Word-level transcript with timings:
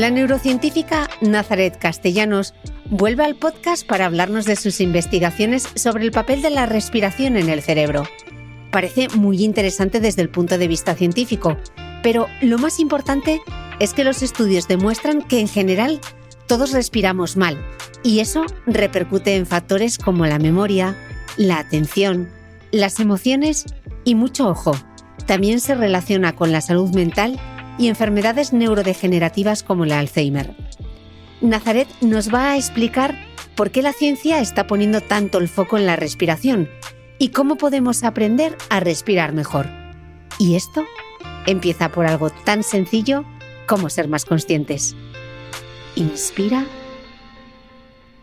La 0.00 0.08
neurocientífica 0.08 1.10
Nazaret 1.20 1.76
Castellanos 1.78 2.54
vuelve 2.88 3.22
al 3.22 3.36
podcast 3.36 3.86
para 3.86 4.06
hablarnos 4.06 4.46
de 4.46 4.56
sus 4.56 4.80
investigaciones 4.80 5.68
sobre 5.74 6.04
el 6.04 6.10
papel 6.10 6.40
de 6.40 6.48
la 6.48 6.64
respiración 6.64 7.36
en 7.36 7.50
el 7.50 7.60
cerebro. 7.60 8.04
Parece 8.70 9.08
muy 9.10 9.44
interesante 9.44 10.00
desde 10.00 10.22
el 10.22 10.30
punto 10.30 10.56
de 10.56 10.68
vista 10.68 10.94
científico, 10.94 11.58
pero 12.02 12.28
lo 12.40 12.56
más 12.56 12.80
importante 12.80 13.42
es 13.78 13.92
que 13.92 14.02
los 14.02 14.22
estudios 14.22 14.68
demuestran 14.68 15.20
que 15.20 15.38
en 15.38 15.48
general 15.48 16.00
todos 16.46 16.72
respiramos 16.72 17.36
mal 17.36 17.62
y 18.02 18.20
eso 18.20 18.46
repercute 18.66 19.36
en 19.36 19.44
factores 19.44 19.98
como 19.98 20.24
la 20.24 20.38
memoria, 20.38 20.96
la 21.36 21.58
atención, 21.58 22.30
las 22.72 23.00
emociones 23.00 23.66
y 24.04 24.14
mucho 24.14 24.48
ojo. 24.48 24.72
También 25.26 25.60
se 25.60 25.74
relaciona 25.74 26.34
con 26.34 26.52
la 26.52 26.62
salud 26.62 26.88
mental 26.94 27.38
y 27.80 27.88
enfermedades 27.88 28.52
neurodegenerativas 28.52 29.62
como 29.62 29.84
el 29.84 29.92
Alzheimer. 29.92 30.54
Nazaret 31.40 31.88
nos 32.02 32.32
va 32.32 32.52
a 32.52 32.56
explicar 32.56 33.18
por 33.56 33.70
qué 33.70 33.80
la 33.80 33.94
ciencia 33.94 34.40
está 34.40 34.66
poniendo 34.66 35.00
tanto 35.00 35.38
el 35.38 35.48
foco 35.48 35.78
en 35.78 35.86
la 35.86 35.96
respiración 35.96 36.68
y 37.18 37.30
cómo 37.30 37.56
podemos 37.56 38.04
aprender 38.04 38.54
a 38.68 38.80
respirar 38.80 39.32
mejor. 39.32 39.66
Y 40.38 40.56
esto 40.56 40.84
empieza 41.46 41.90
por 41.90 42.06
algo 42.06 42.28
tan 42.28 42.62
sencillo 42.62 43.24
como 43.66 43.88
ser 43.88 44.08
más 44.08 44.26
conscientes. 44.26 44.94
Inspira, 45.96 46.66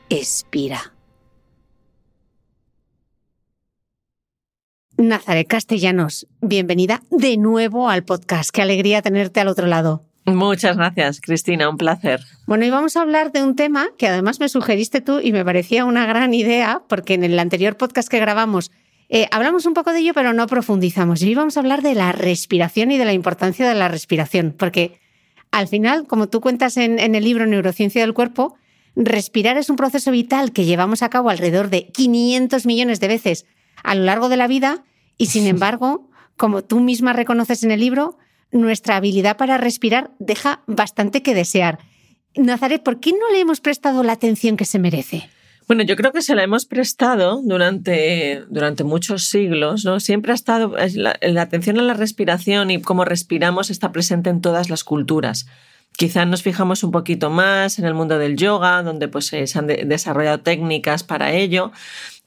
expira. 0.09 0.93
Nazaret 4.97 5.47
Castellanos, 5.47 6.25
bienvenida 6.41 7.03
de 7.11 7.37
nuevo 7.37 7.87
al 7.87 8.03
podcast. 8.03 8.49
Qué 8.49 8.63
alegría 8.63 9.03
tenerte 9.03 9.39
al 9.39 9.47
otro 9.47 9.67
lado. 9.67 10.03
Muchas 10.25 10.75
gracias, 10.75 11.21
Cristina, 11.21 11.69
un 11.69 11.77
placer. 11.77 12.21
Bueno, 12.47 12.65
y 12.65 12.71
vamos 12.71 12.97
a 12.97 13.01
hablar 13.01 13.31
de 13.31 13.43
un 13.43 13.55
tema 13.55 13.89
que 13.99 14.07
además 14.07 14.39
me 14.39 14.49
sugeriste 14.49 14.99
tú 14.99 15.19
y 15.19 15.31
me 15.31 15.45
parecía 15.45 15.85
una 15.85 16.07
gran 16.07 16.33
idea, 16.33 16.81
porque 16.89 17.13
en 17.13 17.23
el 17.23 17.37
anterior 17.37 17.77
podcast 17.77 18.09
que 18.09 18.19
grabamos 18.19 18.71
eh, 19.09 19.27
hablamos 19.31 19.67
un 19.67 19.75
poco 19.75 19.93
de 19.93 19.99
ello, 19.99 20.13
pero 20.15 20.33
no 20.33 20.47
profundizamos. 20.47 21.21
Y 21.21 21.27
hoy 21.27 21.35
vamos 21.35 21.57
a 21.57 21.59
hablar 21.59 21.83
de 21.83 21.93
la 21.93 22.11
respiración 22.11 22.89
y 22.89 22.97
de 22.97 23.05
la 23.05 23.13
importancia 23.13 23.69
de 23.69 23.75
la 23.75 23.89
respiración, 23.89 24.55
porque 24.57 24.99
al 25.51 25.67
final, 25.67 26.07
como 26.07 26.27
tú 26.27 26.41
cuentas 26.41 26.75
en, 26.75 26.97
en 26.97 27.13
el 27.13 27.23
libro 27.23 27.45
Neurociencia 27.45 28.01
del 28.01 28.15
Cuerpo, 28.15 28.55
respirar 28.95 29.57
es 29.57 29.69
un 29.69 29.75
proceso 29.75 30.09
vital 30.09 30.51
que 30.51 30.65
llevamos 30.65 31.03
a 31.03 31.09
cabo 31.09 31.29
alrededor 31.29 31.69
de 31.69 31.87
500 31.89 32.65
millones 32.65 32.99
de 32.99 33.07
veces 33.07 33.45
a 33.83 33.93
lo 33.93 34.03
largo 34.03 34.27
de 34.27 34.37
la 34.37 34.47
vida 34.47 34.83
y 35.17 35.27
sin 35.27 35.47
embargo, 35.47 36.09
como 36.35 36.63
tú 36.63 36.79
misma 36.79 37.13
reconoces 37.13 37.63
en 37.63 37.71
el 37.71 37.79
libro, 37.79 38.17
nuestra 38.51 38.95
habilidad 38.95 39.37
para 39.37 39.57
respirar 39.57 40.11
deja 40.19 40.61
bastante 40.67 41.21
que 41.21 41.33
desear. 41.33 41.79
Nazaret, 42.35 42.83
¿por 42.83 42.99
qué 42.99 43.11
no 43.11 43.31
le 43.31 43.39
hemos 43.39 43.61
prestado 43.61 44.03
la 44.03 44.13
atención 44.13 44.57
que 44.57 44.65
se 44.65 44.79
merece? 44.79 45.29
Bueno, 45.67 45.83
yo 45.83 45.97
creo 45.97 46.13
que 46.13 46.21
se 46.21 46.33
la 46.33 46.43
hemos 46.43 46.65
prestado 46.65 47.41
durante, 47.43 48.43
durante 48.49 48.85
muchos 48.85 49.25
siglos, 49.25 49.83
¿no? 49.83 49.99
Siempre 49.99 50.31
ha 50.31 50.35
estado, 50.35 50.75
la, 50.95 51.17
la 51.21 51.41
atención 51.41 51.77
a 51.77 51.81
la 51.81 51.93
respiración 51.93 52.71
y 52.71 52.81
cómo 52.81 53.03
respiramos 53.03 53.69
está 53.69 53.91
presente 53.91 54.29
en 54.29 54.39
todas 54.39 54.69
las 54.69 54.85
culturas. 54.85 55.45
Quizá 55.97 56.25
nos 56.25 56.41
fijamos 56.41 56.83
un 56.83 56.91
poquito 56.91 57.29
más 57.29 57.79
en 57.79 57.85
el 57.85 57.95
mundo 57.95 58.17
del 58.17 58.37
yoga, 58.37 58.81
donde 58.81 59.09
pues, 59.09 59.25
se 59.25 59.59
han 59.59 59.67
desarrollado 59.67 60.39
técnicas 60.39 61.03
para 61.03 61.33
ello, 61.33 61.71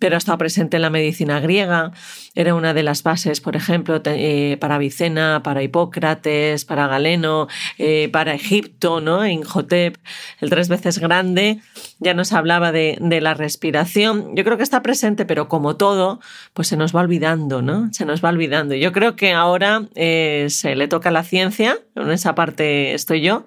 pero 0.00 0.16
ha 0.16 0.18
estado 0.18 0.38
presente 0.38 0.76
en 0.76 0.82
la 0.82 0.90
medicina 0.90 1.38
griega. 1.38 1.92
Era 2.34 2.54
una 2.54 2.74
de 2.74 2.82
las 2.82 3.02
bases, 3.02 3.40
por 3.40 3.54
ejemplo, 3.54 4.00
eh, 4.04 4.56
para 4.58 4.76
Avicena, 4.76 5.42
para 5.44 5.62
Hipócrates, 5.62 6.64
para 6.64 6.88
Galeno, 6.88 7.46
eh, 7.78 8.08
para 8.10 8.34
Egipto, 8.34 9.00
¿no? 9.00 9.24
En 9.24 9.42
Jotep, 9.42 9.98
el 10.40 10.50
tres 10.50 10.68
veces 10.68 10.98
grande, 10.98 11.60
ya 11.98 12.14
nos 12.14 12.32
hablaba 12.32 12.72
de, 12.72 12.98
la 13.20 13.34
respiración. 13.34 14.34
Yo 14.34 14.42
creo 14.44 14.56
que 14.56 14.62
está 14.62 14.82
presente, 14.82 15.26
pero 15.26 15.48
como 15.48 15.76
todo, 15.76 16.20
pues 16.54 16.68
se 16.68 16.78
nos 16.78 16.96
va 16.96 17.00
olvidando, 17.00 17.60
¿no? 17.60 17.92
Se 17.92 18.06
nos 18.06 18.24
va 18.24 18.30
olvidando. 18.30 18.74
Yo 18.74 18.92
creo 18.92 19.16
que 19.16 19.32
ahora 19.32 19.86
eh, 19.94 20.46
se 20.48 20.76
le 20.76 20.88
toca 20.88 21.10
a 21.10 21.12
la 21.12 21.24
ciencia, 21.24 21.78
en 21.94 22.10
esa 22.10 22.34
parte 22.34 22.94
estoy 22.94 23.20
yo, 23.20 23.44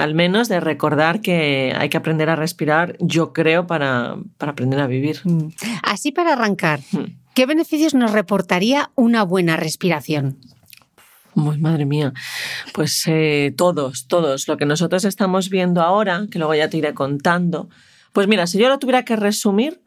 al 0.00 0.14
menos 0.14 0.48
de 0.48 0.60
recordar 0.60 1.20
que 1.20 1.74
hay 1.76 1.90
que 1.90 1.98
aprender 1.98 2.30
a 2.30 2.36
respirar, 2.36 2.96
yo 3.00 3.32
creo, 3.32 3.66
para, 3.66 4.16
aprender 4.38 4.80
a 4.80 4.86
vivir. 4.86 5.20
Mm. 5.24 5.48
Así 5.82 6.10
para 6.10 6.32
arrancar, 6.32 6.80
mm. 6.92 7.04
¿qué 7.34 7.44
beneficios 7.44 7.94
nos 7.94 8.12
reportaría 8.12 8.90
una 8.94 9.24
buena 9.24 9.56
respiración? 9.56 10.38
Muy 11.34 11.58
madre 11.58 11.84
mía. 11.84 12.14
Pues 12.72 13.04
eh, 13.06 13.52
todos, 13.56 14.08
todos. 14.08 14.48
Lo 14.48 14.56
que 14.56 14.64
nosotros 14.64 15.04
estamos 15.04 15.50
viendo 15.50 15.82
ahora, 15.82 16.26
que 16.30 16.38
luego 16.38 16.54
ya 16.54 16.70
te 16.70 16.78
iré 16.78 16.94
contando. 16.94 17.68
Pues 18.12 18.26
mira, 18.26 18.46
si 18.46 18.58
yo 18.58 18.68
lo 18.68 18.78
tuviera 18.78 19.04
que 19.04 19.16
resumir, 19.16 19.82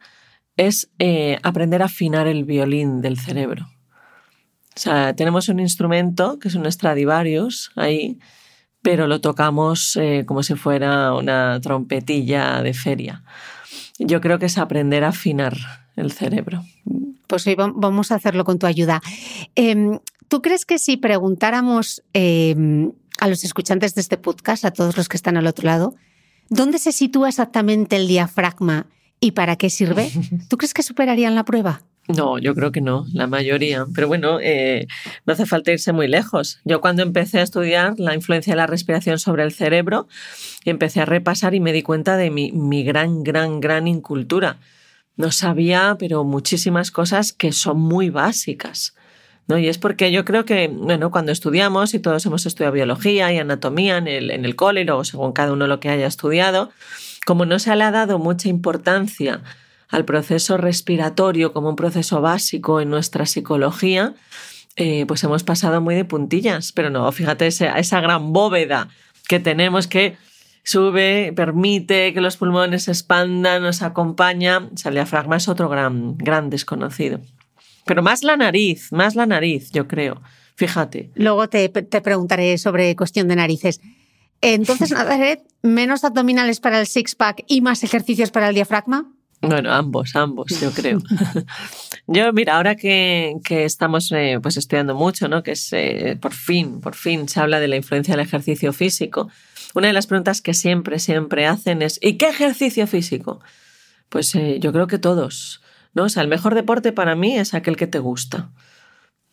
es 0.56 0.90
eh, 1.00 1.38
aprender 1.42 1.82
a 1.82 1.86
afinar 1.86 2.28
el 2.28 2.44
violín 2.44 3.00
del 3.00 3.18
cerebro. 3.18 3.66
O 4.76 4.80
sea, 4.80 5.14
tenemos 5.14 5.48
un 5.48 5.58
instrumento 5.58 6.38
que 6.38 6.48
es 6.48 6.54
un 6.54 6.70
Stradivarius 6.70 7.72
ahí, 7.74 8.18
pero 8.84 9.06
lo 9.06 9.22
tocamos 9.22 9.96
eh, 9.96 10.24
como 10.26 10.42
si 10.42 10.54
fuera 10.56 11.14
una 11.14 11.58
trompetilla 11.62 12.60
de 12.60 12.74
feria. 12.74 13.24
Yo 13.98 14.20
creo 14.20 14.38
que 14.38 14.46
es 14.46 14.58
aprender 14.58 15.04
a 15.04 15.08
afinar 15.08 15.56
el 15.96 16.12
cerebro. 16.12 16.62
Pues 17.26 17.46
hoy 17.46 17.54
vamos 17.56 18.12
a 18.12 18.16
hacerlo 18.16 18.44
con 18.44 18.58
tu 18.58 18.66
ayuda. 18.66 19.00
Em, 19.54 20.00
¿Tú 20.28 20.42
crees 20.42 20.66
que 20.66 20.78
si 20.78 20.98
preguntáramos 20.98 22.02
em, 22.12 22.92
a 23.20 23.28
los 23.28 23.42
escuchantes 23.44 23.94
de 23.94 24.02
este 24.02 24.18
podcast, 24.18 24.66
a 24.66 24.70
todos 24.70 24.98
los 24.98 25.08
que 25.08 25.16
están 25.16 25.38
al 25.38 25.46
otro 25.46 25.64
lado, 25.64 25.94
¿dónde 26.50 26.78
se 26.78 26.92
sitúa 26.92 27.30
exactamente 27.30 27.96
el 27.96 28.06
diafragma 28.06 28.86
y 29.18 29.30
para 29.30 29.56
qué 29.56 29.70
sirve? 29.70 30.12
¿Tú 30.48 30.58
crees 30.58 30.74
que 30.74 30.82
superarían 30.82 31.34
la 31.34 31.46
prueba? 31.46 31.80
No, 32.06 32.38
yo 32.38 32.54
creo 32.54 32.70
que 32.70 32.82
no, 32.82 33.06
la 33.14 33.26
mayoría. 33.26 33.86
Pero 33.94 34.08
bueno, 34.08 34.38
eh, 34.40 34.86
no 35.24 35.32
hace 35.32 35.46
falta 35.46 35.72
irse 35.72 35.92
muy 35.92 36.06
lejos. 36.06 36.60
Yo 36.64 36.80
cuando 36.82 37.02
empecé 37.02 37.38
a 37.38 37.42
estudiar 37.42 37.94
la 37.98 38.14
influencia 38.14 38.52
de 38.52 38.58
la 38.58 38.66
respiración 38.66 39.18
sobre 39.18 39.42
el 39.42 39.52
cerebro, 39.52 40.06
empecé 40.66 41.00
a 41.00 41.06
repasar 41.06 41.54
y 41.54 41.60
me 41.60 41.72
di 41.72 41.82
cuenta 41.82 42.18
de 42.18 42.30
mi, 42.30 42.84
gran, 42.84 43.22
gran, 43.22 43.60
gran 43.60 43.88
incultura. 43.88 44.58
No 45.16 45.30
sabía, 45.30 45.96
pero 45.98 46.24
muchísimas 46.24 46.90
cosas 46.90 47.32
que 47.32 47.52
son 47.52 47.80
muy 47.80 48.10
básicas. 48.10 48.94
¿no? 49.46 49.56
Y 49.56 49.68
es 49.68 49.78
porque 49.78 50.12
yo 50.12 50.26
creo 50.26 50.44
que, 50.44 50.68
bueno, 50.68 51.10
cuando 51.10 51.32
estudiamos, 51.32 51.94
y 51.94 52.00
todos 52.00 52.26
hemos 52.26 52.44
estudiado 52.44 52.74
biología 52.74 53.32
y 53.32 53.38
anatomía 53.38 53.96
en 53.96 54.08
el, 54.08 54.30
en 54.30 54.44
el 54.44 54.56
cole, 54.56 54.90
o 54.90 55.04
según 55.04 55.32
cada 55.32 55.52
uno 55.52 55.66
lo 55.66 55.80
que 55.80 55.88
haya 55.88 56.06
estudiado, 56.06 56.70
como 57.24 57.46
no 57.46 57.58
se 57.58 57.74
le 57.76 57.84
ha 57.84 57.90
dado 57.90 58.18
mucha 58.18 58.50
importancia 58.50 59.42
al 59.94 60.04
proceso 60.04 60.56
respiratorio 60.56 61.52
como 61.52 61.68
un 61.68 61.76
proceso 61.76 62.20
básico 62.20 62.80
en 62.80 62.90
nuestra 62.90 63.26
psicología, 63.26 64.14
eh, 64.74 65.04
pues 65.06 65.22
hemos 65.22 65.44
pasado 65.44 65.80
muy 65.80 65.94
de 65.94 66.04
puntillas. 66.04 66.72
Pero 66.72 66.90
no, 66.90 67.10
fíjate 67.12 67.46
esa, 67.46 67.78
esa 67.78 68.00
gran 68.00 68.32
bóveda 68.32 68.88
que 69.28 69.38
tenemos 69.38 69.86
que 69.86 70.16
sube, 70.64 71.32
permite 71.36 72.12
que 72.12 72.20
los 72.20 72.36
pulmones 72.36 72.84
se 72.84 72.90
expandan, 72.90 73.62
nos 73.62 73.82
acompaña. 73.82 74.68
O 74.74 74.76
sea, 74.76 74.88
el 74.88 74.96
diafragma 74.96 75.36
es 75.36 75.48
otro 75.48 75.68
gran, 75.68 76.18
gran 76.18 76.50
desconocido. 76.50 77.20
Pero 77.86 78.02
más 78.02 78.24
la 78.24 78.36
nariz, 78.36 78.90
más 78.90 79.14
la 79.14 79.26
nariz, 79.26 79.70
yo 79.70 79.86
creo. 79.86 80.20
Fíjate. 80.56 81.10
Luego 81.14 81.48
te, 81.48 81.68
te 81.68 82.00
preguntaré 82.00 82.58
sobre 82.58 82.96
cuestión 82.96 83.28
de 83.28 83.36
narices. 83.36 83.80
Entonces, 84.40 84.90
Nazaret, 84.92 85.40
menos 85.62 86.02
abdominales 86.02 86.58
para 86.58 86.80
el 86.80 86.88
six-pack 86.88 87.44
y 87.46 87.60
más 87.60 87.84
ejercicios 87.84 88.32
para 88.32 88.48
el 88.48 88.56
diafragma. 88.56 89.13
Bueno, 89.48 89.72
ambos, 89.72 90.16
ambos, 90.16 90.60
yo 90.60 90.70
creo. 90.70 91.00
yo, 92.06 92.32
mira, 92.32 92.56
ahora 92.56 92.76
que, 92.76 93.40
estamos 93.48 94.10
eh, 94.12 94.38
pues 94.42 94.56
estudiando 94.56 94.94
mucho, 94.94 95.28
¿no? 95.28 95.42
Que 95.42 95.52
es, 95.52 95.72
eh, 95.72 96.18
por 96.20 96.32
fin, 96.32 96.80
por 96.80 96.94
fin 96.94 97.28
se 97.28 97.40
habla 97.40 97.60
de 97.60 97.68
la 97.68 97.76
influencia 97.76 98.14
del 98.16 98.24
ejercicio 98.24 98.72
físico. 98.72 99.28
Una 99.74 99.88
de 99.88 99.92
las 99.92 100.06
preguntas 100.06 100.40
que 100.40 100.54
siempre, 100.54 100.98
siempre 100.98 101.46
hacen 101.46 101.82
es 101.82 101.98
¿y 102.00 102.16
qué 102.16 102.28
ejercicio 102.28 102.86
físico? 102.86 103.40
Pues 104.08 104.34
eh, 104.34 104.58
yo 104.60 104.72
creo 104.72 104.86
que 104.86 104.98
todos, 104.98 105.62
¿no? 105.94 106.04
O 106.04 106.08
sea, 106.08 106.22
el 106.22 106.28
mejor 106.28 106.54
deporte 106.54 106.92
para 106.92 107.16
mí 107.16 107.36
es 107.36 107.54
aquel 107.54 107.76
que 107.76 107.86
te 107.86 107.98
gusta. 107.98 108.50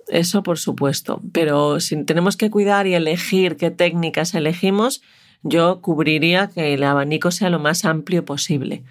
Eso 0.08 0.44
por 0.44 0.58
supuesto, 0.58 1.22
pero 1.32 1.80
si 1.80 2.04
tenemos 2.04 2.36
que 2.36 2.50
cuidar 2.50 2.88
y 2.88 2.96
elegir 2.96 3.56
qué 3.56 3.72
técnicas 3.72 4.34
elegimos, 4.34 5.02
yo 5.44 5.82
cubriría 5.82 6.48
que 6.48 6.74
el 6.74 6.84
abanico 6.84 7.32
sea 7.32 7.50
lo 7.50 7.60
más 7.60 7.86
amplio 7.86 8.26
posible. 8.26 8.84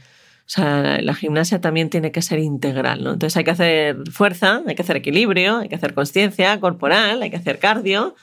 O 0.51 0.53
sea, 0.53 1.01
la 1.01 1.15
gimnasia 1.15 1.61
también 1.61 1.91
tiene 1.91 2.11
que 2.11 2.23
ser 2.23 2.41
integral, 2.41 3.05
¿no? 3.05 3.13
Entonces 3.13 3.37
hay 3.37 3.45
que 3.45 3.53
hacer 3.53 3.97
fuerza, 4.11 4.63
hay 4.67 4.75
que 4.75 4.83
hacer 4.83 4.97
equilibrio, 4.97 5.59
hay 5.59 5.69
que 5.69 5.77
hacer 5.77 5.95
conciencia 5.95 6.59
corporal, 6.59 7.23
hay 7.23 7.31
que 7.31 7.37
hacer 7.37 7.61
cardio. 7.61 8.17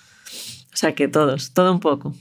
O 0.73 0.75
sea, 0.75 0.93
que 0.93 1.07
todos, 1.07 1.53
todo 1.53 1.71
un 1.71 1.79
poco. 1.79 2.13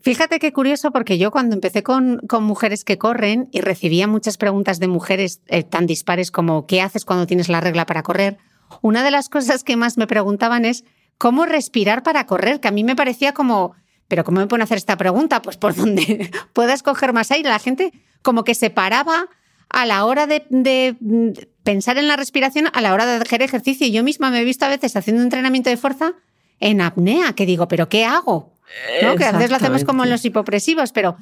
Fíjate 0.00 0.40
qué 0.40 0.52
curioso, 0.52 0.90
porque 0.90 1.16
yo 1.16 1.30
cuando 1.30 1.54
empecé 1.54 1.84
con, 1.84 2.18
con 2.26 2.42
mujeres 2.42 2.82
que 2.82 2.98
corren 2.98 3.48
y 3.52 3.60
recibía 3.60 4.08
muchas 4.08 4.36
preguntas 4.36 4.80
de 4.80 4.88
mujeres 4.88 5.40
eh, 5.46 5.62
tan 5.62 5.86
dispares 5.86 6.32
como 6.32 6.66
¿qué 6.66 6.80
haces 6.80 7.04
cuando 7.04 7.28
tienes 7.28 7.48
la 7.48 7.60
regla 7.60 7.86
para 7.86 8.02
correr? 8.02 8.38
Una 8.80 9.04
de 9.04 9.12
las 9.12 9.28
cosas 9.28 9.62
que 9.62 9.76
más 9.76 9.96
me 9.96 10.08
preguntaban 10.08 10.64
es 10.64 10.82
¿cómo 11.18 11.46
respirar 11.46 12.02
para 12.02 12.26
correr? 12.26 12.58
Que 12.58 12.66
a 12.66 12.72
mí 12.72 12.82
me 12.82 12.96
parecía 12.96 13.32
como, 13.32 13.76
¿pero 14.08 14.24
cómo 14.24 14.40
me 14.40 14.48
pueden 14.48 14.64
hacer 14.64 14.78
esta 14.78 14.96
pregunta? 14.96 15.40
Pues 15.40 15.56
por 15.56 15.72
donde 15.76 16.32
puedas 16.52 16.82
coger 16.82 17.12
más 17.12 17.30
aire. 17.30 17.48
La 17.48 17.60
gente 17.60 17.92
como 18.22 18.42
que 18.42 18.56
se 18.56 18.68
paraba 18.68 19.28
a 19.72 19.86
la 19.86 20.04
hora 20.04 20.26
de, 20.26 20.44
pensar 21.64 21.98
en 21.98 22.06
la 22.06 22.16
respiración, 22.16 22.68
a 22.72 22.80
la 22.80 22.92
hora 22.92 23.06
de 23.06 23.16
hacer 23.16 23.42
ejercicio. 23.42 23.86
Yo 23.88 24.04
misma 24.04 24.30
me 24.30 24.40
he 24.40 24.44
visto 24.44 24.64
a 24.64 24.68
veces 24.68 24.94
haciendo 24.96 25.22
entrenamiento 25.22 25.70
de 25.70 25.76
fuerza 25.76 26.12
en 26.60 26.80
apnea, 26.80 27.32
que 27.32 27.46
digo, 27.46 27.68
¿pero 27.68 27.88
qué 27.88 28.04
hago? 28.04 28.52
¿No? 29.02 29.16
Que 29.16 29.24
a 29.24 29.32
veces 29.32 29.50
lo 29.50 29.56
hacemos 29.56 29.84
como 29.84 30.04
en 30.04 30.10
los 30.10 30.24
hipopresivos, 30.24 30.92
pero 30.92 31.16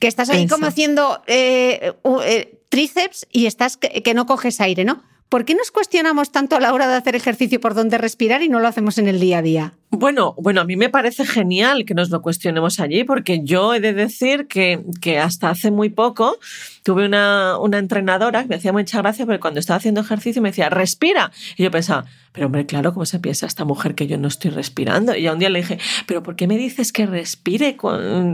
que 0.00 0.06
estás 0.06 0.30
ahí 0.30 0.46
como 0.46 0.66
haciendo 0.66 1.22
eh, 1.26 1.92
eh, 2.24 2.58
tríceps 2.68 3.26
y 3.32 3.46
estás 3.46 3.76
que, 3.76 4.14
no 4.14 4.26
coges 4.26 4.60
aire, 4.60 4.84
¿no? 4.84 5.02
¿Por 5.28 5.44
qué 5.44 5.56
nos 5.56 5.72
cuestionamos 5.72 6.30
tanto 6.30 6.54
a 6.54 6.60
la 6.60 6.72
hora 6.72 6.86
de 6.86 6.94
hacer 6.94 7.16
ejercicio 7.16 7.60
por 7.60 7.74
dónde 7.74 7.98
respirar 7.98 8.42
y 8.42 8.48
no 8.48 8.60
lo 8.60 8.68
hacemos 8.68 8.96
en 8.98 9.08
el 9.08 9.18
día 9.18 9.38
a 9.38 9.42
día? 9.42 9.72
Bueno, 9.90 10.34
bueno, 10.38 10.60
a 10.60 10.64
mí 10.64 10.76
me 10.76 10.88
parece 10.88 11.26
genial 11.26 11.84
que 11.84 11.94
nos 11.94 12.10
lo 12.10 12.22
cuestionemos 12.22 12.78
allí, 12.78 13.02
porque 13.02 13.40
yo 13.42 13.74
he 13.74 13.80
de 13.80 13.92
decir 13.92 14.46
que, 14.46 14.84
que 15.00 15.18
hasta 15.18 15.50
hace 15.50 15.72
muy 15.72 15.88
poco 15.88 16.38
tuve 16.84 17.06
una, 17.06 17.58
una, 17.58 17.78
entrenadora 17.78 18.42
que 18.42 18.48
me 18.48 18.54
hacía 18.54 18.72
mucha 18.72 18.98
gracia 19.02 19.26
porque 19.26 19.40
cuando 19.40 19.58
estaba 19.58 19.78
haciendo 19.78 20.00
ejercicio 20.00 20.40
me 20.40 20.50
decía, 20.50 20.68
respira. 20.68 21.32
Y 21.56 21.64
yo 21.64 21.72
pensaba, 21.72 22.04
pero 22.30 22.46
hombre, 22.46 22.64
claro, 22.66 22.92
¿cómo 22.92 23.04
se 23.04 23.18
piensa 23.18 23.46
esta 23.46 23.64
mujer 23.64 23.96
que 23.96 24.06
yo 24.06 24.18
no 24.18 24.28
estoy 24.28 24.52
respirando? 24.52 25.16
Y 25.16 25.22
ya 25.22 25.32
un 25.32 25.40
día 25.40 25.50
le 25.50 25.60
dije, 25.60 25.78
pero 26.06 26.22
¿por 26.22 26.36
qué 26.36 26.46
me 26.46 26.56
dices 26.56 26.92
que 26.92 27.04
respire? 27.04 27.76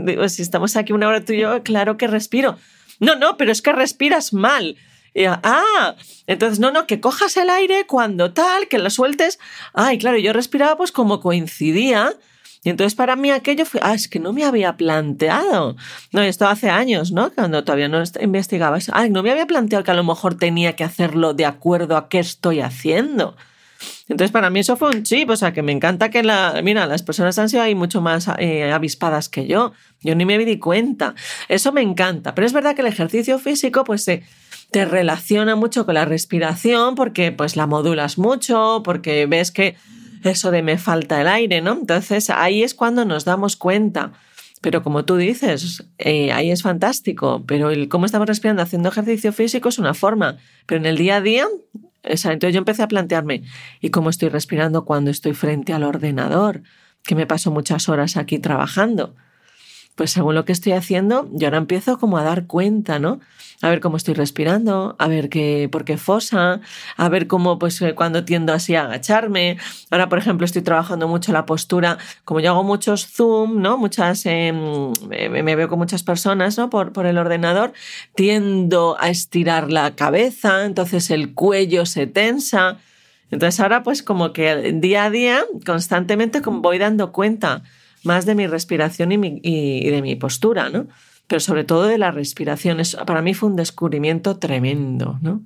Digo, 0.03 0.29
si 0.29 0.41
estamos 0.43 0.75
aquí 0.75 0.93
una 0.93 1.07
hora 1.07 1.25
tú 1.25 1.33
y 1.33 1.39
yo, 1.39 1.63
claro 1.63 1.97
que 1.97 2.05
respiro. 2.05 2.57
No, 2.99 3.15
no, 3.15 3.35
pero 3.37 3.51
es 3.51 3.63
que 3.63 3.71
respiras 3.71 4.33
mal. 4.33 4.75
Y 5.13 5.25
ah, 5.25 5.95
entonces 6.27 6.59
no, 6.59 6.71
no, 6.71 6.87
que 6.87 6.99
cojas 6.99 7.37
el 7.37 7.49
aire 7.49 7.85
cuando 7.85 8.33
tal, 8.33 8.67
que 8.67 8.79
lo 8.79 8.89
sueltes. 8.89 9.39
Ay, 9.73 9.97
claro, 9.97 10.17
yo 10.17 10.33
respiraba 10.33 10.77
pues 10.77 10.91
como 10.91 11.19
coincidía. 11.19 12.13
Y 12.63 12.69
entonces 12.69 12.95
para 12.95 13.15
mí 13.15 13.29
aquello 13.29 13.65
fue, 13.65 13.81
ah, 13.83 13.93
es 13.93 14.07
que 14.07 14.19
no 14.19 14.31
me 14.31 14.45
había 14.45 14.77
planteado. 14.77 15.75
No, 16.11 16.21
esto 16.21 16.47
hace 16.47 16.69
años, 16.69 17.11
¿no? 17.11 17.31
Cuando 17.31 17.63
todavía 17.63 17.89
no 17.89 18.01
investigaba 18.21 18.77
eso. 18.77 18.93
Ay, 18.95 19.09
no 19.09 19.21
me 19.21 19.31
había 19.31 19.45
planteado 19.45 19.83
que 19.83 19.91
a 19.91 19.95
lo 19.95 20.03
mejor 20.03 20.37
tenía 20.37 20.75
que 20.75 20.85
hacerlo 20.85 21.33
de 21.33 21.45
acuerdo 21.45 21.97
a 21.97 22.07
qué 22.07 22.19
estoy 22.19 22.61
haciendo. 22.61 23.35
Entonces, 24.07 24.31
para 24.31 24.49
mí 24.49 24.59
eso 24.59 24.77
fue 24.77 24.89
un 24.89 25.03
chip, 25.03 25.29
o 25.29 25.35
sea, 25.35 25.53
que 25.53 25.61
me 25.61 25.71
encanta 25.71 26.09
que 26.09 26.23
la, 26.23 26.61
mira, 26.63 26.85
las 26.85 27.03
personas 27.03 27.37
han 27.37 27.49
sido 27.49 27.63
ahí 27.63 27.75
mucho 27.75 28.01
más 28.01 28.29
eh, 28.37 28.71
avispadas 28.71 29.27
que 29.27 29.45
yo. 29.45 29.73
Yo 30.01 30.15
ni 30.15 30.25
me 30.25 30.37
di 30.37 30.59
cuenta. 30.59 31.15
Eso 31.49 31.71
me 31.71 31.81
encanta. 31.81 32.33
Pero 32.33 32.45
es 32.45 32.53
verdad 32.53 32.75
que 32.75 32.81
el 32.81 32.87
ejercicio 32.87 33.39
físico, 33.39 33.83
pues 33.83 34.03
se, 34.03 34.23
te 34.73 34.85
relaciona 34.85 35.55
mucho 35.55 35.85
con 35.85 35.93
la 35.93 36.03
respiración 36.03 36.95
porque 36.95 37.31
pues 37.31 37.55
la 37.55 37.67
modulas 37.67 38.17
mucho, 38.17 38.81
porque 38.83 39.27
ves 39.27 39.51
que 39.51 39.75
eso 40.23 40.49
de 40.49 40.63
me 40.63 40.77
falta 40.77 41.21
el 41.21 41.27
aire, 41.27 41.61
¿no? 41.61 41.73
Entonces 41.73 42.29
ahí 42.31 42.63
es 42.63 42.73
cuando 42.73 43.05
nos 43.05 43.23
damos 43.23 43.55
cuenta. 43.55 44.13
Pero 44.61 44.81
como 44.81 45.05
tú 45.05 45.17
dices, 45.17 45.85
eh, 45.99 46.31
ahí 46.31 46.49
es 46.49 46.63
fantástico, 46.63 47.43
pero 47.45 47.69
el 47.69 47.87
cómo 47.87 48.05
estamos 48.05 48.27
respirando 48.27 48.63
haciendo 48.63 48.89
ejercicio 48.89 49.31
físico 49.31 49.69
es 49.69 49.77
una 49.77 49.93
forma, 49.93 50.37
pero 50.65 50.79
en 50.79 50.87
el 50.87 50.97
día 50.97 51.17
a 51.17 51.21
día, 51.21 51.45
entonces 52.03 52.53
yo 52.53 52.57
empecé 52.57 52.81
a 52.81 52.87
plantearme, 52.87 53.43
¿y 53.79 53.89
cómo 53.89 54.09
estoy 54.09 54.29
respirando 54.29 54.85
cuando 54.85 55.11
estoy 55.11 55.33
frente 55.33 55.73
al 55.73 55.83
ordenador? 55.83 56.63
Que 57.03 57.13
me 57.13 57.27
paso 57.27 57.51
muchas 57.51 57.89
horas 57.89 58.17
aquí 58.17 58.39
trabajando. 58.39 59.15
Pues 59.95 60.11
según 60.11 60.35
lo 60.35 60.45
que 60.45 60.51
estoy 60.51 60.73
haciendo, 60.73 61.29
yo 61.31 61.47
ahora 61.47 61.57
empiezo 61.57 61.99
como 61.99 62.17
a 62.17 62.23
dar 62.23 62.47
cuenta, 62.47 62.99
¿no? 62.99 63.19
a 63.63 63.69
ver 63.69 63.79
cómo 63.79 63.95
estoy 63.95 64.13
respirando, 64.13 64.97
a 64.99 65.07
ver 65.07 65.29
qué, 65.29 65.69
por 65.71 65.85
qué 65.85 65.97
fosa, 65.97 66.59
a 66.97 67.09
ver 67.09 67.27
cómo, 67.27 67.57
pues, 67.59 67.81
eh, 67.81 67.95
cuando 67.95 68.25
tiendo 68.25 68.51
así 68.51 68.75
a 68.75 68.83
agacharme. 68.83 69.57
Ahora, 69.89 70.09
por 70.09 70.19
ejemplo, 70.19 70.43
estoy 70.43 70.63
trabajando 70.63 71.07
mucho 71.07 71.31
la 71.31 71.45
postura, 71.45 71.97
como 72.25 72.41
yo 72.41 72.51
hago 72.51 72.63
muchos 72.63 73.07
Zoom, 73.07 73.61
¿no? 73.61 73.77
Muchas, 73.77 74.25
em, 74.25 74.91
me 75.09 75.55
veo 75.55 75.69
con 75.69 75.79
muchas 75.79 76.03
personas, 76.03 76.57
¿no? 76.57 76.69
Por, 76.69 76.91
por 76.91 77.05
el 77.05 77.17
ordenador, 77.17 77.71
tiendo 78.15 78.97
a 78.99 79.09
estirar 79.09 79.71
la 79.71 79.95
cabeza, 79.95 80.65
entonces 80.65 81.09
el 81.09 81.33
cuello 81.33 81.85
se 81.85 82.05
tensa. 82.05 82.79
Entonces 83.31 83.61
ahora, 83.61 83.81
pues, 83.81 84.03
como 84.03 84.33
que 84.33 84.73
día 84.73 85.05
a 85.05 85.09
día, 85.09 85.45
constantemente 85.65 86.41
voy 86.41 86.79
dando 86.79 87.13
cuenta 87.13 87.63
más 88.03 88.25
de 88.25 88.35
mi 88.35 88.47
respiración 88.47 89.11
y, 89.11 89.39
y 89.43 89.89
de 89.89 90.01
mi 90.01 90.15
postura, 90.15 90.69
¿no? 90.69 90.87
pero 91.27 91.39
sobre 91.39 91.63
todo 91.63 91.85
de 91.85 91.97
la 91.97 92.11
respiración. 92.11 92.81
para 93.05 93.21
mí 93.21 93.33
fue 93.33 93.49
un 93.49 93.55
descubrimiento 93.55 94.37
tremendo, 94.37 95.19
¿no? 95.21 95.43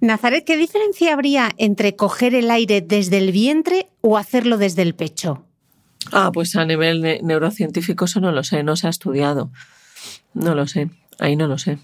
Nazaret, 0.00 0.44
¿qué 0.44 0.56
diferencia 0.56 1.12
habría 1.12 1.50
entre 1.58 1.96
coger 1.96 2.34
el 2.34 2.50
aire 2.50 2.80
desde 2.80 3.18
el 3.18 3.32
vientre 3.32 3.88
o 4.00 4.16
hacerlo 4.16 4.56
desde 4.56 4.82
el 4.82 4.94
pecho? 4.94 5.44
Ah, 6.12 6.30
pues 6.32 6.54
a 6.54 6.64
nivel 6.64 7.20
neurocientífico 7.22 8.04
eso 8.04 8.20
no 8.20 8.30
lo 8.30 8.44
sé, 8.44 8.62
no 8.62 8.76
se 8.76 8.86
ha 8.86 8.90
estudiado. 8.90 9.50
No 10.34 10.54
lo 10.54 10.68
sé, 10.68 10.88
ahí 11.18 11.34
no 11.34 11.48
lo 11.48 11.58
sé. 11.58 11.78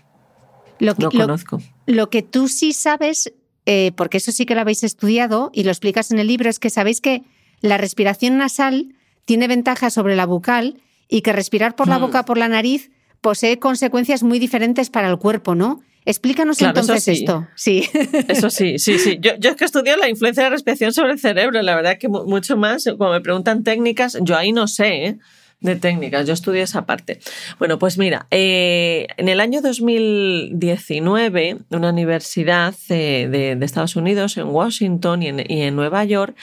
Lo 0.79 0.95
que, 0.95 1.03
no 1.03 1.11
conozco. 1.11 1.61
Lo, 1.87 2.09
que 2.09 2.23
tú 2.23 2.47
sí 2.47 2.73
sabes 2.73 3.33
eh, 3.67 3.91
porque 3.97 4.19
eso 4.19 4.31
sí 4.31 4.47
que 4.47 4.55
lo 4.55 4.61
habéis 4.61 4.85
estudiado 4.85 5.51
y 5.53 5.65
lo 5.65 5.71
explicas 5.71 6.13
en 6.13 6.21
el 6.21 6.29
libro, 6.29 6.49
es 6.49 6.61
que 6.61 6.71
sabéis 6.71 7.01
que 7.01 7.25
la 7.61 7.79
respiración 7.79 8.39
nasal 8.39 8.95
tiene 9.25 9.49
ventajas 9.49 9.95
sobre 9.95 10.17
la 10.17 10.27
bucal 10.27 10.81
y 11.09 11.23
que 11.23 11.33
respirar 11.33 11.77
por 11.77 11.89
la 11.89 11.99
boca, 11.99 12.25
por 12.25 12.39
la 12.39 12.49
nariz, 12.49 12.91
posee 13.21 13.59
consecuencias 13.59 14.23
muy 14.23 14.39
diferentes 14.39 14.91
para 14.91 15.09
el 15.09 15.19
cuerpo, 15.19 15.55
¿no? 15.55 15.83
Explícanos 16.07 16.61
entonces 16.61 17.09
esto. 17.09 17.47
Sí. 17.55 17.89
Eso 18.29 18.51
sí, 18.51 18.79
sí, 18.79 18.99
sí. 18.99 19.19
Yo, 19.21 19.37
yo 19.39 19.51
es 19.51 19.57
que 19.57 19.65
estudio 19.65 19.97
la 19.97 20.09
influencia 20.09 20.43
de 20.43 20.51
la 20.51 20.55
respiración 20.55 20.93
sobre 20.93 21.13
el 21.13 21.19
cerebro, 21.19 21.63
la 21.63 21.75
verdad 21.75 21.97
que 21.99 22.09
mucho 22.09 22.57
más, 22.59 22.85
cuando 22.99 23.13
me 23.13 23.21
preguntan 23.23 23.65
técnicas, 23.65 24.19
yo 24.21 24.37
ahí 24.37 24.53
no 24.53 24.69
sé, 24.69 25.07
¿eh? 25.07 25.19
de 25.65 25.77
técnicas, 25.77 26.27
yo 26.27 26.35
estudié 26.35 26.61
esa 26.63 26.85
parte. 26.85 27.21
Bueno, 27.59 27.79
pues 27.79 27.97
mira, 27.97 28.27
eh, 28.31 29.07
en 29.17 29.31
el 29.31 29.41
año 29.41 29.63
2019, 29.63 31.57
una 31.71 31.89
universidad 31.89 32.75
eh, 32.91 33.29
de, 33.31 33.65
Estados 33.65 33.97
Unidos, 33.97 34.37
en 34.37 34.49
Washington 34.49 35.23
y 35.23 35.29
en, 35.29 35.75
Nueva 35.75 36.05
York, 36.05 36.37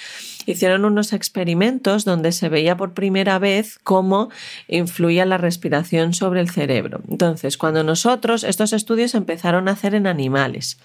hicieron 0.46 0.86
unos 0.86 1.14
experimentos 1.14 2.06
donde 2.06 2.32
se 2.32 2.50
veía 2.50 2.78
por 2.78 2.94
primera 2.94 3.40
vez 3.40 3.80
cómo 3.84 4.30
influía 4.68 5.26
la 5.26 5.38
respiración 5.38 6.14
sobre 6.14 6.42
el 6.42 6.50
cerebro. 6.50 7.02
Entonces, 7.10 7.58
cuando 7.58 7.84
nosotros, 7.84 8.44
estos 8.44 8.74
estudios 8.74 9.16
empezaron 9.16 9.68
a 9.68 9.72
hacer 9.72 9.96
en 9.96 10.08
animales, 10.08 10.80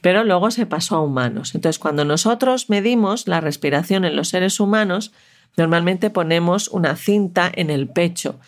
pero 0.00 0.24
luego 0.24 0.50
se 0.50 0.66
pasó 0.66 0.96
a 0.96 1.02
humanos. 1.02 1.54
Entonces, 1.54 1.78
cuando 1.78 2.04
nosotros 2.04 2.70
medimos 2.70 3.28
la 3.28 3.40
respiración 3.40 4.04
en 4.04 4.16
los 4.16 4.28
seres 4.28 4.60
humanos, 4.60 5.12
Normalmente 5.56 6.10
ponemos 6.10 6.68
una 6.68 6.96
cinta 6.96 7.50
en 7.52 7.70
el 7.70 7.88
pecho 7.88 8.38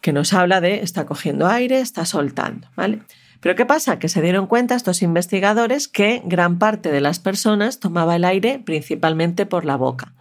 que 0.00 0.12
nos 0.12 0.32
habla 0.32 0.60
de 0.60 0.82
está 0.82 1.06
cogiendo 1.06 1.46
aire, 1.46 1.80
está 1.80 2.04
soltando, 2.04 2.68
¿vale? 2.76 3.02
Pero 3.40 3.54
¿qué 3.54 3.66
pasa? 3.66 3.98
Que 3.98 4.08
se 4.08 4.22
dieron 4.22 4.46
cuenta 4.46 4.74
estos 4.74 5.02
investigadores 5.02 5.88
que 5.88 6.22
gran 6.24 6.58
parte 6.58 6.90
de 6.90 7.00
las 7.00 7.18
personas 7.18 7.80
tomaba 7.80 8.16
el 8.16 8.24
aire 8.24 8.60
principalmente 8.64 9.46
por 9.46 9.64
la 9.64 9.76
boca. 9.76 10.12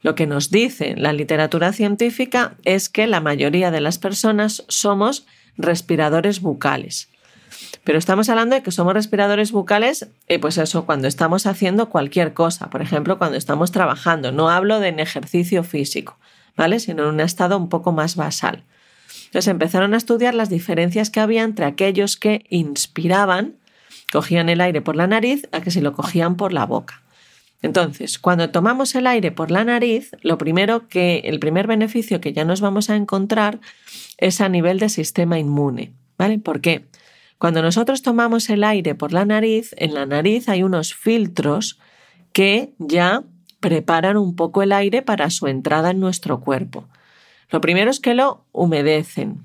Lo 0.00 0.14
que 0.14 0.26
nos 0.26 0.50
dice 0.50 0.94
la 0.96 1.12
literatura 1.12 1.72
científica 1.72 2.56
es 2.64 2.88
que 2.88 3.06
la 3.06 3.20
mayoría 3.20 3.70
de 3.70 3.80
las 3.80 3.98
personas 3.98 4.64
somos 4.68 5.26
respiradores 5.56 6.40
bucales. 6.40 7.08
Pero 7.84 7.98
estamos 7.98 8.28
hablando 8.28 8.54
de 8.54 8.62
que 8.62 8.70
somos 8.70 8.94
respiradores 8.94 9.52
bucales, 9.52 10.08
y 10.28 10.38
pues 10.38 10.58
eso, 10.58 10.86
cuando 10.86 11.08
estamos 11.08 11.46
haciendo 11.46 11.88
cualquier 11.90 12.34
cosa, 12.34 12.70
por 12.70 12.82
ejemplo, 12.82 13.18
cuando 13.18 13.36
estamos 13.36 13.72
trabajando. 13.72 14.32
No 14.32 14.50
hablo 14.50 14.80
de 14.80 14.88
en 14.88 15.00
ejercicio 15.00 15.64
físico, 15.64 16.18
¿vale? 16.56 16.80
Sino 16.80 17.04
en 17.04 17.08
un 17.10 17.20
estado 17.20 17.56
un 17.56 17.68
poco 17.68 17.92
más 17.92 18.16
basal. 18.16 18.62
Entonces 19.34 19.50
empezaron 19.50 19.94
a 19.94 19.96
estudiar 19.96 20.32
las 20.32 20.48
diferencias 20.48 21.10
que 21.10 21.18
había 21.18 21.42
entre 21.42 21.64
aquellos 21.64 22.16
que 22.16 22.46
inspiraban, 22.50 23.56
cogían 24.12 24.48
el 24.48 24.60
aire 24.60 24.80
por 24.80 24.94
la 24.94 25.08
nariz, 25.08 25.48
a 25.50 25.60
que 25.60 25.72
si 25.72 25.80
lo 25.80 25.92
cogían 25.92 26.36
por 26.36 26.52
la 26.52 26.66
boca. 26.66 27.02
Entonces, 27.60 28.20
cuando 28.20 28.50
tomamos 28.50 28.94
el 28.94 29.08
aire 29.08 29.32
por 29.32 29.50
la 29.50 29.64
nariz, 29.64 30.12
lo 30.22 30.38
primero 30.38 30.86
que, 30.86 31.22
el 31.24 31.40
primer 31.40 31.66
beneficio 31.66 32.20
que 32.20 32.32
ya 32.32 32.44
nos 32.44 32.60
vamos 32.60 32.90
a 32.90 32.94
encontrar 32.94 33.58
es 34.18 34.40
a 34.40 34.48
nivel 34.48 34.78
de 34.78 34.88
sistema 34.88 35.36
inmune. 35.36 35.90
¿Vale? 36.16 36.38
¿Por 36.38 36.60
qué? 36.60 36.84
Cuando 37.36 37.60
nosotros 37.60 38.02
tomamos 38.02 38.48
el 38.50 38.62
aire 38.62 38.94
por 38.94 39.12
la 39.12 39.24
nariz, 39.24 39.74
en 39.78 39.94
la 39.94 40.06
nariz 40.06 40.48
hay 40.48 40.62
unos 40.62 40.94
filtros 40.94 41.80
que 42.32 42.72
ya 42.78 43.24
preparan 43.58 44.16
un 44.16 44.36
poco 44.36 44.62
el 44.62 44.70
aire 44.70 45.02
para 45.02 45.28
su 45.30 45.48
entrada 45.48 45.90
en 45.90 45.98
nuestro 45.98 46.38
cuerpo. 46.38 46.86
Lo 47.54 47.60
primero 47.60 47.88
es 47.88 48.00
que 48.00 48.14
lo 48.14 48.44
humedecen, 48.50 49.44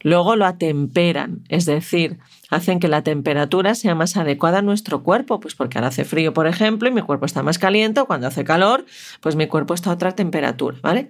luego 0.00 0.36
lo 0.36 0.44
atemperan, 0.44 1.42
es 1.48 1.64
decir, 1.64 2.18
hacen 2.50 2.80
que 2.80 2.86
la 2.86 3.00
temperatura 3.00 3.74
sea 3.74 3.94
más 3.94 4.18
adecuada 4.18 4.58
a 4.58 4.62
nuestro 4.62 5.02
cuerpo, 5.02 5.40
pues 5.40 5.54
porque 5.54 5.78
ahora 5.78 5.88
hace 5.88 6.04
frío, 6.04 6.34
por 6.34 6.46
ejemplo, 6.46 6.86
y 6.86 6.92
mi 6.92 7.00
cuerpo 7.00 7.24
está 7.24 7.42
más 7.42 7.58
caliente, 7.58 8.04
cuando 8.06 8.26
hace 8.26 8.44
calor, 8.44 8.84
pues 9.22 9.36
mi 9.36 9.46
cuerpo 9.46 9.72
está 9.72 9.88
a 9.88 9.94
otra 9.94 10.12
temperatura, 10.12 10.76
¿vale? 10.82 11.08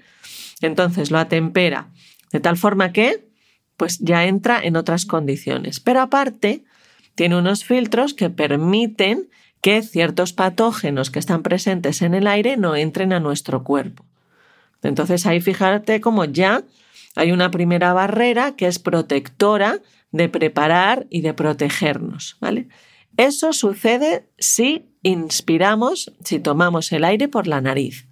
Entonces 0.60 1.10
lo 1.10 1.18
atempera 1.18 1.88
de 2.30 2.38
tal 2.38 2.56
forma 2.56 2.92
que 2.92 3.26
pues 3.76 3.98
ya 3.98 4.24
entra 4.24 4.60
en 4.62 4.76
otras 4.76 5.04
condiciones. 5.04 5.80
Pero 5.80 6.00
aparte, 6.00 6.62
tiene 7.16 7.36
unos 7.36 7.64
filtros 7.64 8.14
que 8.14 8.30
permiten 8.30 9.28
que 9.62 9.82
ciertos 9.82 10.32
patógenos 10.32 11.10
que 11.10 11.18
están 11.18 11.42
presentes 11.42 12.02
en 12.02 12.14
el 12.14 12.28
aire 12.28 12.56
no 12.56 12.76
entren 12.76 13.12
a 13.12 13.18
nuestro 13.18 13.64
cuerpo. 13.64 14.04
Entonces 14.82 15.26
ahí 15.26 15.40
fíjate 15.40 16.00
cómo 16.00 16.24
ya 16.24 16.64
hay 17.14 17.32
una 17.32 17.50
primera 17.50 17.92
barrera 17.92 18.56
que 18.56 18.66
es 18.66 18.78
protectora 18.78 19.80
de 20.12 20.28
preparar 20.28 21.06
y 21.10 21.22
de 21.22 21.34
protegernos, 21.34 22.36
¿vale? 22.40 22.68
Eso 23.16 23.52
sucede 23.52 24.28
si 24.38 24.86
inspiramos, 25.02 26.12
si 26.24 26.38
tomamos 26.38 26.92
el 26.92 27.04
aire 27.04 27.28
por 27.28 27.46
la 27.46 27.60
nariz 27.60 28.06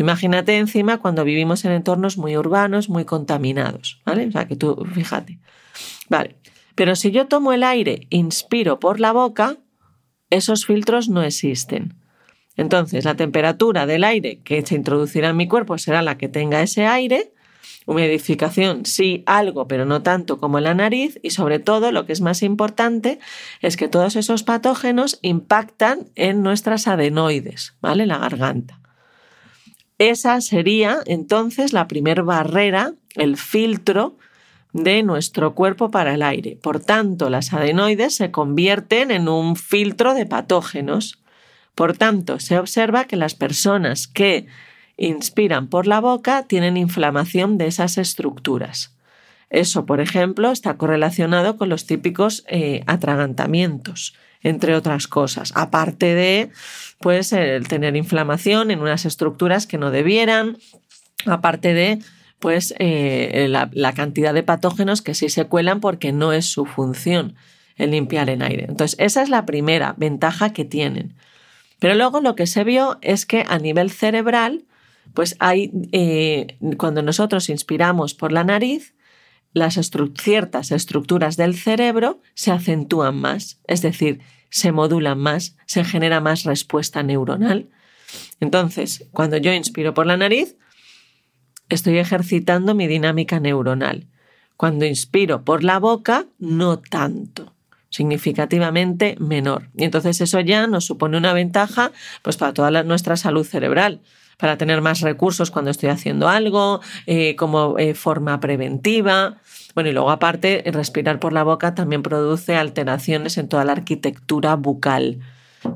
imagínate 0.00 0.56
encima 0.56 0.98
cuando 0.98 1.24
vivimos 1.24 1.64
en 1.64 1.72
entornos 1.72 2.16
muy 2.16 2.36
urbanos, 2.36 2.88
muy 2.88 3.04
contaminados, 3.04 4.00
¿vale? 4.06 4.26
O 4.26 4.32
sea, 4.32 4.46
que 4.46 4.56
tú, 4.56 4.86
fíjate. 4.94 5.38
Vale. 6.08 6.36
Pero 6.74 6.96
si 6.96 7.10
yo 7.10 7.26
tomo 7.26 7.52
el 7.52 7.62
aire, 7.62 8.06
inspiro 8.08 8.80
por 8.80 8.98
la 8.98 9.12
boca, 9.12 9.58
esos 10.30 10.64
filtros 10.64 11.10
no 11.10 11.22
existen. 11.22 11.98
Entonces, 12.56 13.04
la 13.04 13.14
temperatura 13.14 13.86
del 13.86 14.04
aire 14.04 14.40
que 14.44 14.64
se 14.64 14.74
introducirá 14.74 15.30
en 15.30 15.36
mi 15.36 15.48
cuerpo 15.48 15.78
será 15.78 16.02
la 16.02 16.18
que 16.18 16.28
tenga 16.28 16.62
ese 16.62 16.86
aire. 16.86 17.32
Humidificación, 17.86 18.86
sí, 18.86 19.22
algo, 19.26 19.66
pero 19.66 19.84
no 19.84 20.02
tanto 20.02 20.38
como 20.38 20.58
en 20.58 20.64
la 20.64 20.74
nariz. 20.74 21.18
Y 21.22 21.30
sobre 21.30 21.58
todo, 21.58 21.90
lo 21.92 22.06
que 22.06 22.12
es 22.12 22.20
más 22.20 22.42
importante 22.42 23.18
es 23.60 23.76
que 23.76 23.88
todos 23.88 24.16
esos 24.16 24.42
patógenos 24.42 25.18
impactan 25.22 26.10
en 26.14 26.42
nuestras 26.42 26.86
adenoides, 26.86 27.74
¿vale? 27.80 28.06
La 28.06 28.18
garganta. 28.18 28.80
Esa 29.98 30.40
sería 30.40 30.98
entonces 31.06 31.72
la 31.72 31.86
primer 31.86 32.22
barrera, 32.22 32.94
el 33.14 33.36
filtro 33.36 34.16
de 34.72 35.02
nuestro 35.02 35.54
cuerpo 35.54 35.90
para 35.90 36.14
el 36.14 36.22
aire. 36.22 36.58
Por 36.60 36.80
tanto, 36.80 37.30
las 37.30 37.52
adenoides 37.52 38.14
se 38.14 38.30
convierten 38.30 39.10
en 39.10 39.28
un 39.28 39.54
filtro 39.54 40.14
de 40.14 40.26
patógenos. 40.26 41.21
Por 41.74 41.96
tanto, 41.96 42.38
se 42.38 42.58
observa 42.58 43.04
que 43.04 43.16
las 43.16 43.34
personas 43.34 44.06
que 44.06 44.46
inspiran 44.96 45.68
por 45.68 45.86
la 45.86 46.00
boca 46.00 46.44
tienen 46.44 46.76
inflamación 46.76 47.58
de 47.58 47.66
esas 47.66 47.98
estructuras. 47.98 48.94
Eso, 49.50 49.84
por 49.86 50.00
ejemplo, 50.00 50.50
está 50.50 50.76
correlacionado 50.76 51.56
con 51.56 51.68
los 51.68 51.86
típicos 51.86 52.44
eh, 52.48 52.82
atragantamientos 52.86 54.14
entre 54.42 54.74
otras 54.74 55.06
cosas, 55.06 55.52
aparte 55.54 56.14
de 56.14 56.50
pues 56.98 57.32
el 57.32 57.68
tener 57.68 57.96
inflamación 57.96 58.70
en 58.70 58.80
unas 58.80 59.04
estructuras 59.04 59.66
que 59.66 59.78
no 59.78 59.90
debieran, 59.90 60.58
aparte 61.26 61.74
de 61.74 61.98
pues 62.38 62.74
eh, 62.80 63.46
la, 63.48 63.92
cantidad 63.92 64.34
de 64.34 64.42
patógenos 64.42 65.00
que 65.00 65.14
sí 65.14 65.28
se 65.28 65.44
cuelan 65.44 65.80
porque 65.80 66.10
no 66.12 66.32
es 66.32 66.46
su 66.46 66.66
función 66.66 67.36
el 67.76 67.92
limpiar 67.92 68.28
en 68.30 68.42
aire. 68.42 68.66
Entonces, 68.68 68.98
esa 68.98 69.22
es 69.22 69.28
la 69.28 69.46
primera 69.46 69.94
ventaja 69.96 70.52
que 70.52 70.64
tienen. 70.64 71.14
Pero 71.82 71.96
luego 71.96 72.20
lo 72.20 72.36
que 72.36 72.46
se 72.46 72.62
vio 72.62 72.98
es 73.02 73.26
que 73.26 73.44
a 73.48 73.58
nivel 73.58 73.90
cerebral, 73.90 74.66
pues 75.14 75.34
hay, 75.40 75.72
eh, 75.90 76.56
cuando 76.76 77.02
nosotros 77.02 77.48
inspiramos 77.48 78.14
por 78.14 78.30
la 78.30 78.44
nariz, 78.44 78.94
las 79.52 79.80
ciertas 80.16 80.70
estructuras 80.70 81.36
del 81.36 81.56
cerebro 81.56 82.20
se 82.34 82.52
acentúan 82.52 83.16
más, 83.16 83.58
es 83.66 83.82
decir, 83.82 84.20
se 84.48 84.70
modulan 84.70 85.18
más, 85.18 85.56
se 85.66 85.82
genera 85.82 86.20
más 86.20 86.44
respuesta 86.44 87.02
neuronal. 87.02 87.68
Entonces, 88.38 89.08
cuando 89.10 89.38
yo 89.38 89.52
inspiro 89.52 89.92
por 89.92 90.06
la 90.06 90.16
nariz, 90.16 90.56
estoy 91.68 91.98
ejercitando 91.98 92.76
mi 92.76 92.86
dinámica 92.86 93.40
neuronal. 93.40 94.06
Cuando 94.56 94.84
inspiro 94.84 95.44
por 95.44 95.64
la 95.64 95.80
boca, 95.80 96.26
no 96.38 96.78
tanto, 96.78 97.56
significativamente 97.92 99.16
menor. 99.20 99.68
Y 99.76 99.84
entonces 99.84 100.20
eso 100.20 100.40
ya 100.40 100.66
nos 100.66 100.86
supone 100.86 101.16
una 101.16 101.32
ventaja 101.32 101.92
pues, 102.22 102.36
para 102.36 102.52
toda 102.52 102.82
nuestra 102.82 103.16
salud 103.16 103.46
cerebral 103.46 104.00
para 104.38 104.58
tener 104.58 104.80
más 104.80 105.02
recursos 105.02 105.52
cuando 105.52 105.70
estoy 105.70 105.90
haciendo 105.90 106.28
algo, 106.28 106.80
eh, 107.06 107.36
como 107.36 107.78
eh, 107.78 107.94
forma 107.94 108.40
preventiva. 108.40 109.36
Bueno, 109.76 109.90
y 109.90 109.92
luego 109.92 110.10
aparte, 110.10 110.64
respirar 110.66 111.20
por 111.20 111.32
la 111.32 111.44
boca 111.44 111.76
también 111.76 112.02
produce 112.02 112.56
alteraciones 112.56 113.38
en 113.38 113.48
toda 113.48 113.64
la 113.64 113.70
arquitectura 113.70 114.56
bucal. 114.56 115.20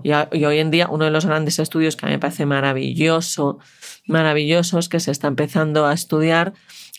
Y, 0.02 0.12
hoy 0.12 0.58
en 0.58 0.72
día 0.72 0.88
uno 0.90 1.04
de 1.04 1.12
los 1.12 1.26
grandes 1.26 1.60
estudios 1.60 1.94
que 1.94 2.06
a 2.06 2.08
mí 2.08 2.16
me 2.16 2.18
parece 2.18 2.44
maravilloso, 2.44 3.60
maravilloso, 4.06 4.80
es 4.80 4.88
que 4.88 4.98
se 4.98 5.12
está 5.12 5.28
empezando 5.28 5.86
a 5.86 5.92
estudiar 5.92 6.52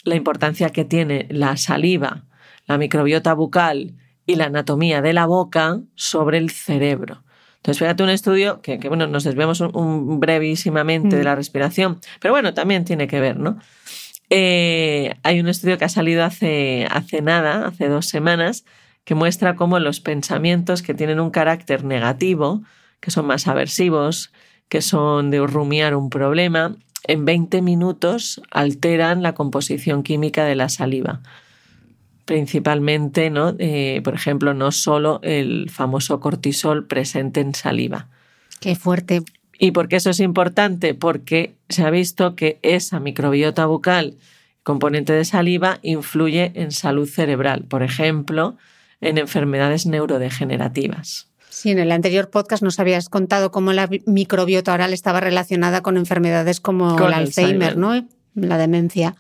la 0.06 0.16
importancia 0.16 0.70
que 0.70 0.86
tiene 0.86 1.28
la 1.30 1.58
saliva, 1.58 2.24
la 2.66 2.78
microbiota 2.78 3.34
bucal 3.34 3.94
y 4.28 4.36
la 4.36 4.46
anatomía 4.46 5.02
de 5.02 5.14
la 5.14 5.26
boca 5.26 5.80
sobre 5.96 6.38
el 6.38 6.52
cerebro. 6.52 7.24
Entonces, 7.56 7.80
fíjate 7.80 8.04
un 8.04 8.10
estudio 8.10 8.62
que, 8.62 8.78
bueno, 8.88 9.08
nos 9.08 9.24
desviamos 9.24 9.62
un, 9.62 10.20
brevísimamente 10.20 11.16
de 11.16 11.24
la 11.24 11.34
mm. 11.34 11.38
respiración, 11.38 12.00
pero 12.20 12.34
bueno, 12.34 12.54
también 12.54 12.86
tiene 12.86 13.08
que 13.08 13.20
ver, 13.20 13.40
¿no? 13.40 13.58
Eh, 14.30 15.16
hay 15.24 15.40
un 15.40 15.48
estudio 15.48 15.78
que 15.78 15.86
ha 15.86 15.90
salido 15.90 16.24
hace, 16.24 16.86
hace 16.92 17.22
nada, 17.22 17.66
hace 17.66 17.88
dos 17.88 18.06
semanas, 18.06 18.66
que 19.06 19.16
muestra 19.16 19.56
cómo 19.56 19.80
los 19.80 20.02
pensamientos 20.02 20.82
que 20.82 20.94
tienen 20.94 21.20
un 21.20 21.32
carácter 21.32 21.84
negativo, 21.84 22.62
que 23.00 23.10
son 23.10 23.26
más 23.26 23.48
aversivos, 23.48 24.32
que 24.70 24.82
son 24.82 25.32
de 25.32 25.40
rumiar 25.46 25.96
un 25.96 26.10
problema, 26.10 26.76
en 27.04 27.26
20 27.26 27.62
minutos 27.62 28.42
alteran 28.52 29.24
la 29.24 29.34
composición 29.34 30.04
química 30.04 30.44
de 30.44 30.56
la 30.56 30.68
saliva. 30.70 31.22
Principalmente, 32.28 33.30
¿no? 33.30 33.56
Eh, 33.58 34.02
por 34.04 34.14
ejemplo, 34.14 34.54
no 34.54 34.74
solo 34.74 35.22
el 35.24 35.70
famoso 35.70 36.20
cortisol 36.20 36.86
presente 36.86 37.40
en 37.40 37.56
saliva. 37.56 38.10
Qué 38.60 38.76
fuerte. 38.76 39.24
¿Y 39.58 39.72
por 39.72 39.88
qué 39.88 39.96
eso 39.96 40.10
es 40.10 40.20
importante? 40.20 40.94
Porque 40.94 41.56
se 41.70 41.84
ha 41.84 41.90
visto 41.90 42.36
que 42.36 42.60
esa 42.64 43.00
microbiota 43.00 43.66
bucal, 43.66 44.18
componente 44.62 45.14
de 45.14 45.24
saliva, 45.24 45.80
influye 45.84 46.52
en 46.56 46.72
salud 46.74 47.08
cerebral, 47.08 47.64
por 47.64 47.82
ejemplo, 47.82 48.58
en 49.00 49.18
enfermedades 49.18 49.86
neurodegenerativas. 49.86 51.30
Sí, 51.50 51.72
en 51.72 51.80
el 51.80 51.94
anterior 51.94 52.30
podcast 52.30 52.62
nos 52.62 52.78
habías 52.78 53.08
contado 53.08 53.52
cómo 53.52 53.72
la 53.72 53.90
microbiota 54.06 54.74
oral 54.74 54.92
estaba 54.92 55.22
relacionada 55.22 55.80
con 55.80 55.96
enfermedades 55.96 56.60
como 56.60 57.08
el 57.08 57.14
Alzheimer, 57.14 57.78
¿no? 57.78 58.06
La 58.36 58.58
demencia. 58.58 59.16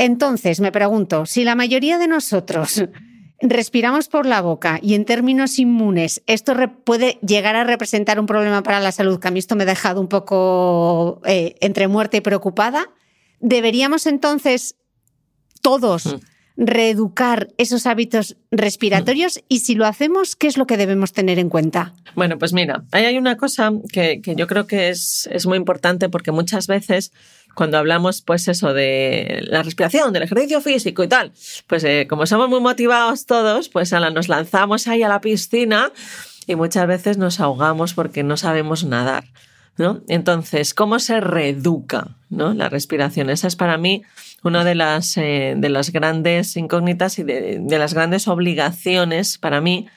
Entonces, 0.00 0.60
me 0.60 0.72
pregunto, 0.72 1.26
si 1.26 1.44
la 1.44 1.54
mayoría 1.54 1.98
de 1.98 2.08
nosotros 2.08 2.84
respiramos 3.42 4.08
por 4.08 4.24
la 4.24 4.40
boca 4.40 4.78
y 4.82 4.94
en 4.94 5.04
términos 5.04 5.58
inmunes 5.58 6.22
esto 6.26 6.54
puede 6.84 7.18
llegar 7.20 7.54
a 7.54 7.64
representar 7.64 8.18
un 8.18 8.24
problema 8.24 8.62
para 8.62 8.80
la 8.80 8.92
salud, 8.92 9.20
que 9.20 9.28
a 9.28 9.30
mí 9.30 9.38
esto 9.38 9.56
me 9.56 9.64
ha 9.64 9.66
dejado 9.66 10.00
un 10.00 10.08
poco 10.08 11.20
eh, 11.26 11.56
entre 11.60 11.86
muerte 11.86 12.16
y 12.16 12.20
preocupada, 12.22 12.88
¿deberíamos 13.40 14.06
entonces 14.06 14.76
todos 15.60 16.06
mm. 16.06 16.20
reeducar 16.56 17.48
esos 17.58 17.84
hábitos 17.84 18.38
respiratorios 18.50 19.44
y 19.50 19.58
si 19.58 19.74
lo 19.74 19.84
hacemos, 19.84 20.34
¿qué 20.34 20.46
es 20.46 20.56
lo 20.56 20.66
que 20.66 20.78
debemos 20.78 21.12
tener 21.12 21.38
en 21.38 21.50
cuenta? 21.50 21.92
Bueno, 22.14 22.38
pues 22.38 22.54
mira, 22.54 22.84
ahí 22.92 23.04
hay 23.04 23.18
una 23.18 23.36
cosa 23.36 23.70
que, 23.92 24.22
yo 24.34 24.46
creo 24.46 24.66
que 24.66 24.88
es, 24.88 25.28
es, 25.30 25.44
muy 25.44 25.58
importante 25.58 26.08
porque 26.08 26.32
muchas 26.32 26.66
veces 26.68 27.12
cuando 27.54 27.78
hablamos 27.78 28.22
pues 28.22 28.48
eso 28.48 28.72
de 28.72 29.40
la 29.44 29.62
respiración, 29.62 30.12
del 30.12 30.22
ejercicio 30.22 30.60
físico 30.60 31.02
y 31.02 31.08
tal, 31.08 31.32
pues 31.66 31.84
eh, 31.84 32.06
como 32.08 32.26
somos 32.26 32.48
muy 32.48 32.60
motivados 32.60 33.26
todos, 33.26 33.68
pues 33.68 33.92
nos 33.92 34.28
lanzamos 34.28 34.86
ahí 34.88 35.02
a 35.02 35.08
la 35.08 35.20
piscina 35.20 35.92
y 36.46 36.56
muchas 36.56 36.86
veces 36.86 37.18
nos 37.18 37.40
ahogamos 37.40 37.94
porque 37.94 38.22
no 38.22 38.36
sabemos 38.36 38.84
nadar. 38.84 39.24
¿no? 39.78 40.02
Entonces, 40.08 40.74
¿cómo 40.74 40.98
se 40.98 41.20
reeduca 41.20 42.16
¿no? 42.28 42.52
la 42.52 42.68
respiración? 42.68 43.30
Esa 43.30 43.48
es 43.48 43.56
para 43.56 43.78
mí 43.78 44.02
una 44.42 44.64
de 44.64 44.74
las, 44.74 45.16
eh, 45.16 45.54
de 45.56 45.68
las 45.68 45.90
grandes 45.90 46.56
incógnitas 46.56 47.18
y 47.18 47.22
de, 47.22 47.78
las 47.78 47.94
grandes 47.94 48.28
obligaciones 48.28 49.38
para 49.38 49.60
mí 49.60 49.88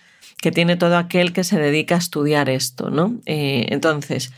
que 0.41 0.51
tiene 0.51 0.75
todo 0.75 0.97
aquel 0.97 1.33
que 1.33 1.43
se 1.43 1.59
dedica 1.59 1.95
a 1.95 1.99
estudiar 1.99 2.49
esto, 2.49 2.89
¿no? 2.89 3.19
Eh, 3.25 3.67
entonces, 3.69 4.31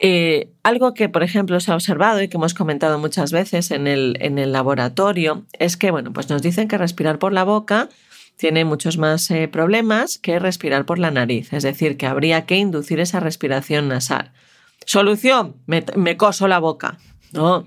eh, 0.00 0.50
algo 0.62 0.94
que, 0.94 1.08
por 1.08 1.22
ejemplo, 1.22 1.60
se 1.60 1.72
ha 1.72 1.74
observado 1.74 2.22
y 2.22 2.28
que 2.28 2.36
hemos 2.36 2.54
comentado 2.54 2.98
muchas 2.98 3.32
veces 3.32 3.70
en 3.70 3.86
el, 3.86 4.16
en 4.20 4.38
el 4.38 4.52
laboratorio 4.52 5.44
es 5.58 5.76
que, 5.76 5.90
bueno, 5.90 6.12
pues 6.12 6.28
nos 6.30 6.42
dicen 6.42 6.68
que 6.68 6.78
respirar 6.78 7.18
por 7.18 7.32
la 7.32 7.44
boca 7.44 7.88
tiene 8.36 8.64
muchos 8.64 8.98
más 8.98 9.28
problemas 9.52 10.18
que 10.18 10.40
respirar 10.40 10.86
por 10.86 10.98
la 10.98 11.12
nariz, 11.12 11.52
es 11.52 11.62
decir, 11.62 11.96
que 11.96 12.06
habría 12.06 12.46
que 12.46 12.56
inducir 12.56 12.98
esa 12.98 13.20
respiración 13.20 13.86
nasal. 13.86 14.32
Solución, 14.86 15.54
me, 15.66 15.84
me 15.96 16.16
coso 16.16 16.48
la 16.48 16.58
boca. 16.58 16.98
No. 17.32 17.64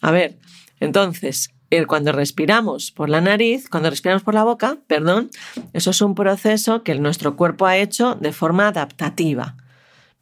A 0.00 0.10
ver, 0.10 0.38
entonces, 0.80 1.52
cuando 1.86 2.12
respiramos 2.12 2.90
por 2.90 3.08
la 3.08 3.20
nariz, 3.20 3.68
cuando 3.68 3.88
respiramos 3.88 4.22
por 4.22 4.34
la 4.34 4.44
boca, 4.44 4.78
perdón, 4.86 5.30
eso 5.72 5.90
es 5.90 6.02
un 6.02 6.14
proceso 6.14 6.82
que 6.82 6.94
nuestro 6.96 7.36
cuerpo 7.36 7.66
ha 7.66 7.78
hecho 7.78 8.14
de 8.14 8.32
forma 8.32 8.68
adaptativa. 8.68 9.56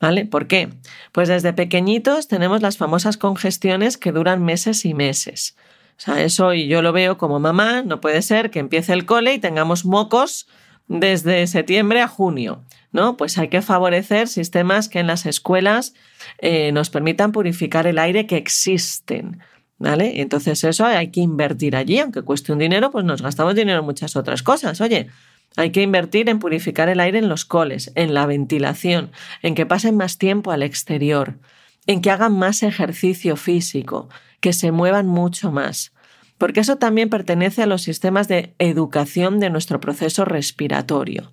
¿Vale? 0.01 0.25
¿Por 0.25 0.47
qué? 0.47 0.71
Pues 1.13 1.29
desde 1.29 1.53
pequeñitos 1.53 2.27
tenemos 2.27 2.63
las 2.63 2.79
famosas 2.79 3.19
congestiones 3.19 3.99
que 3.99 4.13
duran 4.13 4.43
meses 4.43 4.87
y 4.87 4.95
meses. 4.95 5.57
O 5.99 6.01
sea, 6.01 6.23
eso 6.23 6.55
y 6.55 6.67
yo 6.67 6.81
lo 6.81 6.93
veo 6.93 7.19
como 7.19 7.39
mamá, 7.39 7.83
no 7.83 8.01
puede 8.01 8.23
ser 8.23 8.51
que 8.51 8.59
empiece 8.59 8.95
el 8.95 9.05
cole 9.05 9.35
y 9.35 9.39
tengamos 9.39 9.85
mocos 9.85 10.49
desde 10.89 11.47
septiembre 11.47 12.01
a 12.01 12.09
junio, 12.09 12.65
¿no? 12.91 13.19
Pues 13.19 13.37
hay 13.37 13.49
que 13.49 13.61
favorecer 13.61 14.27
sistemas 14.27 14.89
que 14.89 15.01
en 15.01 15.07
las 15.07 15.27
escuelas 15.27 15.93
eh, 16.39 16.73
nos 16.73 16.89
permitan 16.89 17.33
purificar 17.33 17.87
el 17.87 17.99
aire 17.99 18.27
que 18.27 18.39
existen. 18.39 19.41
¿Vale? 19.79 20.21
Entonces 20.21 20.63
eso 20.63 20.85
hay 20.85 21.11
que 21.11 21.21
invertir 21.21 21.75
allí, 21.75 21.99
aunque 22.01 22.21
cueste 22.21 22.53
un 22.53 22.59
dinero, 22.59 22.91
pues 22.91 23.03
nos 23.07 23.23
gastamos 23.23 23.55
dinero 23.55 23.79
en 23.79 23.87
muchas 23.87 24.15
otras 24.15 24.43
cosas. 24.43 24.79
Oye, 24.83 25.09
hay 25.57 25.73
que 25.73 25.83
invertir 25.83 26.29
en 26.29 26.39
purificar 26.39 26.89
el 26.89 27.01
aire 27.01 27.19
en 27.19 27.29
los 27.29 27.45
coles, 27.45 27.93
en 27.95 28.15
la 28.15 28.27
ventilación, 28.27 29.11
en 29.43 29.55
que 29.55 29.67
pasen 29.67 29.97
más 29.97 30.19
tiempo 30.19 30.53
al 30.53 30.63
exterior, 30.63 31.39
en 31.87 32.01
que 32.01 32.11
hagan 32.11 32.33
más 32.33 32.63
ejercicio 32.63 33.37
físico, 33.37 34.09
que 34.41 34.53
se 34.53 34.73
muevan 34.73 35.07
mucho 35.07 35.51
más. 35.51 35.93
Porque 36.39 36.61
eso 36.61 36.77
también 36.77 37.11
pertenece 37.11 37.63
a 37.63 37.67
los 37.67 37.83
sistemas 37.83 38.29
de 38.29 38.55
educación 38.59 39.41
de 39.41 39.51
nuestro 39.51 39.81
proceso 39.81 40.25
respiratorio. 40.25 41.33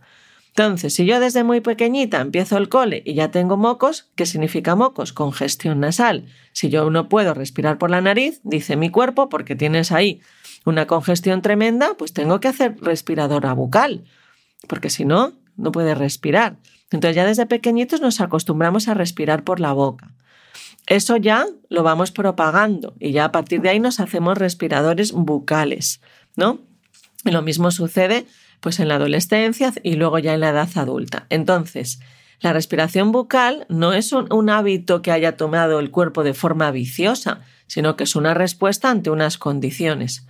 Entonces, 0.58 0.96
si 0.96 1.06
yo 1.06 1.20
desde 1.20 1.43
muy 1.43 1.62
pequeñita 1.62 2.20
empiezo 2.20 2.58
el 2.58 2.67
cole 2.67 3.04
y 3.06 3.13
ya 3.13 3.30
tengo 3.30 3.58
mocos, 3.58 4.10
¿qué 4.15 4.26
significa 4.26 4.76
mocos? 4.76 5.13
Congestión 5.13 5.80
nasal. 5.80 6.26
Si 6.52 6.70
yo 6.70 6.89
no 6.89 7.10
puedo 7.10 7.36
respirar 7.36 7.78
por 7.78 7.91
la 7.91 8.02
nariz, 8.02 8.41
dice 8.43 8.76
mi 8.76 8.89
cuerpo, 8.89 9.30
porque 9.30 9.56
tienes 9.56 9.91
ahí 9.91 10.20
una 10.65 10.88
congestión 10.88 11.43
tremenda, 11.43 11.93
pues 11.96 12.12
tengo 12.12 12.39
que 12.39 12.48
hacer 12.48 12.76
respiradora 12.82 13.54
bucal, 13.54 14.06
porque 14.67 14.89
si 14.89 15.06
no, 15.06 15.34
no 15.58 15.72
puede 15.72 15.93
respirar. 15.93 16.58
Entonces 16.89 17.15
ya 17.15 17.28
desde 17.28 17.46
pequeñitos 17.46 18.02
nos 18.02 18.20
acostumbramos 18.20 18.88
a 18.88 18.96
respirar 18.96 19.43
por 19.43 19.60
la 19.60 19.74
boca. 19.74 20.15
Eso 20.88 21.17
ya 21.17 21.46
lo 21.70 21.84
vamos 21.84 22.10
propagando 22.10 22.96
y 23.00 23.12
ya 23.12 23.26
a 23.26 23.32
partir 23.32 23.62
de 23.62 23.70
ahí 23.70 23.80
nos 23.80 24.00
hacemos 24.00 24.39
respiradores 24.39 25.12
bucales, 25.12 26.02
¿no? 26.36 26.62
lo 27.24 27.41
mismo 27.41 27.72
sucede 27.72 28.26
pues 28.60 28.80
en 28.80 28.88
la 28.88 28.96
adolescencia 28.96 29.74
y 29.84 29.96
luego 29.96 30.20
ya 30.20 30.34
en 30.34 30.41
la 30.41 30.50
edad 30.50 30.70
adulta. 30.76 31.28
Entonces, 31.30 32.00
la 32.39 32.54
respiración 32.54 33.12
bucal 33.12 33.65
no 33.70 33.93
es 33.93 34.12
un, 34.12 34.50
hábito 34.50 35.02
que 35.02 35.12
haya 35.12 35.38
tomado 35.38 35.80
el 35.80 35.89
cuerpo 35.89 36.24
de 36.24 36.34
forma 36.34 36.70
viciosa, 36.72 37.41
sino 37.65 37.96
que 37.96 38.04
es 38.04 38.15
una 38.15 38.34
respuesta 38.34 38.89
ante 38.91 39.10
unas 39.10 39.38
condiciones. 39.38 40.26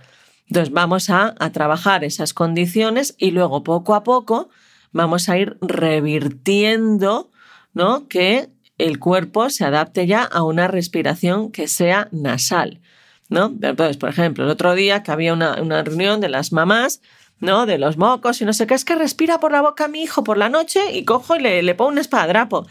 Entonces 0.48 0.72
vamos 0.72 1.10
a, 1.10 1.34
a, 1.38 1.52
trabajar 1.52 2.04
esas 2.04 2.32
condiciones 2.32 3.14
y 3.18 3.32
luego 3.32 3.62
poco 3.62 3.94
a 3.94 4.02
poco 4.02 4.48
vamos 4.92 5.28
a 5.28 5.36
ir 5.36 5.58
revirtiendo 5.60 7.30
¿no? 7.74 8.08
que 8.08 8.48
el 8.78 8.98
cuerpo 8.98 9.50
se 9.50 9.64
adapte 9.64 10.06
ya 10.06 10.22
a 10.22 10.42
una 10.42 10.68
respiración 10.68 11.52
que 11.52 11.68
sea 11.68 12.08
nasal. 12.12 12.80
¿no? 13.28 13.54
Entonces, 13.60 13.98
por 13.98 14.08
ejemplo, 14.08 14.44
el 14.44 14.50
otro 14.50 14.74
día 14.74 15.02
que 15.02 15.12
había 15.12 15.34
una, 15.34 15.60
una 15.60 15.82
reunión 15.82 16.20
de 16.22 16.30
las 16.30 16.52
mamás 16.52 17.02
¿no? 17.40 17.66
De 17.66 17.78
los 17.78 17.96
mocos 17.96 18.40
y 18.40 18.44
no 18.44 18.52
sé 18.52 18.66
qué, 18.66 18.74
es 18.74 18.84
que 18.84 18.94
respira 18.94 19.40
por 19.40 19.52
la 19.52 19.62
boca 19.62 19.88
mi 19.88 20.02
hijo 20.02 20.24
por 20.24 20.38
la 20.38 20.48
noche 20.48 20.80
y 20.92 21.04
cojo 21.04 21.36
y 21.36 21.40
le, 21.40 21.62
le 21.62 21.74
pongo 21.74 21.90
un 21.90 21.98
espadrapo. 21.98 22.66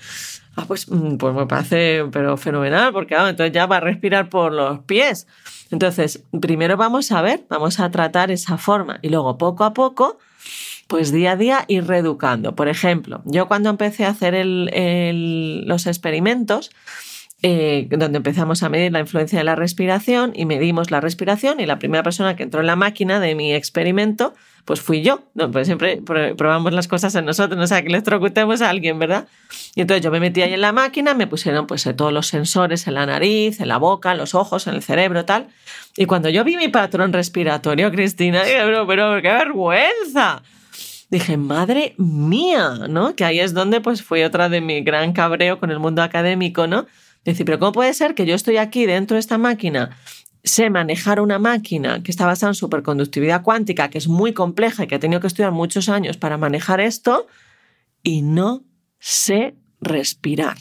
Ah, 0.58 0.66
pues, 0.68 0.90
mm, 0.90 1.18
pues 1.18 1.36
me 1.36 1.46
parece 1.46 2.06
pero 2.12 2.36
fenomenal, 2.36 2.92
porque 2.92 3.14
entonces 3.14 3.52
ya 3.52 3.68
va 3.68 3.78
a 3.78 3.80
respirar 3.80 4.28
por 4.28 4.52
los 4.52 4.80
pies. 4.80 5.28
Entonces, 5.70 6.24
primero 6.42 6.78
vamos 6.78 7.12
a 7.12 7.22
ver, 7.22 7.46
vamos 7.50 7.80
a 7.80 7.92
tratar 7.92 8.32
esa 8.32 8.58
forma 8.58 9.00
y 9.04 9.10
luego 9.10 9.38
poco 9.38 9.64
a 9.66 9.74
poco, 9.74 10.18
pues 10.88 11.12
día 11.12 11.34
a 11.34 11.36
día 11.36 11.66
ir 11.68 11.86
reeducando. 11.86 12.56
Por 12.56 12.70
ejemplo, 12.70 13.22
yo 13.26 13.48
cuando 13.48 13.70
empecé 13.70 14.06
a 14.06 14.10
hacer 14.10 14.34
los 14.48 15.86
experimentos, 15.86 16.72
eh, 17.44 17.88
donde 17.92 18.18
empezamos 18.18 18.64
a 18.64 18.70
medir 18.70 18.92
la 18.92 19.00
influencia 19.00 19.38
de 19.38 19.44
la 19.44 19.56
respiración 19.56 20.34
y 20.36 20.46
medimos 20.46 20.90
la 20.90 21.02
respiración 21.02 21.60
y 21.60 21.66
la 21.66 21.78
primera 21.78 22.04
persona 22.04 22.36
que 22.36 22.44
entró 22.44 22.62
en 22.62 22.68
la 22.68 22.76
máquina 22.76 23.20
de 23.20 23.36
mi 23.36 23.54
experimento 23.54 24.34
pues 24.68 24.82
fui 24.82 25.02
yo. 25.02 25.24
No, 25.34 25.50
pues 25.50 25.66
siempre 25.66 26.02
probamos 26.04 26.74
las 26.74 26.90
cosas 26.90 27.16
en 27.16 27.24
nosotros, 27.24 27.58
no 27.58 27.66
sea, 27.68 27.82
que 27.82 27.88
electrocutemos 27.88 28.62
a 28.62 28.70
alguien, 28.70 29.00
¿verdad? 29.00 29.28
Y 29.76 29.82
entonces 29.82 30.04
yo 30.04 30.12
me 30.12 30.20
metí 30.20 30.42
ahí 30.42 30.54
en 30.54 30.60
la 30.60 30.74
máquina, 30.74 31.14
me 31.14 31.26
pusieron 31.26 31.68
pues 31.68 31.90
todos 31.96 32.12
los 32.12 32.28
sensores 32.28 32.86
en 32.86 32.96
la 32.96 33.06
nariz, 33.06 33.62
en 33.62 33.70
la 33.70 33.78
boca, 33.78 34.12
en 34.12 34.18
los 34.18 34.36
ojos, 34.36 34.68
en 34.68 34.76
el 34.76 34.84
cerebro, 34.84 35.24
tal. 35.24 35.48
Y 35.96 36.06
cuando 36.06 36.28
yo 36.28 36.44
vi 36.44 36.58
mi 36.58 36.68
patrón 36.68 37.14
respiratorio, 37.14 37.90
Cristina, 37.92 38.44
dije, 38.44 38.60
pero, 38.62 38.86
pero 38.86 39.22
qué 39.22 39.30
vergüenza. 39.30 40.44
Dije, 41.10 41.38
madre 41.38 41.96
mía, 41.98 42.88
¿no? 42.90 43.16
Que 43.16 43.24
ahí 43.24 43.40
es 43.40 43.54
donde 43.54 43.80
pues 43.80 44.04
fue 44.04 44.26
otra 44.26 44.50
de 44.50 44.60
mi 44.60 44.82
gran 44.82 45.14
cabreo 45.14 45.62
con 45.62 45.72
el 45.72 45.80
mundo 45.80 46.04
académico, 46.04 46.68
¿no? 46.68 46.88
Decir, 47.32 47.46
pero 47.46 47.60
¿cómo 47.60 47.72
puede 47.74 47.94
ser 47.94 48.16
que 48.16 48.26
yo 48.26 48.36
estoy 48.36 48.58
aquí 48.58 48.86
dentro 48.86 49.16
de 49.16 49.20
esta 49.20 49.38
máquina 49.38 49.98
sé 50.44 50.70
manejar 50.70 51.20
una 51.20 51.40
máquina 51.40 52.02
que 52.02 52.10
está 52.10 52.26
basada 52.26 52.52
en 52.52 52.56
superconductividad 52.56 53.42
cuántica, 53.42 53.90
que 53.90 53.98
es 53.98 54.08
muy 54.08 54.34
compleja 54.34 54.84
y 54.84 54.88
que 54.88 54.96
he 54.96 55.00
tenido 55.00 55.20
que 55.20 55.28
estudiar 55.28 55.52
muchos 55.52 55.90
años 55.90 56.16
para 56.16 56.38
manejar 56.38 56.80
esto, 56.80 57.28
y 58.02 58.22
no 58.22 58.64
sé 59.00 59.56
respirar. 59.82 60.56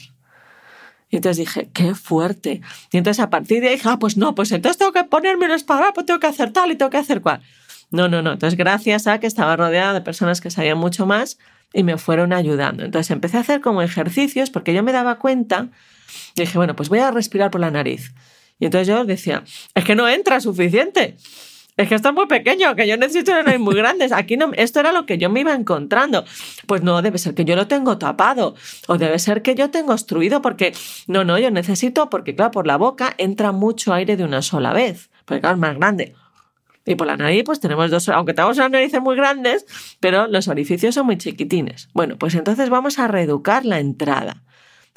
Y 1.09 1.15
entonces 1.15 1.37
dije, 1.37 1.69
qué 1.73 1.95
fuerte. 1.95 2.61
Y 2.91 2.97
entonces 2.97 3.23
a 3.23 3.29
partir 3.29 3.61
de 3.61 3.69
ahí 3.69 3.75
dije, 3.75 3.87
ah, 3.87 3.97
pues 3.97 4.17
no, 4.17 4.35
pues 4.35 4.51
entonces 4.51 4.77
tengo 4.77 4.91
que 4.91 5.05
ponerme 5.05 5.45
un 5.45 5.51
espadas, 5.51 5.91
pues 5.95 6.05
tengo 6.05 6.19
que 6.19 6.27
hacer 6.27 6.51
tal 6.51 6.69
y 6.69 6.75
tengo 6.75 6.89
que 6.89 6.97
hacer 6.97 7.21
cual. 7.21 7.41
No, 7.91 8.09
no, 8.09 8.21
no. 8.21 8.33
Entonces, 8.33 8.57
gracias 8.57 9.07
a 9.07 9.21
que 9.21 9.27
estaba 9.27 9.55
rodeada 9.55 9.93
de 9.93 10.01
personas 10.01 10.41
que 10.41 10.51
sabían 10.51 10.77
mucho 10.77 11.05
más, 11.05 11.37
y 11.73 11.83
me 11.83 11.97
fueron 11.97 12.33
ayudando. 12.33 12.83
Entonces 12.83 13.11
empecé 13.11 13.37
a 13.37 13.41
hacer 13.41 13.61
como 13.61 13.81
ejercicios 13.81 14.49
porque 14.49 14.73
yo 14.73 14.83
me 14.83 14.91
daba 14.91 15.19
cuenta, 15.19 15.69
dije, 16.35 16.57
bueno, 16.57 16.75
pues 16.75 16.89
voy 16.89 16.99
a 16.99 17.11
respirar 17.11 17.51
por 17.51 17.61
la 17.61 17.71
nariz. 17.71 18.13
Y 18.59 18.65
entonces 18.65 18.87
yo 18.87 19.05
decía, 19.05 19.43
es 19.75 19.83
que 19.83 19.95
no 19.95 20.07
entra 20.07 20.39
suficiente. 20.39 21.17
Es 21.77 21.87
que 21.87 21.93
esto 21.93 22.09
es 22.09 22.15
muy 22.15 22.25
pequeño, 22.25 22.75
que 22.75 22.87
yo 22.87 22.97
necesito 22.97 23.31
nariz 23.31 23.59
muy 23.59 23.75
grandes. 23.75 24.11
Aquí 24.11 24.35
no, 24.35 24.51
esto 24.53 24.79
era 24.79 24.91
lo 24.91 25.05
que 25.05 25.19
yo 25.19 25.29
me 25.29 25.41
iba 25.41 25.53
encontrando. 25.53 26.25
Pues 26.65 26.81
no, 26.81 27.03
debe 27.03 27.19
ser 27.19 27.35
que 27.35 27.45
yo 27.45 27.55
lo 27.55 27.67
tengo 27.67 27.99
tapado. 27.99 28.55
O 28.87 28.97
debe 28.97 29.19
ser 29.19 29.43
que 29.43 29.53
yo 29.53 29.69
tengo 29.69 29.93
obstruido 29.93 30.41
porque, 30.41 30.73
no, 31.05 31.23
no, 31.23 31.37
yo 31.37 31.51
necesito, 31.51 32.09
porque 32.09 32.35
claro, 32.35 32.49
por 32.49 32.65
la 32.65 32.77
boca 32.77 33.13
entra 33.19 33.51
mucho 33.51 33.93
aire 33.93 34.17
de 34.17 34.23
una 34.23 34.41
sola 34.41 34.73
vez. 34.73 35.11
Porque 35.25 35.41
claro, 35.41 35.55
es 35.55 35.61
más 35.61 35.75
grande. 35.77 36.15
Y 36.83 36.95
por 36.95 37.05
la 37.05 37.15
nariz, 37.15 37.43
pues 37.45 37.59
tenemos 37.59 37.91
dos, 37.91 38.09
aunque 38.09 38.33
tenemos 38.33 38.57
unas 38.57 38.71
narices 38.71 39.01
muy 39.01 39.15
grandes, 39.15 39.65
pero 39.99 40.25
los 40.25 40.47
orificios 40.47 40.95
son 40.95 41.05
muy 41.05 41.17
chiquitines. 41.17 41.89
Bueno, 41.93 42.17
pues 42.17 42.33
entonces 42.33 42.69
vamos 42.69 42.97
a 42.97 43.07
reeducar 43.07 43.65
la 43.65 43.79
entrada. 43.79 44.41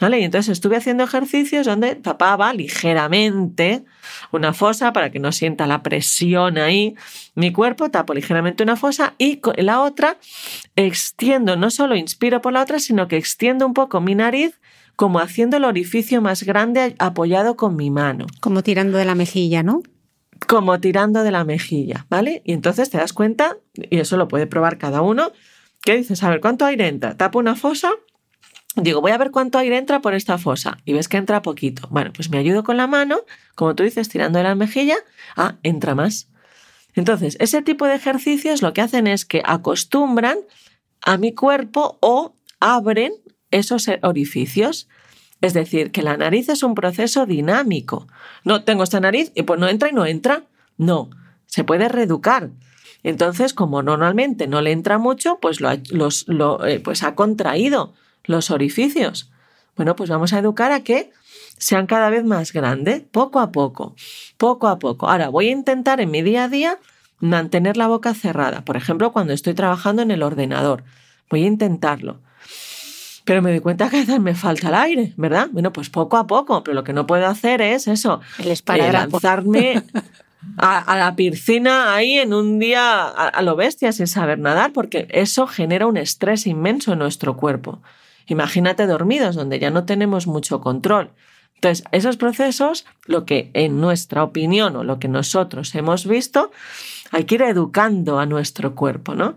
¿Vale? 0.00 0.20
Y 0.20 0.24
entonces 0.24 0.52
estuve 0.52 0.76
haciendo 0.76 1.04
ejercicios 1.04 1.66
donde 1.66 1.94
tapaba 1.94 2.52
ligeramente 2.54 3.84
una 4.32 4.52
fosa 4.52 4.92
para 4.92 5.10
que 5.10 5.18
no 5.18 5.30
sienta 5.30 5.66
la 5.66 5.82
presión 5.82 6.56
ahí. 6.58 6.94
Mi 7.34 7.52
cuerpo 7.52 7.90
tapo 7.90 8.14
ligeramente 8.14 8.62
una 8.62 8.76
fosa 8.76 9.14
y 9.18 9.40
la 9.56 9.82
otra 9.82 10.16
extiendo, 10.74 11.56
no 11.56 11.70
solo 11.70 11.96
inspiro 11.96 12.40
por 12.40 12.52
la 12.52 12.62
otra, 12.62 12.78
sino 12.78 13.08
que 13.08 13.16
extiendo 13.16 13.66
un 13.66 13.74
poco 13.74 14.00
mi 14.00 14.14
nariz 14.14 14.58
como 14.96 15.18
haciendo 15.18 15.56
el 15.56 15.64
orificio 15.64 16.20
más 16.20 16.42
grande 16.42 16.94
apoyado 16.98 17.56
con 17.56 17.76
mi 17.76 17.90
mano. 17.90 18.26
Como 18.40 18.62
tirando 18.62 18.98
de 18.98 19.04
la 19.04 19.14
mejilla, 19.14 19.62
¿no? 19.62 19.82
como 20.46 20.80
tirando 20.80 21.22
de 21.22 21.30
la 21.30 21.44
mejilla, 21.44 22.06
¿vale? 22.08 22.42
Y 22.44 22.52
entonces 22.52 22.90
te 22.90 22.98
das 22.98 23.12
cuenta, 23.12 23.58
y 23.74 23.98
eso 23.98 24.16
lo 24.16 24.28
puede 24.28 24.46
probar 24.46 24.78
cada 24.78 25.02
uno, 25.02 25.32
que 25.82 25.96
dices, 25.96 26.22
a 26.22 26.30
ver, 26.30 26.40
¿cuánto 26.40 26.64
aire 26.64 26.88
entra? 26.88 27.16
Tapo 27.16 27.38
una 27.38 27.56
fosa, 27.56 27.90
digo, 28.76 29.00
voy 29.00 29.12
a 29.12 29.18
ver 29.18 29.30
cuánto 29.30 29.58
aire 29.58 29.78
entra 29.78 30.00
por 30.00 30.14
esta 30.14 30.38
fosa, 30.38 30.78
y 30.84 30.92
ves 30.92 31.08
que 31.08 31.16
entra 31.16 31.42
poquito. 31.42 31.88
Bueno, 31.90 32.12
pues 32.12 32.30
me 32.30 32.38
ayudo 32.38 32.64
con 32.64 32.76
la 32.76 32.86
mano, 32.86 33.20
como 33.54 33.74
tú 33.74 33.82
dices, 33.82 34.08
tirando 34.08 34.38
de 34.38 34.44
la 34.44 34.54
mejilla, 34.54 34.96
ah, 35.36 35.56
entra 35.62 35.94
más. 35.94 36.28
Entonces, 36.94 37.36
ese 37.40 37.62
tipo 37.62 37.86
de 37.86 37.94
ejercicios 37.94 38.62
lo 38.62 38.72
que 38.72 38.80
hacen 38.80 39.06
es 39.06 39.24
que 39.24 39.42
acostumbran 39.44 40.38
a 41.02 41.16
mi 41.16 41.34
cuerpo 41.34 41.98
o 42.00 42.34
abren 42.58 43.12
esos 43.50 43.88
orificios. 44.02 44.88
Es 45.40 45.54
decir, 45.54 45.90
que 45.90 46.02
la 46.02 46.16
nariz 46.16 46.48
es 46.48 46.62
un 46.62 46.74
proceso 46.74 47.26
dinámico. 47.26 48.06
No 48.44 48.64
tengo 48.64 48.82
esta 48.82 49.00
nariz 49.00 49.32
y 49.34 49.42
pues 49.42 49.58
no 49.58 49.68
entra 49.68 49.88
y 49.88 49.92
no 49.92 50.04
entra. 50.04 50.44
No, 50.76 51.10
se 51.46 51.64
puede 51.64 51.88
reeducar. 51.88 52.50
Entonces, 53.02 53.54
como 53.54 53.82
normalmente 53.82 54.46
no 54.46 54.60
le 54.60 54.72
entra 54.72 54.98
mucho, 54.98 55.38
pues, 55.40 55.60
lo, 55.60 56.66
eh, 56.66 56.80
pues 56.80 57.02
ha 57.02 57.14
contraído 57.14 57.94
los 58.30 58.50
orificios. 58.50 59.30
Bueno, 59.76 59.96
pues 59.96 60.10
vamos 60.10 60.32
a 60.32 60.38
educar 60.38 60.72
a 60.72 60.80
que 60.80 61.10
sean 61.58 61.86
cada 61.86 62.10
vez 62.10 62.24
más 62.24 62.52
grandes, 62.52 63.02
poco 63.02 63.40
a 63.40 63.52
poco, 63.52 63.94
poco 64.38 64.68
a 64.68 64.78
poco. 64.78 65.08
Ahora, 65.08 65.28
voy 65.28 65.48
a 65.48 65.52
intentar 65.52 66.00
en 66.00 66.10
mi 66.10 66.22
día 66.22 66.44
a 66.44 66.48
día 66.48 66.78
mantener 67.18 67.76
la 67.76 67.86
boca 67.86 68.14
cerrada. 68.14 68.64
Por 68.64 68.76
ejemplo, 68.76 69.12
cuando 69.12 69.32
estoy 69.32 69.54
trabajando 69.54 70.02
en 70.02 70.10
el 70.10 70.22
ordenador. 70.22 70.84
Voy 71.28 71.44
a 71.44 71.46
intentarlo. 71.46 72.20
Pero 73.24 73.42
me 73.42 73.50
doy 73.50 73.60
cuenta 73.60 73.90
que 73.90 73.98
a 73.98 74.00
veces 74.00 74.18
me 74.20 74.34
falta 74.34 74.68
el 74.68 74.74
aire, 74.74 75.12
¿verdad? 75.16 75.48
Bueno, 75.52 75.72
pues 75.72 75.90
poco 75.90 76.16
a 76.16 76.26
poco, 76.26 76.64
pero 76.64 76.74
lo 76.74 76.82
que 76.82 76.92
no 76.92 77.06
puedo 77.06 77.26
hacer 77.26 77.60
es 77.60 77.86
eso, 77.86 78.20
el 78.38 78.50
eh, 78.50 78.92
lanzarme 78.92 79.84
a, 80.56 80.96
la 80.96 81.14
piscina 81.14 81.94
ahí 81.94 82.18
en 82.18 82.32
un 82.32 82.58
día 82.58 83.02
a, 83.02 83.28
a 83.28 83.42
lo 83.42 83.54
bestia 83.54 83.92
sin 83.92 84.06
saber 84.08 84.38
nadar, 84.38 84.72
porque 84.72 85.06
eso 85.10 85.46
genera 85.46 85.86
un 85.86 85.98
estrés 85.98 86.46
inmenso 86.46 86.94
en 86.94 86.98
nuestro 86.98 87.36
cuerpo. 87.36 87.80
Imagínate 88.30 88.86
dormidos, 88.86 89.34
donde 89.34 89.58
ya 89.58 89.70
no 89.70 89.84
tenemos 89.84 90.28
mucho 90.28 90.60
control. 90.60 91.10
Entonces, 91.56 91.84
esos 91.90 92.16
procesos, 92.16 92.86
lo 93.06 93.26
que 93.26 93.50
en 93.54 93.80
nuestra 93.80 94.22
opinión 94.22 94.76
o 94.76 94.84
lo 94.84 95.00
que 95.00 95.08
nosotros 95.08 95.74
hemos 95.74 96.06
visto, 96.06 96.52
hay 97.10 97.24
que 97.24 97.34
ir 97.34 97.42
educando 97.42 98.20
a 98.20 98.26
nuestro 98.26 98.76
cuerpo, 98.76 99.16
¿no? 99.16 99.36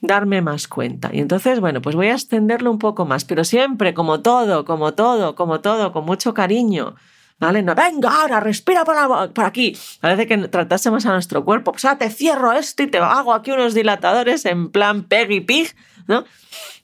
Darme 0.00 0.42
más 0.42 0.66
cuenta. 0.66 1.10
Y 1.12 1.20
entonces, 1.20 1.60
bueno, 1.60 1.80
pues 1.80 1.94
voy 1.94 2.08
a 2.08 2.14
extenderlo 2.14 2.72
un 2.72 2.80
poco 2.80 3.06
más, 3.06 3.24
pero 3.24 3.44
siempre, 3.44 3.94
como 3.94 4.20
todo, 4.20 4.64
como 4.64 4.94
todo, 4.94 5.36
como 5.36 5.60
todo, 5.60 5.92
con 5.92 6.04
mucho 6.04 6.34
cariño. 6.34 6.96
¿Vale? 7.38 7.62
No, 7.62 7.74
venga, 7.74 8.20
ahora 8.20 8.40
respira 8.40 8.84
por, 8.84 9.44
aquí. 9.44 9.76
Parece 10.00 10.26
que 10.26 10.38
tratásemos 10.48 11.06
a 11.06 11.12
nuestro 11.12 11.44
cuerpo. 11.44 11.72
Pues 11.72 11.84
ahora 11.84 11.98
te 11.98 12.10
cierro 12.10 12.52
esto 12.52 12.82
y 12.82 12.88
te 12.88 12.98
hago 12.98 13.32
aquí 13.32 13.52
unos 13.52 13.74
dilatadores 13.74 14.44
en 14.44 14.70
plan 14.70 15.04
Peggy 15.04 15.40
Pig, 15.40 15.74
¿no? 16.06 16.24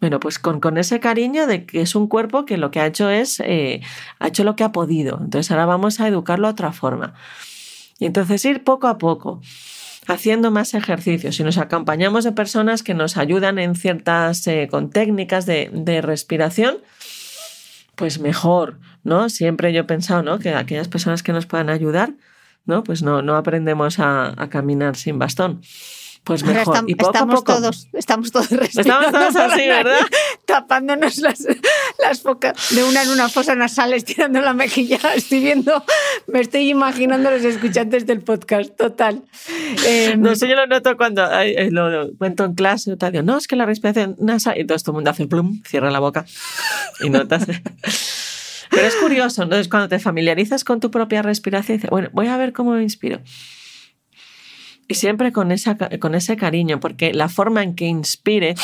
Bueno, 0.01 0.21
pues 0.21 0.39
con, 0.39 0.61
con, 0.61 0.79
ese 0.79 1.01
cariño 1.01 1.47
de 1.47 1.67
que 1.67 1.83
es 1.83 1.95
un 1.95 2.07
cuerpo 2.09 2.45
que 2.45 2.57
lo 2.57 2.71
que 2.71 2.81
ha 2.81 2.87
hecho 2.87 3.11
es, 3.11 3.41
eh, 3.41 3.81
ha 4.19 4.29
hecho 4.29 4.45
lo 4.45 4.57
que 4.57 4.65
ha 4.65 4.73
podido. 4.73 5.19
Entonces 5.23 5.51
ahora 5.51 5.67
vamos 5.67 6.01
a 6.01 6.09
educarlo 6.09 6.49
de 6.49 6.53
otra 6.53 6.73
forma. 6.73 7.15
Y 7.99 8.07
entonces 8.07 8.45
ir 8.45 8.65
poco 8.65 8.89
a 8.89 8.97
poco, 8.97 9.41
haciendo 10.07 10.51
más 10.51 10.73
ejercicios. 10.75 11.37
Si 11.37 11.45
nos 11.45 11.59
acompañamos 11.59 12.25
de 12.25 12.33
personas 12.33 12.83
que 12.83 12.95
nos 12.95 13.17
ayudan 13.17 13.59
en 13.59 13.75
ciertas, 13.75 14.47
eh, 14.47 14.69
con 14.71 14.91
técnicas 14.91 15.45
de, 15.45 15.71
de, 15.73 16.01
respiración, 16.01 16.79
pues 17.97 18.19
mejor, 18.19 18.79
¿no? 19.05 19.29
Siempre 19.29 19.73
yo 19.75 19.83
he 19.83 19.85
pensado, 19.85 20.23
¿no? 20.23 20.39
Que 20.39 20.55
aquellas 20.55 20.89
personas 20.89 21.23
que 21.23 21.35
nos 21.35 21.45
puedan 21.45 21.69
ayudar, 21.69 22.15
¿no? 22.65 22.83
Pues 22.83 23.03
no, 23.03 23.21
no 23.21 23.37
aprendemos 23.37 23.99
a 23.99 24.35
caminar 24.51 24.97
sin 24.97 25.19
bastón. 25.19 25.61
Pues 26.25 26.45
mejor. 26.45 26.85
y 26.87 26.95
poco 26.95 27.13
estamos 27.13 27.35
poco. 27.37 27.55
todos, 27.55 27.89
estamos 27.95 28.31
todos 28.31 28.53
Estamos 28.53 29.07
todos 29.13 29.37
así, 29.37 29.67
¿verdad? 29.67 30.01
Tapándonos 30.45 31.19
las, 31.19 31.47
las 31.99 32.21
focas 32.21 32.57
de 32.71 32.85
una 32.85 33.03
en 33.03 33.11
una 33.11 33.29
fosa 33.29 33.55
nasal, 33.55 33.95
estirando 33.95 34.41
la 34.41 34.53
mejilla. 34.53 34.99
Estoy 35.15 35.41
viendo, 35.41 35.83
me 36.27 36.41
estoy 36.41 36.69
imaginando 36.69 37.31
los 37.31 37.43
escuchantes 37.43 38.07
del 38.07 38.21
podcast, 38.21 38.77
total. 38.77 39.23
Eh, 39.87 40.15
no 40.19 40.35
sé, 40.37 40.49
yo 40.49 40.57
lo 40.57 40.67
noto 40.67 40.97
cuando 40.97 41.27
lo, 41.71 42.11
cuento 42.19 42.45
en 42.45 42.55
clase, 42.55 42.97
tal, 42.97 43.13
digo, 43.13 43.25
no, 43.25 43.39
es 43.39 43.49
que 43.49 43.57
la 43.57 43.67
respiración 43.67 44.17
nasal, 44.19 44.59
y 44.59 44.67
todo 44.67 44.77
el 44.85 44.93
mundo 44.93 45.11
hace 45.11 45.27
plum, 45.27 45.63
cierra 45.67 45.91
la 45.91 46.01
boca 46.01 46.27
y 47.01 47.09
notas. 47.09 47.47
Pero 47.47 48.87
es 48.87 48.95
curioso, 48.97 49.43
entonces 49.43 49.69
cuando 49.69 49.89
te 49.89 49.99
familiarizas 49.99 50.65
con 50.65 50.81
tu 50.81 50.91
propia 50.91 51.23
respiración, 51.23 51.79
dices, 51.79 51.91
bueno, 51.91 52.09
voy 52.13 52.29
a 52.29 52.37
ver 52.37 52.53
cómo 52.53 52.73
me 52.73 52.83
inspiro. 52.83 53.21
Y 54.91 54.97
siempre 54.97 55.31
con, 55.31 55.53
esa, 55.53 55.79
con 56.01 56.17
ese 56.17 56.37
cariño, 56.37 56.81
porque 56.81 57.15
la 57.15 57.29
forma 57.29 57.63
en 57.63 57.77
que 57.77 57.87
inspire, 57.87 58.57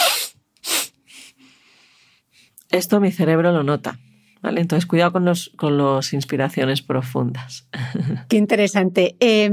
esto 2.70 2.98
mi 2.98 3.12
cerebro 3.12 3.52
lo 3.52 3.62
nota. 3.62 4.00
¿Vale? 4.42 4.60
Entonces, 4.60 4.86
cuidado 4.86 5.12
con 5.12 5.24
las 5.24 5.50
con 5.56 5.78
los 5.78 6.12
inspiraciones 6.12 6.82
profundas. 6.82 7.68
Qué 8.28 8.38
interesante. 8.38 9.14
Eh, 9.20 9.50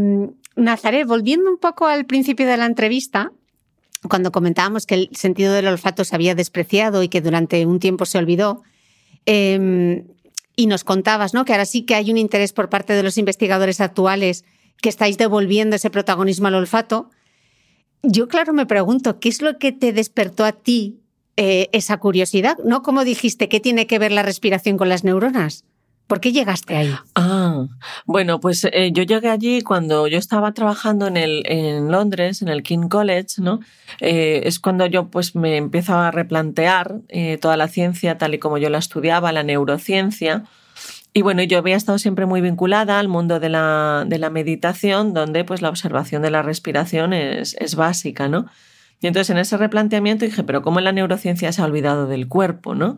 Nazaret, 0.55 1.05
volviendo 1.05 1.47
un 1.51 1.59
poco 1.59 1.85
al 1.85 2.07
principio 2.07 2.47
de 2.47 2.57
la 2.57 2.65
entrevista, 2.65 3.31
cuando 4.09 4.31
comentábamos 4.31 4.87
que 4.87 4.95
el 4.95 5.09
sentido 5.13 5.53
del 5.53 5.67
olfato 5.67 6.03
se 6.03 6.15
había 6.15 6.33
despreciado 6.33 7.03
y 7.03 7.07
que 7.07 7.21
durante 7.21 7.67
un 7.67 7.79
tiempo 7.79 8.05
se 8.05 8.17
olvidó, 8.17 8.63
eh, 9.27 10.05
y 10.55 10.65
nos 10.65 10.83
contabas 10.83 11.35
¿no? 11.35 11.45
que 11.45 11.51
ahora 11.51 11.65
sí 11.65 11.83
que 11.83 11.93
hay 11.93 12.09
un 12.09 12.17
interés 12.17 12.51
por 12.51 12.69
parte 12.69 12.93
de 12.93 13.03
los 13.03 13.19
investigadores 13.19 13.79
actuales 13.79 14.43
que 14.83 14.89
estáis 14.89 15.17
devolviendo 15.17 15.77
ese 15.77 15.89
protagonismo 15.89 16.47
al 16.47 16.55
olfato. 16.55 17.09
Yo, 18.03 18.27
claro, 18.27 18.51
me 18.51 18.65
pregunto, 18.65 19.17
¿qué 19.21 19.29
es 19.29 19.41
lo 19.41 19.57
que 19.57 19.71
te 19.71 19.93
despertó 19.93 20.43
a 20.43 20.51
ti 20.51 20.99
eh, 21.37 21.69
esa 21.71 21.97
curiosidad? 21.97 22.57
¿No? 22.65 22.83
Como 22.83 23.05
dijiste, 23.05 23.47
¿qué 23.47 23.61
tiene 23.61 23.87
que 23.87 23.97
ver 23.97 24.11
la 24.11 24.23
respiración 24.23 24.77
con 24.77 24.89
las 24.89 25.05
neuronas? 25.05 25.63
¿Por 26.05 26.19
qué 26.19 26.33
llegaste 26.33 26.75
ahí? 26.75 26.93
Ah, 27.15 27.65
bueno, 28.05 28.41
pues 28.41 28.65
eh, 28.65 28.91
yo 28.91 29.03
llegué 29.03 29.29
allí 29.29 29.61
cuando 29.61 30.05
yo 30.07 30.17
estaba 30.17 30.51
trabajando 30.51 31.07
en, 31.07 31.15
el, 31.15 31.43
en 31.45 31.89
Londres, 31.89 32.41
en 32.41 32.49
el 32.49 32.61
King 32.61 32.89
College, 32.89 33.35
¿no? 33.37 33.61
Eh, 34.01 34.41
es 34.43 34.59
cuando 34.59 34.85
yo 34.85 35.07
pues 35.07 35.33
me 35.33 35.55
empiezo 35.55 35.93
a 35.93 36.11
replantear 36.11 36.99
toda 37.39 37.55
la 37.55 37.69
ciencia 37.69 38.17
tal 38.17 38.33
y 38.33 38.39
como 38.39 38.57
yo 38.57 38.69
la 38.69 38.79
estudiaba, 38.79 39.31
la 39.31 39.43
neurociencia, 39.43 40.43
y 41.13 41.21
bueno, 41.21 41.43
yo 41.43 41.59
había 41.59 41.75
estado 41.75 41.99
siempre 41.99 42.25
muy 42.25 42.41
vinculada 42.41 42.97
al 42.99 43.07
mundo 43.07 43.39
de 43.39 43.49
la, 43.49 44.03
de 44.07 44.17
la 44.17 44.31
meditación, 44.31 45.13
donde 45.13 45.45
pues 45.45 45.61
la 45.61 45.69
observación 45.69 46.23
de 46.23 46.31
la 46.31 46.41
respiración 46.41 47.13
es, 47.13 47.55
es, 47.59 47.75
básica, 47.75 48.27
¿no? 48.27 48.47
Y 48.99 49.07
entonces 49.07 49.29
en 49.29 49.37
ese 49.37 49.57
replanteamiento 49.57 50.25
dije, 50.25 50.43
pero 50.43 50.63
¿cómo 50.63 50.79
la 50.79 50.91
neurociencia 50.91 51.51
se 51.51 51.61
ha 51.61 51.65
olvidado 51.65 52.07
del 52.07 52.27
cuerpo, 52.27 52.73
¿no? 52.73 52.97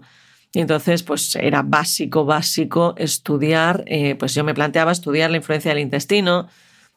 Y 0.54 0.62
entonces 0.62 1.04
pues 1.04 1.36
era 1.36 1.62
básico, 1.64 2.24
básico 2.24 2.96
estudiar, 2.98 3.84
eh, 3.88 4.16
pues 4.16 4.34
yo 4.34 4.46
me 4.46 4.54
planteaba 4.54 4.94
estudiar 4.94 5.30
la 5.30 5.38
influencia 5.38 5.72
del 5.72 5.82
intestino, 5.82 6.48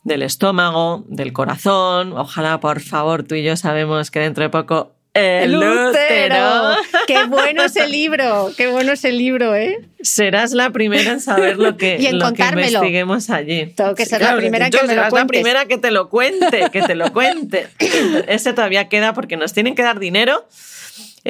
del 0.04 0.22
estómago, 0.22 1.04
del 1.08 1.32
corazón. 1.32 2.12
Ojalá, 2.12 2.60
por 2.60 2.80
favor, 2.80 3.24
tú 3.24 3.34
y 3.34 3.42
yo 3.42 3.56
sabemos 3.56 4.12
que 4.12 4.20
dentro 4.20 4.44
de 4.44 4.50
poco 4.50 4.97
el 5.18 5.56
útero. 5.56 6.74
Qué 7.06 7.24
bueno 7.24 7.64
ese 7.64 7.88
libro, 7.88 8.50
qué 8.56 8.68
bueno 8.68 8.92
ese 8.92 9.12
libro, 9.12 9.54
¿eh? 9.54 9.78
Serás 10.00 10.52
la 10.52 10.70
primera 10.70 11.12
en 11.12 11.20
saber 11.20 11.58
lo 11.58 11.76
que, 11.76 11.96
y 12.00 12.06
en 12.06 12.18
lo 12.18 12.32
que 12.32 12.42
investiguemos 12.42 13.30
allí. 13.30 13.66
Tengo 13.74 13.94
que 13.94 14.06
ser 14.06 14.18
claro, 14.18 14.36
la 14.36 14.40
primera 14.40 14.70
que 14.70 14.76
me 14.78 14.82
lo 14.82 14.88
serás 14.88 15.12
la 15.12 15.26
primera 15.26 15.66
que 15.66 15.78
te 15.78 15.90
lo 15.90 16.08
cuente, 16.08 16.70
que 16.72 16.82
te 16.82 16.94
lo 16.94 17.12
cuente. 17.12 17.68
Ese 18.28 18.52
todavía 18.52 18.88
queda 18.88 19.14
porque 19.14 19.36
nos 19.36 19.52
tienen 19.52 19.74
que 19.74 19.82
dar 19.82 19.98
dinero 19.98 20.46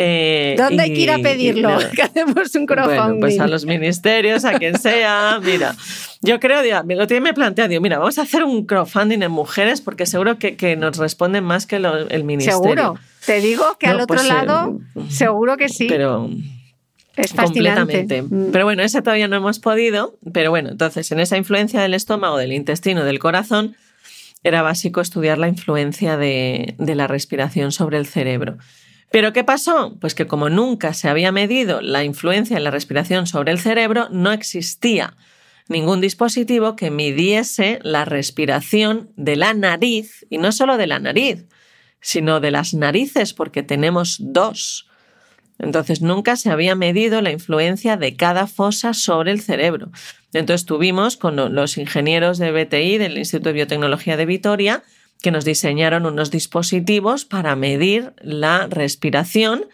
Eh, 0.01 0.55
¿Dónde 0.57 0.81
hay 0.85 0.95
que 0.95 1.01
ir 1.01 1.11
a 1.11 1.19
pedirlo? 1.19 1.71
nada. 1.71 1.91
que 1.95 2.03
hacemos 2.03 2.55
un 2.55 2.67
crowdfunding. 2.67 2.97
Bueno, 2.99 3.21
pues 3.21 3.41
a 3.41 3.49
los 3.49 3.65
ministerios, 3.67 4.45
a 4.45 4.57
quien 4.57 4.79
sea. 4.79 5.41
Mira, 5.45 5.75
yo 6.23 6.39
creo, 6.39 6.63
digo, 6.63 6.85
me 6.85 6.95
lo 6.95 7.09
tiene 7.09 7.21
me 7.23 7.35
plantea, 7.35 7.67
digo, 7.67 7.81
mira, 7.81 7.99
vamos 7.99 8.17
a 8.19 8.23
hacer 8.23 8.45
un 8.45 8.65
crowdfunding 8.65 9.23
en 9.23 9.33
mujeres 9.33 9.81
porque 9.81 10.07
seguro 10.07 10.39
que, 10.39 10.55
que 10.57 10.77
nos 10.77 10.97
responden 10.99 11.43
más 11.43 11.67
que 11.67 11.81
lo- 11.81 12.09
el 12.09 12.23
ministerio. 12.23 12.61
Seguro. 12.63 12.95
Te 13.27 13.41
digo 13.41 13.77
que 13.81 13.89
No, 13.89 13.95
al 13.95 14.01
otro 14.03 14.17
pues, 14.17 14.25
eh, 14.25 14.33
lado, 14.33 14.79
seguro 15.09 15.57
que 15.57 15.69
sí. 15.69 15.87
Pero 15.89 16.31
es 17.17 17.33
fascinante. 17.33 17.81
completamente. 17.81 18.23
Mm. 18.23 18.53
Pero 18.53 18.65
bueno, 18.65 18.85
ese 18.85 19.03
todavía 19.03 19.27
no 19.27 19.35
hemos 19.37 19.59
podido. 19.59 20.17
Pero 20.33 20.51
bueno, 20.51 20.69
entonces 20.71 21.11
en 21.11 21.19
esa 21.19 21.37
influencia 21.37 21.81
del 21.83 21.95
estómago, 21.95 22.37
del 22.37 22.53
intestino, 22.53 23.05
del 23.05 23.19
corazón, 23.19 23.75
era 24.45 24.63
básico 24.63 25.01
estudiar 25.01 25.39
la 25.39 25.49
influencia 25.49 26.17
de, 26.17 26.77
de 26.79 26.95
la 26.95 27.09
respiración 27.09 27.73
sobre 27.73 27.99
el 27.99 28.07
cerebro. 28.07 28.59
Pero 29.11 29.33
¿qué 29.33 29.43
pasó? 29.45 29.97
Pues 30.01 30.15
que 30.15 30.27
como 30.27 30.51
nunca 30.51 30.93
se 30.93 31.09
había 31.09 31.33
medido 31.33 31.81
la 31.81 32.05
influencia 32.05 32.57
de 32.57 32.63
la 32.63 32.71
respiración 32.71 33.27
sobre 33.27 33.53
el 33.53 33.59
cerebro, 33.59 34.09
no 34.11 34.33
existía 34.33 35.17
ningún 35.69 36.01
dispositivo 36.01 36.77
que 36.77 36.91
midiese 36.91 37.79
la 37.83 38.05
respiración 38.05 39.11
de 39.17 39.37
la 39.37 39.55
nariz, 39.55 40.27
y 40.31 40.39
no 40.39 40.53
solo 40.53 40.77
de 40.77 40.87
la 40.87 40.99
nariz, 40.99 41.47
sino 42.01 42.41
de 42.41 42.51
las 42.51 42.75
narices, 42.75 43.35
porque 43.35 43.63
tenemos 43.63 44.17
dos. 44.21 44.87
Entonces 45.59 46.01
nunca 46.03 46.37
se 46.37 46.51
había 46.51 46.75
medido 46.75 47.21
la 47.21 47.33
influencia 47.33 47.97
de 47.97 48.15
cada 48.15 48.47
fosa 48.47 48.95
sobre 48.95 49.33
el 49.33 49.41
cerebro. 49.41 49.91
Entonces 50.33 50.67
tuvimos 50.67 51.17
con 51.17 51.35
lo- 51.37 51.49
los 51.49 51.79
ingenieros 51.79 52.39
de 52.39 52.53
BTI, 52.53 52.99
del 52.99 53.19
Instituto 53.19 53.49
de 53.49 53.55
Biotecnología 53.55 54.17
de 54.17 54.27
Vitoria, 54.27 54.83
que 55.23 55.31
nos 55.31 55.45
diseñaron 55.45 56.07
unos 56.07 56.31
dispositivos 56.31 57.25
para 57.25 57.57
medir 57.57 58.13
la 58.21 58.67
respiración, 58.69 59.67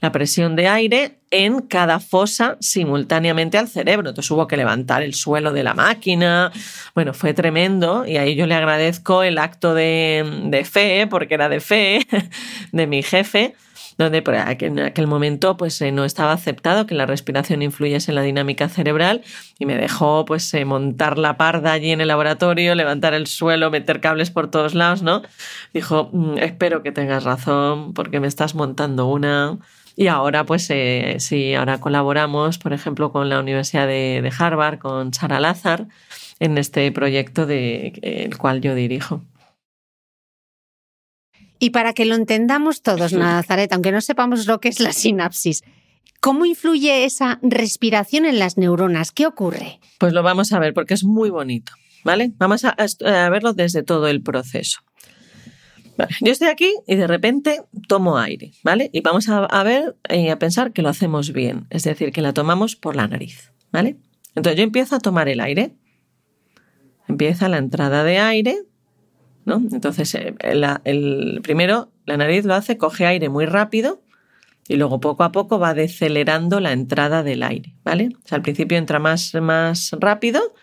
la 0.00 0.12
presión 0.12 0.56
de 0.56 0.68
aire 0.68 1.18
en 1.30 1.60
cada 1.60 2.00
fosa 2.00 2.56
simultáneamente 2.60 3.58
al 3.58 3.68
cerebro. 3.68 4.10
Entonces 4.10 4.30
hubo 4.30 4.46
que 4.46 4.56
levantar 4.56 5.02
el 5.02 5.14
suelo 5.14 5.52
de 5.52 5.62
la 5.62 5.74
máquina. 5.74 6.52
Bueno, 6.94 7.14
fue 7.14 7.34
tremendo 7.34 8.04
y 8.06 8.16
ahí 8.16 8.34
yo 8.34 8.46
le 8.46 8.54
agradezco 8.54 9.22
el 9.22 9.38
acto 9.38 9.74
de, 9.74 10.42
de 10.46 10.64
fe, 10.64 11.06
porque 11.08 11.34
era 11.34 11.48
de 11.48 11.60
fe, 11.60 12.06
de 12.72 12.86
mi 12.86 13.02
jefe, 13.02 13.54
donde 14.02 14.22
en 14.60 14.80
aquel 14.80 15.06
momento 15.06 15.56
pues 15.56 15.80
eh, 15.80 15.92
no 15.92 16.04
estaba 16.04 16.32
aceptado 16.32 16.86
que 16.86 16.94
la 16.94 17.06
respiración 17.06 17.62
influyese 17.62 18.10
en 18.10 18.16
la 18.16 18.22
dinámica 18.22 18.68
cerebral 18.68 19.22
y 19.58 19.66
me 19.66 19.76
dejó 19.76 20.24
pues 20.24 20.52
eh, 20.54 20.64
montar 20.64 21.18
la 21.18 21.36
parda 21.36 21.72
allí 21.72 21.90
en 21.90 22.00
el 22.00 22.08
laboratorio, 22.08 22.74
levantar 22.74 23.14
el 23.14 23.26
suelo, 23.26 23.70
meter 23.70 24.00
cables 24.00 24.30
por 24.30 24.50
todos 24.50 24.74
lados, 24.74 25.02
¿no? 25.02 25.22
Dijo, 25.72 26.10
"Mm, 26.12 26.38
espero 26.38 26.82
que 26.82 26.92
tengas 26.92 27.24
razón 27.24 27.94
porque 27.94 28.20
me 28.20 28.28
estás 28.28 28.54
montando 28.54 29.06
una... 29.06 29.58
Y 29.94 30.06
ahora, 30.06 30.44
pues 30.44 30.68
eh, 30.70 31.16
sí, 31.18 31.54
ahora 31.54 31.78
colaboramos, 31.78 32.58
por 32.58 32.72
ejemplo, 32.72 33.12
con 33.12 33.28
la 33.28 33.40
Universidad 33.40 33.86
de, 33.86 34.32
Harvard, 34.38 34.78
con 34.78 35.12
Sara 35.12 35.38
Lazar, 35.38 35.86
en 36.40 36.56
este 36.56 36.90
proyecto 36.92 37.44
de, 37.46 37.92
el 38.02 38.38
cual 38.38 38.62
yo 38.62 38.74
dirijo. 38.74 39.22
Y 41.62 41.70
para 41.70 41.92
que 41.92 42.06
lo 42.06 42.16
entendamos 42.16 42.82
todos, 42.82 43.12
Nazaret, 43.12 43.72
aunque 43.72 43.92
no 43.92 44.00
sepamos 44.00 44.48
lo 44.48 44.58
que 44.58 44.68
es 44.68 44.80
la 44.80 44.92
sinapsis, 44.92 45.62
¿cómo 46.18 46.44
influye 46.44 47.04
esa 47.04 47.38
respiración 47.40 48.26
en 48.26 48.40
las 48.40 48.58
neuronas? 48.58 49.12
¿Qué 49.12 49.26
ocurre? 49.26 49.78
Pues 49.98 50.12
lo 50.12 50.24
vamos 50.24 50.52
a 50.52 50.58
ver 50.58 50.74
porque 50.74 50.94
es 50.94 51.04
muy 51.04 51.30
bonito, 51.30 51.70
¿vale? 52.02 52.32
Vamos 52.36 52.64
a, 52.64 52.74
a 52.74 53.30
verlo 53.30 53.52
desde 53.52 53.84
todo 53.84 54.08
el 54.08 54.24
proceso. 54.24 54.80
Vale, 55.96 56.16
yo 56.20 56.32
estoy 56.32 56.48
aquí 56.48 56.74
y 56.88 56.96
de 56.96 57.06
repente 57.06 57.62
tomo 57.86 58.18
aire, 58.18 58.50
¿vale? 58.64 58.90
Y 58.92 59.00
vamos 59.00 59.28
a, 59.28 59.44
a 59.44 59.62
ver 59.62 59.94
y 60.10 60.30
a 60.30 60.40
pensar 60.40 60.72
que 60.72 60.82
lo 60.82 60.88
hacemos 60.88 61.32
bien, 61.32 61.68
es 61.70 61.84
decir, 61.84 62.10
que 62.10 62.22
la 62.22 62.32
tomamos 62.32 62.74
por 62.74 62.96
la 62.96 63.06
nariz, 63.06 63.52
¿vale? 63.70 63.98
Entonces 64.34 64.58
yo 64.58 64.64
empiezo 64.64 64.96
a 64.96 64.98
tomar 64.98 65.28
el 65.28 65.38
aire, 65.38 65.76
empieza 67.06 67.48
la 67.48 67.58
entrada 67.58 68.02
de 68.02 68.18
aire, 68.18 68.64
¿no? 69.44 69.62
Entonces, 69.72 70.14
eh, 70.14 70.34
el, 70.84 71.40
primero 71.42 71.90
la 72.06 72.16
nariz 72.16 72.44
lo 72.44 72.54
hace, 72.54 72.78
coge 72.78 73.06
aire 73.06 73.28
muy 73.28 73.46
rápido 73.46 74.02
y 74.68 74.76
luego 74.76 75.00
poco 75.00 75.24
a 75.24 75.32
poco 75.32 75.58
va 75.58 75.74
decelerando 75.74 76.60
la 76.60 76.72
entrada 76.72 77.22
del 77.22 77.42
aire, 77.42 77.74
¿vale? 77.84 78.10
O 78.24 78.28
sea, 78.28 78.36
al 78.36 78.42
principio 78.42 78.78
entra 78.78 78.98
más, 78.98 79.34
más 79.34 79.90
rápido 79.98 80.54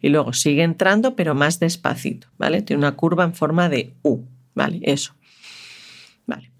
y 0.00 0.10
luego 0.10 0.32
sigue 0.32 0.62
entrando, 0.62 1.16
pero 1.16 1.34
más 1.34 1.58
despacito, 1.58 2.28
¿vale? 2.38 2.62
Tiene 2.62 2.78
una 2.78 2.94
curva 2.94 3.24
en 3.24 3.34
forma 3.34 3.68
de 3.68 3.94
U, 4.02 4.24
¿vale? 4.54 4.80
Eso. 4.82 5.14
Vale. 6.26 6.52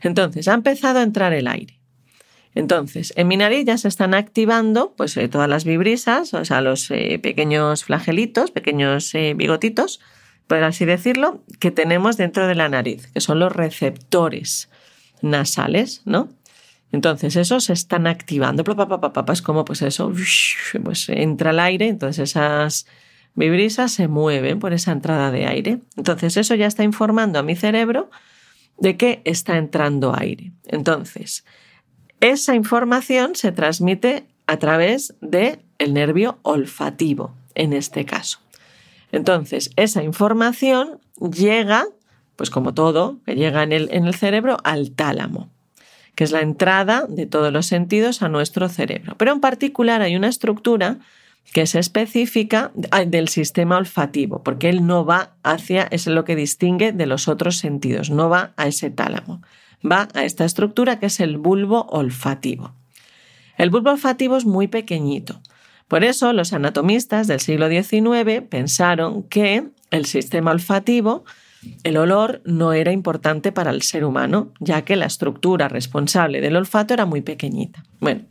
Entonces, 0.00 0.46
ha 0.46 0.54
empezado 0.54 1.00
a 1.00 1.02
entrar 1.02 1.32
el 1.32 1.48
aire. 1.48 1.80
Entonces, 2.54 3.12
en 3.16 3.26
mi 3.26 3.36
nariz 3.36 3.64
ya 3.64 3.76
se 3.78 3.88
están 3.88 4.14
activando 4.14 4.94
pues, 4.96 5.16
eh, 5.16 5.26
todas 5.26 5.48
las 5.48 5.64
vibrisas, 5.64 6.34
o 6.34 6.44
sea, 6.44 6.60
los 6.60 6.88
eh, 6.92 7.18
pequeños 7.20 7.82
flagelitos, 7.82 8.52
pequeños 8.52 9.12
bigotitos, 9.34 10.00
por 10.46 10.62
así 10.62 10.84
decirlo, 10.84 11.42
que 11.58 11.70
tenemos 11.70 12.16
dentro 12.16 12.46
de 12.46 12.54
la 12.54 12.68
nariz, 12.68 13.06
que 13.08 13.20
son 13.20 13.38
los 13.38 13.52
receptores 13.52 14.68
nasales, 15.22 16.02
¿no? 16.04 16.28
Entonces, 16.92 17.34
esos 17.34 17.64
se 17.64 17.72
están 17.72 18.06
activando. 18.06 18.62
Es 19.32 19.42
como, 19.42 19.64
pues 19.64 19.82
eso, 19.82 20.12
pues 20.84 21.08
entra 21.08 21.50
el 21.50 21.58
aire, 21.58 21.88
entonces 21.88 22.30
esas 22.30 22.86
vibrisas 23.34 23.90
se 23.90 24.06
mueven 24.06 24.60
por 24.60 24.72
esa 24.72 24.92
entrada 24.92 25.32
de 25.32 25.46
aire. 25.46 25.80
Entonces, 25.96 26.36
eso 26.36 26.54
ya 26.54 26.66
está 26.66 26.84
informando 26.84 27.38
a 27.38 27.42
mi 27.42 27.56
cerebro 27.56 28.10
de 28.78 28.96
que 28.96 29.22
está 29.24 29.56
entrando 29.56 30.14
aire. 30.16 30.52
Entonces, 30.66 31.44
esa 32.20 32.54
información 32.54 33.34
se 33.34 33.50
transmite 33.50 34.26
a 34.46 34.58
través 34.58 35.14
del 35.20 35.60
el 35.78 35.94
nervio 35.94 36.38
olfativo, 36.42 37.34
en 37.54 37.72
este 37.72 38.04
caso. 38.04 38.43
Entonces, 39.14 39.70
esa 39.76 40.02
información 40.02 40.98
llega, 41.20 41.86
pues 42.34 42.50
como 42.50 42.74
todo, 42.74 43.18
que 43.24 43.36
llega 43.36 43.62
en 43.62 43.70
el, 43.70 43.88
en 43.92 44.06
el 44.06 44.14
cerebro, 44.14 44.56
al 44.64 44.90
tálamo, 44.90 45.50
que 46.16 46.24
es 46.24 46.32
la 46.32 46.40
entrada 46.40 47.06
de 47.08 47.26
todos 47.26 47.52
los 47.52 47.66
sentidos 47.66 48.22
a 48.22 48.28
nuestro 48.28 48.68
cerebro. 48.68 49.14
Pero 49.16 49.32
en 49.32 49.40
particular 49.40 50.02
hay 50.02 50.16
una 50.16 50.26
estructura 50.26 50.98
que 51.52 51.62
es 51.62 51.76
específica 51.76 52.72
del 53.06 53.28
sistema 53.28 53.76
olfativo, 53.76 54.42
porque 54.42 54.68
él 54.68 54.84
no 54.84 55.04
va 55.04 55.34
hacia, 55.44 55.84
es 55.84 56.08
lo 56.08 56.24
que 56.24 56.34
distingue 56.34 56.90
de 56.90 57.06
los 57.06 57.28
otros 57.28 57.58
sentidos, 57.58 58.10
no 58.10 58.28
va 58.28 58.52
a 58.56 58.66
ese 58.66 58.90
tálamo, 58.90 59.42
va 59.88 60.08
a 60.14 60.24
esta 60.24 60.44
estructura 60.44 60.98
que 60.98 61.06
es 61.06 61.20
el 61.20 61.36
bulbo 61.36 61.86
olfativo. 61.90 62.72
El 63.58 63.70
bulbo 63.70 63.90
olfativo 63.90 64.36
es 64.36 64.44
muy 64.44 64.66
pequeñito, 64.66 65.40
por 65.88 66.04
eso 66.04 66.32
los 66.32 66.52
anatomistas 66.52 67.26
del 67.26 67.40
siglo 67.40 67.68
XIX 67.68 68.42
pensaron 68.48 69.22
que 69.24 69.68
el 69.90 70.06
sistema 70.06 70.50
olfativo, 70.50 71.24
el 71.82 71.96
olor, 71.96 72.42
no 72.44 72.72
era 72.72 72.92
importante 72.92 73.52
para 73.52 73.70
el 73.70 73.82
ser 73.82 74.04
humano, 74.04 74.52
ya 74.60 74.82
que 74.82 74.96
la 74.96 75.06
estructura 75.06 75.68
responsable 75.68 76.40
del 76.40 76.56
olfato 76.56 76.94
era 76.94 77.06
muy 77.06 77.20
pequeñita. 77.20 77.84
Bueno, 78.00 78.22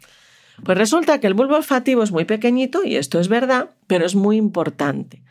pues 0.63 0.77
resulta 0.77 1.19
que 1.19 1.27
el 1.27 1.33
bulbo 1.33 1.55
olfativo 1.55 2.03
es 2.03 2.11
muy 2.11 2.25
pequeñito, 2.25 2.83
y 2.83 2.95
esto 2.95 3.19
es 3.19 3.27
verdad, 3.27 3.69
pero 3.87 4.05
es 4.05 4.15
muy 4.15 4.37
importante. 4.37 5.23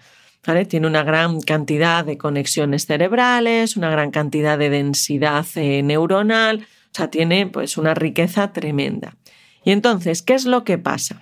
Tiene 0.68 0.88
una 0.88 1.04
gran 1.04 1.40
cantidad 1.40 2.04
de 2.04 2.18
conexiones 2.18 2.86
cerebrales, 2.86 3.76
una 3.76 3.90
gran 3.90 4.10
cantidad 4.10 4.58
de 4.58 4.70
densidad 4.70 5.46
eh, 5.54 5.82
neuronal, 5.84 6.62
o 6.62 6.94
sea, 6.94 7.10
tiene 7.10 7.46
pues 7.46 7.78
una 7.78 7.94
riqueza 7.94 8.52
tremenda. 8.52 9.16
Y 9.64 9.70
entonces, 9.70 10.20
¿qué 10.22 10.34
es 10.34 10.44
lo 10.44 10.64
que 10.64 10.78
pasa? 10.78 11.20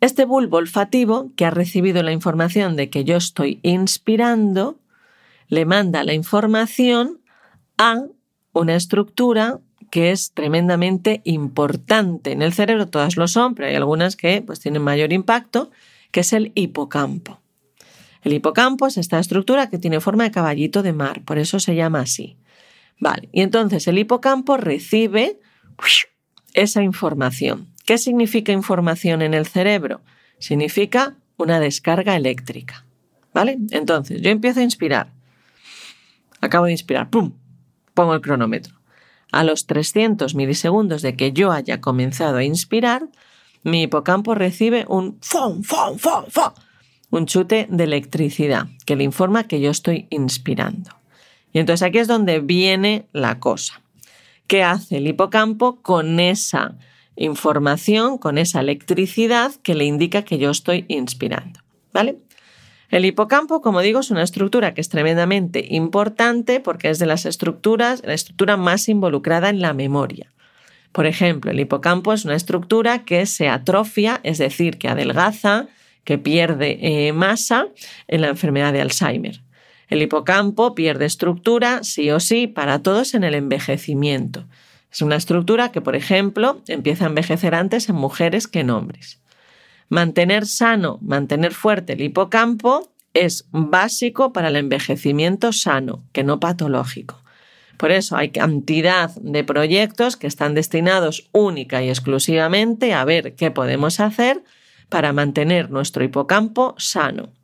Este 0.00 0.24
bulbo 0.24 0.58
olfativo, 0.58 1.32
que 1.36 1.46
ha 1.46 1.50
recibido 1.50 2.02
la 2.02 2.12
información 2.12 2.76
de 2.76 2.90
que 2.90 3.04
yo 3.04 3.16
estoy 3.16 3.60
inspirando, 3.62 4.78
le 5.48 5.64
manda 5.64 6.04
la 6.04 6.12
información 6.12 7.20
a 7.78 8.04
una 8.52 8.74
estructura 8.74 9.60
que 9.90 10.10
es 10.10 10.32
tremendamente 10.32 11.22
importante. 11.24 12.32
En 12.32 12.42
el 12.42 12.52
cerebro 12.52 12.88
todas 12.88 13.16
lo 13.16 13.28
son, 13.28 13.54
pero 13.54 13.68
hay 13.68 13.74
algunas 13.74 14.16
que 14.16 14.42
pues, 14.42 14.60
tienen 14.60 14.82
mayor 14.82 15.12
impacto, 15.12 15.70
que 16.10 16.20
es 16.20 16.32
el 16.32 16.52
hipocampo. 16.54 17.40
El 18.22 18.32
hipocampo 18.32 18.86
es 18.86 18.96
esta 18.96 19.18
estructura 19.18 19.70
que 19.70 19.78
tiene 19.78 20.00
forma 20.00 20.24
de 20.24 20.32
caballito 20.32 20.82
de 20.82 20.92
mar, 20.92 21.22
por 21.24 21.38
eso 21.38 21.60
se 21.60 21.74
llama 21.76 22.00
así. 22.00 22.36
Vale, 22.98 23.28
y 23.32 23.42
entonces 23.42 23.86
el 23.86 23.98
hipocampo 23.98 24.56
recibe 24.56 25.38
esa 26.54 26.82
información. 26.82 27.68
¿Qué 27.86 27.98
significa 27.98 28.52
información 28.52 29.22
en 29.22 29.32
el 29.32 29.46
cerebro? 29.46 30.00
Significa 30.38 31.14
una 31.36 31.60
descarga 31.60 32.16
eléctrica. 32.16 32.84
¿Vale? 33.32 33.58
Entonces, 33.70 34.20
yo 34.20 34.30
empiezo 34.30 34.60
a 34.60 34.64
inspirar. 34.64 35.12
Acabo 36.40 36.66
de 36.66 36.72
inspirar. 36.72 37.10
¡Pum! 37.10 37.32
Pongo 37.94 38.14
el 38.14 38.20
cronómetro. 38.20 38.74
A 39.30 39.44
los 39.44 39.66
300 39.66 40.34
milisegundos 40.34 41.00
de 41.00 41.16
que 41.16 41.32
yo 41.32 41.52
haya 41.52 41.80
comenzado 41.80 42.38
a 42.38 42.44
inspirar, 42.44 43.08
mi 43.62 43.82
hipocampo 43.82 44.34
recibe 44.34 44.84
un 44.88 45.18
fom, 45.20 45.62
fom, 45.62 45.98
fom, 45.98 46.24
fom, 46.28 46.52
un 47.10 47.26
chute 47.26 47.68
de 47.70 47.84
electricidad 47.84 48.66
que 48.84 48.96
le 48.96 49.04
informa 49.04 49.44
que 49.44 49.60
yo 49.60 49.70
estoy 49.70 50.06
inspirando. 50.10 50.90
Y 51.52 51.60
entonces 51.60 51.86
aquí 51.86 51.98
es 51.98 52.08
donde 52.08 52.40
viene 52.40 53.06
la 53.12 53.38
cosa. 53.38 53.80
¿Qué 54.46 54.62
hace 54.62 54.98
el 54.98 55.06
hipocampo 55.06 55.82
con 55.82 56.20
esa 56.20 56.76
información, 57.16 58.18
con 58.18 58.38
esa 58.38 58.60
electricidad 58.60 59.52
que 59.62 59.74
le 59.74 59.84
indica 59.84 60.22
que 60.22 60.38
yo 60.38 60.50
estoy 60.50 60.84
inspirando? 60.88 61.60
¿Vale? 61.92 62.18
El 62.90 63.04
hipocampo, 63.04 63.60
como 63.60 63.80
digo, 63.80 64.00
es 64.00 64.10
una 64.10 64.22
estructura 64.22 64.74
que 64.74 64.80
es 64.80 64.88
tremendamente 64.88 65.66
importante 65.70 66.60
porque 66.60 66.90
es 66.90 66.98
de 66.98 67.06
las 67.06 67.26
estructuras, 67.26 68.02
la 68.04 68.14
estructura 68.14 68.56
más 68.56 68.88
involucrada 68.88 69.48
en 69.48 69.60
la 69.60 69.72
memoria. 69.72 70.32
Por 70.92 71.06
ejemplo, 71.06 71.50
el 71.50 71.60
hipocampo 71.60 72.12
es 72.12 72.24
una 72.24 72.36
estructura 72.36 73.04
que 73.04 73.26
se 73.26 73.48
atrofia, 73.48 74.20
es 74.22 74.38
decir, 74.38 74.78
que 74.78 74.88
adelgaza, 74.88 75.66
que 76.04 76.16
pierde 76.16 76.78
eh, 76.80 77.12
masa 77.12 77.68
en 78.06 78.20
la 78.20 78.28
enfermedad 78.28 78.72
de 78.72 78.80
Alzheimer. 78.80 79.42
El 79.88 80.02
hipocampo 80.02 80.74
pierde 80.74 81.04
estructura, 81.04 81.82
sí 81.82 82.10
o 82.10 82.20
sí, 82.20 82.46
para 82.46 82.82
todos 82.82 83.14
en 83.14 83.24
el 83.24 83.34
envejecimiento. 83.34 84.46
Es 84.96 85.02
una 85.02 85.16
estructura 85.16 85.72
que, 85.72 85.82
por 85.82 85.94
ejemplo, 85.94 86.62
empieza 86.68 87.04
a 87.04 87.08
envejecer 87.08 87.54
antes 87.54 87.90
en 87.90 87.96
mujeres 87.96 88.48
que 88.48 88.60
en 88.60 88.70
hombres. 88.70 89.20
Mantener 89.90 90.46
sano, 90.46 90.98
mantener 91.02 91.52
fuerte 91.52 91.92
el 91.92 92.00
hipocampo 92.00 92.94
es 93.12 93.46
básico 93.50 94.32
para 94.32 94.48
el 94.48 94.56
envejecimiento 94.56 95.52
sano, 95.52 96.02
que 96.12 96.24
no 96.24 96.40
patológico. 96.40 97.22
Por 97.76 97.90
eso 97.90 98.16
hay 98.16 98.30
cantidad 98.30 99.10
de 99.16 99.44
proyectos 99.44 100.16
que 100.16 100.28
están 100.28 100.54
destinados 100.54 101.28
única 101.32 101.82
y 101.82 101.90
exclusivamente 101.90 102.94
a 102.94 103.04
ver 103.04 103.34
qué 103.34 103.50
podemos 103.50 104.00
hacer 104.00 104.44
para 104.88 105.12
mantener 105.12 105.68
nuestro 105.68 106.04
hipocampo 106.04 106.74
sano. 106.78 107.34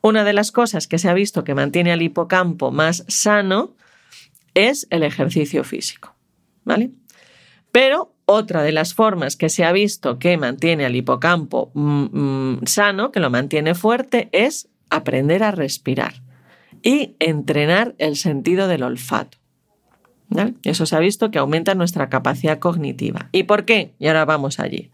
Una 0.00 0.24
de 0.24 0.32
las 0.32 0.52
cosas 0.52 0.86
que 0.86 0.96
se 0.96 1.10
ha 1.10 1.12
visto 1.12 1.44
que 1.44 1.54
mantiene 1.54 1.92
al 1.92 2.00
hipocampo 2.00 2.70
más 2.70 3.04
sano 3.08 3.76
es 4.54 4.86
el 4.88 5.02
ejercicio 5.02 5.64
físico. 5.64 6.17
Pero 7.72 8.14
otra 8.24 8.62
de 8.62 8.72
las 8.72 8.94
formas 8.94 9.36
que 9.36 9.48
se 9.48 9.64
ha 9.64 9.72
visto 9.72 10.18
que 10.18 10.36
mantiene 10.36 10.84
al 10.84 10.96
hipocampo 10.96 11.70
mm, 11.74 12.04
mm, 12.12 12.66
sano, 12.66 13.10
que 13.10 13.20
lo 13.20 13.30
mantiene 13.30 13.74
fuerte, 13.74 14.28
es 14.32 14.68
aprender 14.90 15.42
a 15.42 15.50
respirar 15.50 16.22
y 16.82 17.16
entrenar 17.18 17.94
el 17.98 18.16
sentido 18.16 18.68
del 18.68 18.82
olfato. 18.82 19.38
Eso 20.62 20.84
se 20.84 20.94
ha 20.94 20.98
visto 20.98 21.30
que 21.30 21.38
aumenta 21.38 21.74
nuestra 21.74 22.10
capacidad 22.10 22.58
cognitiva. 22.58 23.30
¿Y 23.32 23.44
por 23.44 23.64
qué? 23.64 23.94
Y 23.98 24.08
ahora 24.08 24.24
vamos 24.26 24.60
allí. 24.60 24.90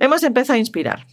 Hemos 0.00 0.22
empezado 0.24 0.56
a 0.56 0.58
inspirar. 0.58 1.06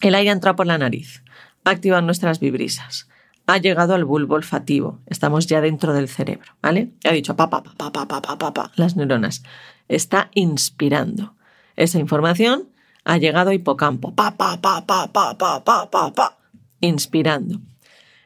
El 0.00 0.14
aire 0.14 0.30
entra 0.30 0.56
por 0.56 0.66
la 0.66 0.78
nariz, 0.78 1.22
activa 1.64 2.00
nuestras 2.00 2.40
vibrisas. 2.40 3.08
Ha 3.48 3.56
llegado 3.56 3.94
al 3.94 4.04
bulbo 4.04 4.34
olfativo. 4.34 4.98
Estamos 5.06 5.46
ya 5.46 5.62
dentro 5.62 5.94
del 5.94 6.08
cerebro, 6.08 6.52
¿vale? 6.60 6.90
Ha 7.04 7.12
dicho 7.12 7.34
pa 7.34 7.48
pa 7.48 7.62
pa 7.62 7.72
pa 7.74 7.90
pa 7.90 8.20
pa 8.20 8.38
pa 8.38 8.52
pa 8.52 8.72
las 8.76 8.94
neuronas. 8.94 9.42
Está 9.88 10.28
inspirando. 10.34 11.34
Esa 11.74 11.98
información 11.98 12.68
ha 13.04 13.16
llegado 13.16 13.48
a 13.48 13.54
hipocampo. 13.54 14.14
Pa 14.14 14.36
pa 14.36 14.60
pa 14.60 14.84
pa 14.84 15.10
pa 15.10 15.38
pa 15.38 15.64
pa 15.64 15.90
pa 15.90 16.12
pa. 16.12 16.38
Inspirando. 16.82 17.60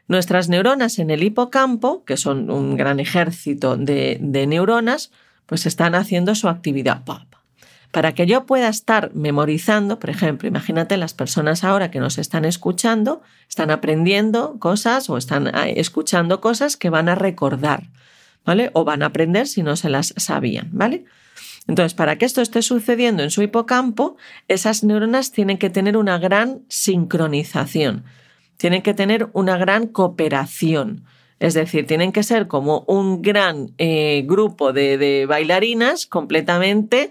Nuestras 0.09 0.49
neuronas 0.49 0.99
en 0.99 1.11
el 1.11 1.23
hipocampo, 1.23 2.05
que 2.05 2.17
son 2.17 2.51
un 2.51 2.77
gran 2.77 2.99
ejército 2.99 3.77
de, 3.77 4.19
neuronas, 4.49 5.13
pues 5.47 5.67
están 5.67 5.95
haciendo 5.95 6.35
su 6.35 6.49
actividad. 6.49 7.03
Para 7.93 8.13
que 8.15 8.27
yo 8.27 8.47
pueda 8.47 8.69
estar 8.69 9.15
memorizando, 9.15 10.01
por 10.01 10.11
ejemplo, 10.11 10.49
imagínate 10.49 10.97
las 10.97 11.15
personas 11.15 11.63
ahora 11.63 11.93
que 11.93 12.01
nos 12.01 12.19
están 12.19 12.45
escuchando, 12.45 13.23
están 13.49 13.71
aprendiendo 13.71 14.59
cosas 14.59 15.09
o 15.09 15.17
están 15.17 15.55
ah, 15.55 15.69
escuchando 15.69 16.41
cosas 16.41 16.77
que 16.77 16.91
van 16.91 17.09
a 17.09 17.15
recordar, 17.15 17.85
¿vale? 18.45 18.71
O 18.73 18.85
van 18.85 19.05
a 19.05 19.07
aprender 19.07 19.47
si 19.47 19.63
no 19.63 19.77
se 19.77 19.91
las 19.91 20.13
sabían, 20.17 20.71
¿vale? 20.73 21.05
Entonces, 21.69 21.95
para 21.95 22.19
que 22.19 22.25
esto 22.25 22.43
esté 22.43 22.63
sucediendo 22.63 23.23
en 23.23 23.31
su 23.31 23.43
hipocampo, 23.43 24.17
esas 24.49 24.83
neuronas 24.83 25.31
tienen 25.31 25.59
que 25.59 25.71
tener 25.71 25.97
una 25.97 26.19
gran 26.19 26.63
sincronización 26.69 28.05
tienen 28.63 28.83
que 28.83 28.95
tener 28.95 29.29
una 29.33 29.57
gran 29.57 29.89
cooperación. 29.89 31.05
Es 31.41 31.55
decir, 31.55 31.85
tienen 31.85 32.13
que 32.13 32.23
ser 32.23 32.47
como 32.47 32.85
un 32.87 33.21
gran 33.21 33.73
eh, 33.77 34.23
grupo 34.25 34.73
de, 34.73 35.27
bailarinas 35.29 36.07
completamente 36.07 37.11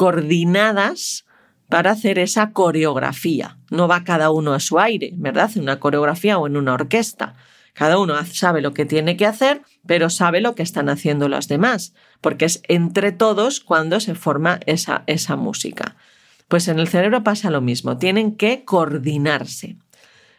coordinadas 0.00 1.26
para 1.68 1.90
hacer 1.90 2.18
esa 2.18 2.52
coreografía. 2.52 3.58
No 3.68 3.86
va 3.86 4.02
cada 4.02 4.30
uno 4.30 4.54
a 4.54 4.58
su 4.58 4.78
aire, 4.78 5.10
¿verdad? 5.16 5.50
En 5.54 5.64
una 5.64 5.78
coreografía 5.78 6.38
o 6.38 6.46
en 6.46 6.56
una 6.56 6.72
orquesta. 6.72 7.34
Cada 7.74 7.98
uno 7.98 8.14
sabe 8.24 8.62
lo 8.62 8.72
que 8.72 8.86
tiene 8.86 9.18
que 9.18 9.26
hacer, 9.26 9.60
pero 9.84 10.08
sabe 10.08 10.40
lo 10.40 10.54
que 10.54 10.62
están 10.62 10.88
haciendo 10.88 11.28
los 11.28 11.48
demás, 11.48 11.92
porque 12.22 12.46
es 12.46 12.62
entre 12.66 13.12
todos 13.12 13.60
cuando 13.60 14.00
se 14.00 14.14
forma 14.14 14.60
esa, 14.64 15.04
esa 15.06 15.36
música. 15.36 15.96
Pues 16.48 16.68
en 16.68 16.78
el 16.78 16.88
cerebro 16.88 17.22
pasa 17.22 17.50
lo 17.50 17.60
mismo, 17.60 17.98
tienen 17.98 18.38
que 18.38 18.64
coordinarse. 18.64 19.76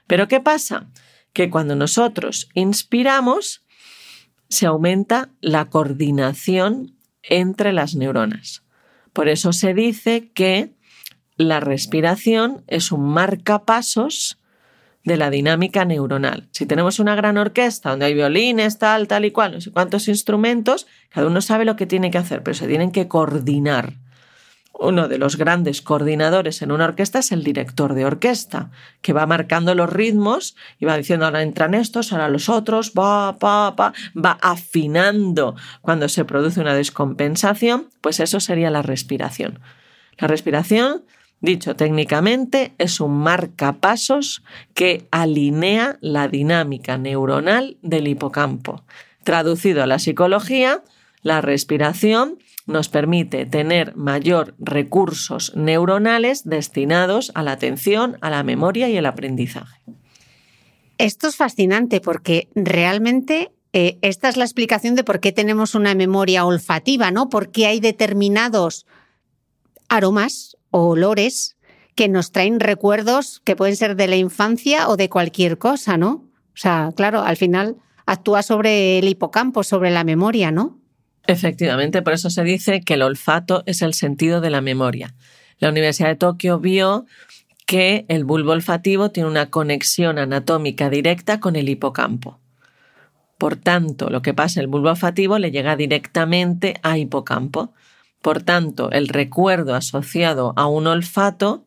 Pero 0.08 0.28
¿qué 0.28 0.39
pasa? 0.39 0.88
Que 1.34 1.52
cuando 1.52 1.76
nosotros 1.76 2.50
inspiramos, 2.56 3.63
se 4.50 4.65
aumenta 4.65 5.30
la 5.39 5.69
coordinación 5.69 6.95
entre 7.21 7.74
las 7.74 7.93
neuronas. 7.93 8.63
Por 9.13 9.28
eso 9.28 9.54
se 9.54 9.74
dice 9.74 10.32
que 10.34 10.71
la 11.36 11.60
respiración 11.60 12.63
es 12.67 12.91
un 12.91 13.10
marcapasos 13.10 14.38
de 15.04 15.17
la 15.17 15.30
dinámica 15.30 15.84
neuronal. 15.86 16.47
Si 16.52 16.65
tenemos 16.65 17.00
una 17.00 17.15
gran 17.15 17.38
orquesta 17.38 17.89
donde 17.89 18.06
hay 18.06 18.13
violines, 18.13 18.78
tal, 18.78 19.08
tal 19.08 19.26
y 19.26 19.32
cual, 19.32 19.54
no 19.54 19.62
sé 19.62 19.71
cuántos 19.71 20.08
instrumentos, 20.08 20.88
cada 21.10 21.28
uno 21.28 21.41
sabe 21.41 21.65
lo 21.65 21.76
que 21.76 21.88
tiene 21.88 22.12
que 22.12 22.19
hacer, 22.19 22.43
pero 22.43 22.54
se 22.54 22.67
tienen 22.67 22.91
que 22.91 23.08
coordinar 23.08 23.95
uno 24.82 25.08
de 25.08 25.17
los 25.17 25.38
grandes 25.38 25.82
coordinadores 25.82 26.62
en 26.62 26.72
una 26.72 26.86
orquesta 26.86 27.20
es 27.20 27.32
el 27.32 27.44
director 27.44 27.94
de 27.94 28.06
orquesta, 28.06 28.72
que 29.02 29.13
va 29.13 29.28
marcando 29.28 29.76
los 29.76 29.89
ritmos 29.89 30.56
y 30.80 30.86
va 30.86 30.98
diciendo 30.98 31.26
ahora 31.26 31.44
entran 31.44 31.76
estos, 31.76 32.12
ahora 32.12 32.30
los 32.30 32.50
otros, 32.50 32.94
va, 32.98 33.32
va, 33.34 33.70
va, 33.72 33.94
va 34.13 34.38
afinando 34.41 35.56
cuando 35.82 36.10
se 36.10 36.26
produce 36.26 36.60
una 36.60 36.74
descompensación, 36.74 37.89
pues 38.02 38.20
eso 38.20 38.39
sería 38.39 38.72
la 38.72 38.82
respiración. 38.82 39.60
La 40.17 40.28
respiración, 40.28 41.04
dicho 41.41 41.76
técnicamente, 41.76 42.74
es 42.80 43.00
un 43.00 43.20
marcapasos 43.20 44.44
que 44.74 45.08
alinea 45.12 45.98
la 46.02 46.28
dinámica 46.28 46.98
neuronal 46.98 47.78
del 47.84 48.08
hipocampo. 48.08 48.84
Traducido 49.24 49.84
a 49.84 49.88
la 49.88 50.00
psicología, 50.00 50.84
la 51.22 51.41
respiración 51.41 52.39
nos 52.71 52.89
permite 52.89 53.45
tener 53.45 53.95
mayor 53.95 54.55
recursos 54.60 55.55
neuronales 55.55 56.43
destinados 56.43 57.31
a 57.36 57.43
la 57.43 57.51
atención, 57.51 58.17
a 58.21 58.29
la 58.29 58.43
memoria 58.43 58.89
y 58.89 58.97
el 58.97 59.05
aprendizaje. 59.05 59.81
Esto 60.97 61.27
es 61.27 61.36
fascinante 61.36 62.01
porque 62.01 62.49
realmente 62.55 63.51
eh, 63.73 63.97
esta 64.01 64.29
es 64.29 64.38
la 64.38 64.43
explicación 64.43 64.95
de 64.95 65.03
por 65.03 65.19
qué 65.19 65.31
tenemos 65.31 65.75
una 65.75 65.95
memoria 65.95 66.45
olfativa, 66.45 67.12
¿no? 67.12 67.29
Porque 67.29 67.65
hay 67.67 67.79
determinados 67.79 68.86
aromas 69.88 70.57
o 70.71 70.89
olores 70.89 71.57
que 71.95 72.07
nos 72.07 72.31
traen 72.31 72.60
recuerdos 72.60 73.41
que 73.43 73.55
pueden 73.55 73.75
ser 73.75 73.95
de 73.95 74.07
la 74.07 74.15
infancia 74.15 74.89
o 74.89 74.97
de 74.97 75.10
cualquier 75.10 75.57
cosa, 75.57 75.97
¿no? 75.97 76.25
O 76.53 76.57
sea, 76.57 76.91
claro, 76.95 77.21
al 77.21 77.38
final 77.38 77.77
actúa 78.05 78.43
sobre 78.43 78.99
el 78.99 79.07
hipocampo, 79.07 79.63
sobre 79.63 79.91
la 79.91 80.03
memoria, 80.03 80.51
¿no? 80.51 80.81
Efectivamente, 81.27 82.01
por 82.01 82.13
eso 82.13 82.29
se 82.29 82.43
dice 82.43 82.81
que 82.81 82.95
el 82.95 83.03
olfato 83.03 83.63
es 83.65 83.81
el 83.81 83.93
sentido 83.93 84.41
de 84.41 84.49
la 84.49 84.62
memoria. 84.62 85.13
La 85.60 85.69
Universidad 85.69 86.10
de 86.10 86.15
Tokio 86.15 86.60
vio 86.60 87.05
que 87.65 88.05
el 88.10 88.25
bulbo 88.25 88.51
olfativo 88.51 89.12
tiene 89.12 89.29
una 89.29 89.49
conexión 89.49 90.17
anatómica 90.17 90.89
directa 90.89 91.39
con 91.39 91.55
el 91.55 91.69
hipocampo. 91.69 92.39
Por 93.38 93.55
tanto, 93.55 94.10
lo 94.10 94.21
que 94.21 94.34
pasa 94.34 94.60
en 94.60 94.65
el 94.65 94.67
bulbo 94.67 94.89
olfativo 94.89 95.39
le 95.39 95.52
llega 95.52 95.75
directamente 95.75 96.75
a 96.83 96.98
hipocampo. 96.98 97.73
Por 98.21 98.43
tanto, 98.43 98.91
el 98.91 99.08
recuerdo 99.08 99.73
asociado 99.73 100.54
a 100.58 100.67
un 100.67 100.85
olfato 100.87 101.65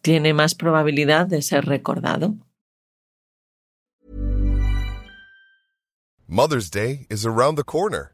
tiene 0.00 0.34
más 0.34 0.54
probabilidad 0.54 1.26
de 1.26 1.42
ser 1.42 1.66
recordado. 1.66 2.34
Mother's 6.26 6.70
Day 6.70 7.06
is 7.10 7.26
around 7.26 7.56
the 7.56 7.64
corner. 7.64 8.13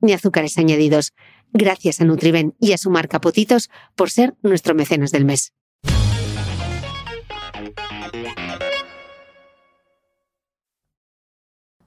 ni 0.00 0.12
azúcares 0.12 0.58
añadidos. 0.58 1.12
Gracias 1.52 2.00
a 2.00 2.04
Nutriben 2.04 2.54
y 2.60 2.72
a 2.72 2.78
su 2.78 2.90
marca 2.90 3.20
Potitos 3.20 3.70
por 3.94 4.10
ser 4.10 4.34
nuestro 4.42 4.74
mecenas 4.74 5.10
del 5.10 5.24
mes. 5.24 5.52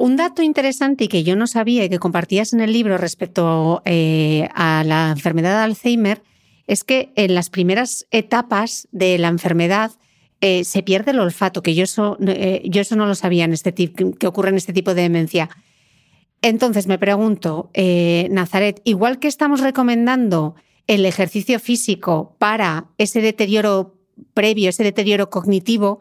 Un 0.01 0.15
dato 0.15 0.41
interesante 0.41 1.03
y 1.03 1.07
que 1.09 1.23
yo 1.23 1.35
no 1.35 1.45
sabía 1.45 1.83
y 1.83 1.89
que 1.89 1.99
compartías 1.99 2.53
en 2.53 2.61
el 2.61 2.71
libro 2.71 2.97
respecto 2.97 3.81
eh, 3.83 4.47
a 4.55 4.85
la 4.85 5.11
enfermedad 5.11 5.57
de 5.57 5.63
Alzheimer 5.65 6.23
es 6.67 6.85
que 6.85 7.11
en 7.15 7.35
las 7.35 7.49
primeras 7.49 8.07
etapas 8.09 8.87
de 8.93 9.17
la 9.17 9.27
enfermedad 9.27 9.91
eh, 10.39 10.63
se 10.63 10.83
pierde 10.83 11.11
el 11.11 11.19
olfato, 11.19 11.61
que 11.61 11.75
yo 11.75 11.83
eso, 11.83 12.17
eh, 12.25 12.61
yo 12.63 12.79
eso 12.79 12.95
no 12.95 13.07
lo 13.07 13.15
sabía 13.15 13.43
en 13.43 13.51
este 13.51 13.73
que 13.73 14.27
ocurre 14.27 14.49
en 14.49 14.55
este 14.55 14.71
tipo 14.71 14.93
de 14.93 15.01
demencia. 15.01 15.49
Entonces 16.41 16.87
me 16.87 16.97
pregunto, 16.97 17.69
eh, 17.73 18.27
Nazaret, 18.31 18.81
igual 18.85 19.19
que 19.19 19.27
estamos 19.27 19.59
recomendando 19.59 20.55
el 20.87 21.05
ejercicio 21.05 21.59
físico 21.59 22.35
para 22.39 22.87
ese 22.97 23.21
deterioro 23.21 23.97
previo, 24.33 24.69
ese 24.69 24.83
deterioro 24.83 25.29
cognitivo, 25.29 25.99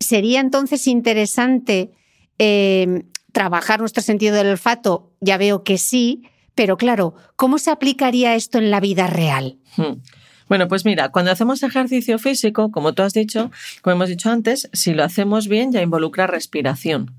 ¿sería 0.00 0.40
entonces 0.40 0.86
interesante 0.86 1.92
eh, 2.38 3.04
trabajar 3.32 3.80
nuestro 3.80 4.02
sentido 4.02 4.36
del 4.36 4.48
olfato? 4.48 5.12
Ya 5.20 5.38
veo 5.38 5.62
que 5.62 5.78
sí, 5.78 6.24
pero 6.54 6.76
claro, 6.76 7.14
¿cómo 7.36 7.58
se 7.58 7.70
aplicaría 7.70 8.34
esto 8.34 8.58
en 8.58 8.70
la 8.70 8.80
vida 8.80 9.06
real? 9.06 9.58
Hmm. 9.76 10.02
Bueno, 10.48 10.66
pues 10.66 10.84
mira, 10.84 11.10
cuando 11.10 11.30
hacemos 11.30 11.62
ejercicio 11.62 12.18
físico, 12.18 12.70
como 12.70 12.94
tú 12.94 13.02
has 13.02 13.12
dicho, 13.12 13.50
como 13.82 13.94
hemos 13.94 14.08
dicho 14.08 14.30
antes, 14.30 14.68
si 14.72 14.94
lo 14.94 15.04
hacemos 15.04 15.46
bien 15.46 15.72
ya 15.72 15.82
involucra 15.82 16.26
respiración. 16.26 17.14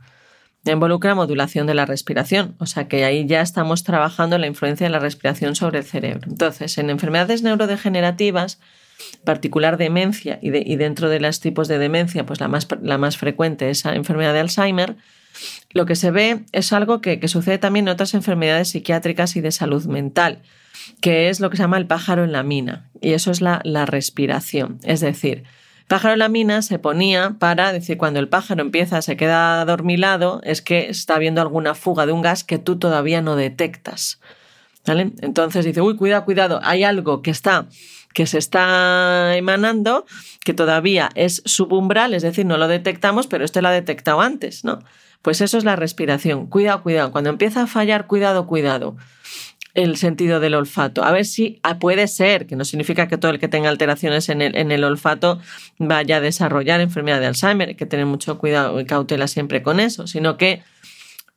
Involucra 0.66 1.16
modulación 1.16 1.68
de 1.68 1.74
la 1.74 1.86
respiración, 1.86 2.56
o 2.60 2.66
sea 2.66 2.88
que 2.88 3.06
ahí 3.06 3.26
ya 3.26 3.42
estamos 3.42 3.84
trabajando 3.84 4.38
la 4.38 4.48
influencia 4.48 4.86
de 4.86 4.92
la 4.92 5.00
respiración 5.00 5.56
sobre 5.56 5.80
el 5.80 5.86
cerebro. 5.86 6.30
Entonces, 6.30 6.78
en 6.78 6.90
enfermedades 6.90 7.44
neurodegenerativas, 7.44 8.60
particular 9.24 9.78
demencia 9.78 10.38
y, 10.42 10.50
de, 10.50 10.62
y 10.66 10.76
dentro 10.76 11.10
de 11.10 11.22
los 11.22 11.40
tipos 11.40 11.70
de 11.70 11.78
demencia, 11.78 12.26
pues 12.26 12.42
la 12.42 12.50
más, 12.50 12.68
la 12.82 12.98
más 12.98 13.18
frecuente 13.18 13.70
es 13.70 13.86
la 13.86 13.96
enfermedad 13.96 14.34
de 14.34 14.42
Alzheimer, 14.42 14.98
lo 15.72 15.86
que 15.86 15.96
se 15.96 16.12
ve 16.12 16.42
es 16.52 16.74
algo 16.74 17.00
que, 17.00 17.20
que 17.20 17.28
sucede 17.30 17.58
también 17.58 17.88
en 17.88 17.94
otras 17.94 18.14
enfermedades 18.14 18.70
psiquiátricas 18.70 19.36
y 19.38 19.42
de 19.42 19.52
salud 19.52 19.86
mental, 19.86 20.42
que 21.02 21.30
es 21.30 21.40
lo 21.40 21.50
que 21.50 21.58
se 21.58 21.64
llama 21.64 21.78
el 21.78 21.88
pájaro 21.88 22.24
en 22.26 22.34
la 22.34 22.44
mina, 22.44 22.90
y 23.00 23.14
eso 23.14 23.32
es 23.32 23.40
la, 23.40 23.62
la 23.64 23.86
respiración. 23.86 24.80
Es 24.84 25.00
decir, 25.00 25.44
pájaro 25.90 26.14
en 26.14 26.20
la 26.20 26.30
mina 26.30 26.62
se 26.62 26.80
ponía 26.80 27.36
para 27.40 27.74
decir 27.74 27.98
cuando 27.98 28.20
el 28.20 28.30
pájaro 28.30 28.62
empieza, 28.62 29.02
se 29.02 29.18
queda 29.18 29.60
adormilado, 29.60 30.40
es 30.44 30.62
que 30.62 30.88
está 30.90 31.16
habiendo 31.16 31.42
alguna 31.42 31.76
fuga 31.76 32.06
de 32.06 32.14
un 32.14 32.22
gas 32.22 32.46
que 32.46 32.60
tú 32.60 32.78
todavía 32.78 33.22
no 33.22 33.36
detectas. 33.36 34.22
¿Vale? 34.88 35.12
Entonces 35.22 35.66
dice, 35.66 35.82
uy, 35.82 35.98
cuidado, 35.98 36.24
cuidado, 36.24 36.62
hay 36.64 36.86
algo 36.86 37.22
que 37.22 37.32
está 37.32 37.68
que 38.14 38.26
se 38.26 38.40
está 38.40 39.36
emanando, 39.36 40.06
que 40.44 40.56
todavía 40.56 41.10
es 41.14 41.44
subumbral, 41.46 42.16
es 42.16 42.24
decir, 42.24 42.44
no 42.44 42.58
lo 42.58 42.68
detectamos, 42.68 43.28
pero 43.28 43.46
este 43.46 43.62
lo 43.62 43.68
ha 43.68 43.72
detectado 43.72 44.20
antes, 44.20 44.66
¿no? 44.66 44.80
Pues 45.22 45.42
eso 45.42 45.60
es 45.60 45.64
la 45.64 45.76
respiración. 45.76 46.48
Cuidado, 46.48 46.82
cuidado. 46.82 47.12
Cuando 47.12 47.30
empieza 47.30 47.64
a 47.64 47.68
fallar, 47.68 48.08
cuidado, 48.08 48.48
cuidado 48.48 48.96
el 49.84 49.98
sentido 49.98 50.40
del 50.40 50.56
olfato. 50.56 51.04
A 51.04 51.12
ver 51.12 51.26
si 51.26 51.60
ah, 51.64 51.80
puede 51.80 52.08
ser, 52.08 52.48
que 52.48 52.56
no 52.56 52.66
significa 52.66 53.08
que 53.08 53.18
todo 53.18 53.32
el 53.32 53.40
que 53.40 53.48
tenga 53.48 53.70
alteraciones 53.70 54.30
en 54.30 54.42
el, 54.42 54.56
en 54.56 54.72
el 54.72 54.84
olfato 54.84 55.40
vaya 55.78 56.18
a 56.18 56.22
desarrollar 56.22 56.82
enfermedad 56.82 57.20
de 57.20 57.28
Alzheimer, 57.28 57.70
hay 57.70 57.76
que 57.76 57.86
tener 57.86 58.06
mucho 58.06 58.38
cuidado 58.38 58.80
y 58.80 58.86
cautela 58.86 59.28
siempre 59.28 59.64
con 59.64 59.80
eso, 59.80 60.08
sino 60.08 60.38
que 60.38 60.64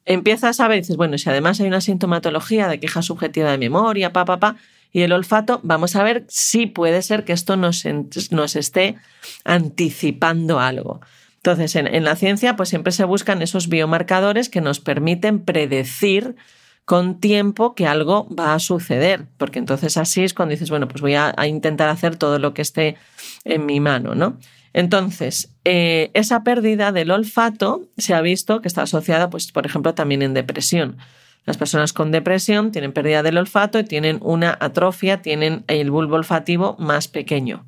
empiezas 0.04 0.60
a 0.60 0.68
ver, 0.68 0.78
dices, 0.78 0.96
bueno, 0.96 1.18
si 1.18 1.28
además 1.30 1.60
hay 1.60 1.66
una 1.66 1.80
sintomatología 1.80 2.68
de 2.68 2.80
queja 2.80 3.02
subjetiva 3.02 3.50
de 3.50 3.58
memoria, 3.58 4.12
pa, 4.12 4.24
pa, 4.24 4.38
pa, 4.38 4.56
y 4.92 5.02
el 5.02 5.12
olfato, 5.12 5.60
vamos 5.62 5.96
a 5.96 6.02
ver 6.02 6.24
si 6.28 6.66
puede 6.66 7.02
ser 7.02 7.24
que 7.24 7.32
esto 7.32 7.56
nos, 7.56 7.84
nos 8.30 8.56
esté 8.56 8.96
anticipando 9.44 10.60
algo. 10.60 11.00
Entonces, 11.36 11.74
en, 11.76 11.86
en 11.86 12.04
la 12.04 12.14
ciencia, 12.14 12.56
pues 12.56 12.68
siempre 12.68 12.92
se 12.92 13.04
buscan 13.04 13.42
esos 13.42 13.68
biomarcadores 13.68 14.48
que 14.48 14.60
nos 14.60 14.80
permiten 14.80 15.40
predecir 15.40 16.36
con 16.84 17.20
tiempo 17.20 17.74
que 17.74 17.86
algo 17.86 18.28
va 18.34 18.54
a 18.54 18.58
suceder, 18.58 19.26
porque 19.38 19.58
entonces 19.58 19.96
así 19.96 20.24
es 20.24 20.34
cuando 20.34 20.52
dices, 20.52 20.70
bueno, 20.70 20.88
pues 20.88 21.00
voy 21.00 21.14
a, 21.14 21.34
intentar 21.46 21.88
hacer 21.88 22.16
todo 22.16 22.38
lo 22.38 22.54
que 22.54 22.62
esté 22.62 22.96
en 23.44 23.66
mi 23.66 23.80
mano, 23.80 24.14
¿no? 24.14 24.38
Entonces, 24.72 25.54
eh, 25.64 26.10
esa 26.14 26.42
pérdida 26.44 26.92
del 26.92 27.10
olfato 27.10 27.82
se 27.98 28.14
ha 28.14 28.20
visto 28.20 28.62
que 28.62 28.68
está 28.68 28.82
asociada, 28.82 29.30
pues, 29.30 29.52
por 29.52 29.66
ejemplo, 29.66 29.94
también 29.94 30.22
en 30.22 30.34
depresión. 30.34 30.96
Las 31.44 31.56
personas 31.56 31.92
con 31.92 32.10
depresión 32.10 32.72
tienen 32.72 32.92
pérdida 32.92 33.22
del 33.22 33.38
olfato 33.38 33.78
y 33.78 33.84
tienen 33.84 34.18
una 34.22 34.56
atrofia, 34.60 35.22
tienen 35.22 35.64
el 35.66 35.90
bulbo 35.90 36.16
olfativo 36.16 36.76
más 36.78 37.08
pequeño. 37.08 37.66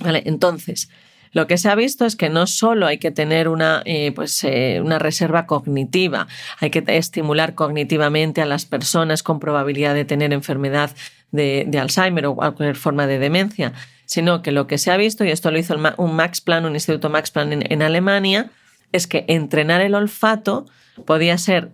Vale, 0.00 0.22
entonces, 0.26 0.90
lo 1.32 1.46
que 1.46 1.58
se 1.58 1.68
ha 1.68 1.74
visto 1.74 2.04
es 2.04 2.16
que 2.16 2.28
no 2.28 2.46
solo 2.46 2.86
hay 2.86 2.98
que 2.98 3.10
tener 3.10 3.48
una, 3.48 3.82
eh, 3.84 4.12
pues, 4.12 4.42
eh, 4.44 4.80
una 4.82 4.98
reserva 4.98 5.46
cognitiva, 5.46 6.26
hay 6.60 6.70
que 6.70 6.84
estimular 6.86 7.54
cognitivamente 7.54 8.42
a 8.42 8.46
las 8.46 8.64
personas 8.64 9.22
con 9.22 9.40
probabilidad 9.40 9.94
de 9.94 10.04
tener 10.04 10.32
enfermedad 10.32 10.90
de, 11.32 11.68
Alzheimer 11.80 12.26
o 12.26 12.34
cualquier 12.34 12.76
forma 12.76 13.06
de 13.06 13.18
demencia, 13.18 13.72
sino 14.06 14.42
que 14.42 14.52
lo 14.52 14.66
que 14.66 14.78
se 14.78 14.90
ha 14.90 14.96
visto, 14.96 15.24
y 15.24 15.30
esto 15.30 15.50
lo 15.50 15.58
hizo 15.58 15.76
un 15.98 16.16
Max 16.16 16.40
Plan, 16.40 16.64
un 16.64 16.74
instituto 16.74 17.10
Max 17.10 17.30
Plan 17.30 17.52
en, 17.52 17.70
en 17.70 17.82
Alemania, 17.82 18.50
es 18.92 19.06
que 19.06 19.24
entrenar 19.28 19.80
el 19.80 19.94
olfato 19.94 20.66
podía 21.04 21.36
ser 21.38 21.70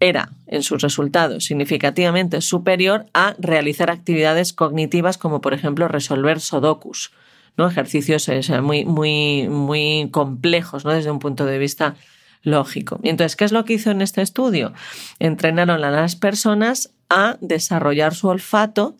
era 0.00 0.30
en 0.46 0.62
sus 0.62 0.82
resultados 0.82 1.44
significativamente 1.44 2.40
superior 2.40 3.06
a 3.12 3.36
realizar 3.38 3.90
actividades 3.90 4.52
cognitivas 4.54 5.18
como 5.18 5.42
por 5.42 5.52
ejemplo 5.52 5.86
resolver 5.88 6.40
sudokus, 6.40 7.12
¿no? 7.60 7.68
ejercicios 7.68 8.28
muy, 8.62 8.84
muy, 8.84 9.48
muy 9.48 10.08
complejos 10.10 10.84
¿no? 10.84 10.92
desde 10.92 11.10
un 11.10 11.18
punto 11.18 11.46
de 11.46 11.58
vista 11.58 11.94
lógico. 12.42 12.98
Y 13.02 13.10
entonces, 13.10 13.36
¿qué 13.36 13.44
es 13.44 13.52
lo 13.52 13.64
que 13.64 13.74
hizo 13.74 13.90
en 13.90 14.00
este 14.00 14.22
estudio? 14.22 14.72
Entrenaron 15.18 15.84
a 15.84 15.90
las 15.90 16.16
personas 16.16 16.92
a 17.08 17.36
desarrollar 17.40 18.14
su 18.14 18.28
olfato 18.28 18.96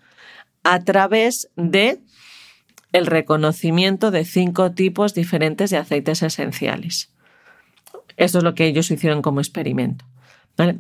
a 0.63 0.81
través 0.81 1.49
de 1.57 2.01
el 2.93 3.07
reconocimiento 3.07 4.11
de 4.11 4.25
cinco 4.25 4.73
tipos 4.73 5.15
diferentes 5.15 5.71
de 5.71 5.79
aceites 5.79 6.23
esenciales. 6.23 7.11
Esto 8.17 8.39
es 8.39 8.45
lo 8.45 8.55
que 8.55 8.67
ellos 8.67 8.91
hicieron 8.91 9.23
como 9.23 9.41
experimento. 9.41 10.05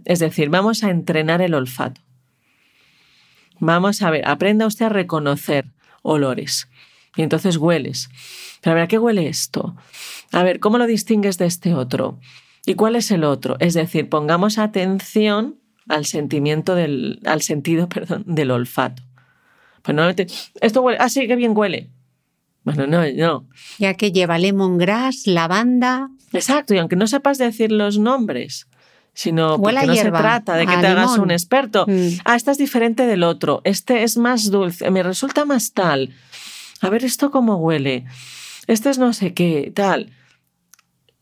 Es 0.04 0.18
decir, 0.18 0.50
vamos 0.50 0.84
a 0.84 0.90
entrenar 0.90 1.40
el 1.40 1.54
olfato. 1.54 2.02
Vamos 3.58 4.02
a 4.02 4.10
ver, 4.10 4.28
aprenda 4.28 4.66
usted 4.66 4.86
a 4.86 4.90
reconocer 4.90 5.66
olores. 6.02 6.68
Y 7.16 7.22
entonces 7.22 7.56
hueles. 7.56 8.08
Pero 8.60 8.72
a 8.72 8.74
ver, 8.74 8.84
¿a 8.84 8.88
qué 8.88 8.98
huele 8.98 9.28
esto? 9.28 9.76
A 10.32 10.42
ver, 10.42 10.60
¿cómo 10.60 10.78
lo 10.78 10.86
distingues 10.86 11.38
de 11.38 11.46
este 11.46 11.74
otro? 11.74 12.18
¿Y 12.66 12.74
cuál 12.74 12.96
es 12.96 13.10
el 13.10 13.24
otro? 13.24 13.56
Es 13.58 13.74
decir, 13.74 14.08
pongamos 14.08 14.58
atención 14.58 15.56
al 15.88 16.06
sentimiento 16.06 16.74
del, 16.74 17.20
al 17.24 17.42
sentido, 17.42 17.88
perdón, 17.90 18.24
del 18.26 18.50
olfato. 18.50 19.02
Pues 19.82 19.94
normalmente, 19.94 20.26
esto 20.60 20.82
huele, 20.82 20.98
ah, 21.00 21.08
sí, 21.08 21.26
qué 21.26 21.36
bien 21.36 21.56
huele. 21.56 21.90
Bueno, 22.64 22.86
no, 22.86 23.10
no. 23.10 23.48
Ya 23.78 23.94
que 23.94 24.12
lleva 24.12 24.38
lemongrass, 24.38 25.26
lavanda. 25.26 26.10
Exacto, 26.32 26.74
y 26.74 26.78
aunque 26.78 26.96
no 26.96 27.06
sepas 27.06 27.38
decir 27.38 27.72
los 27.72 27.98
nombres, 27.98 28.68
sino 29.14 29.56
Huele 29.56 29.80
porque 29.80 29.86
no 29.86 29.94
se 29.94 30.02
hierba, 30.02 30.18
trata 30.20 30.54
de 30.54 30.66
que 30.66 30.76
te 30.76 30.86
hagas 30.86 31.12
limón. 31.12 31.20
un 31.20 31.30
experto. 31.30 31.86
Mm. 31.88 32.20
Ah, 32.24 32.36
este 32.36 32.50
es 32.50 32.58
diferente 32.58 33.06
del 33.06 33.22
otro, 33.22 33.62
este 33.64 34.02
es 34.02 34.16
más 34.16 34.50
dulce, 34.50 34.90
me 34.90 35.02
resulta 35.02 35.44
más 35.44 35.72
tal. 35.72 36.10
A 36.80 36.90
ver, 36.90 37.04
¿esto 37.04 37.30
cómo 37.30 37.56
huele? 37.56 38.04
Este 38.66 38.90
es 38.90 38.98
no 38.98 39.12
sé 39.12 39.34
qué, 39.34 39.72
tal. 39.74 40.12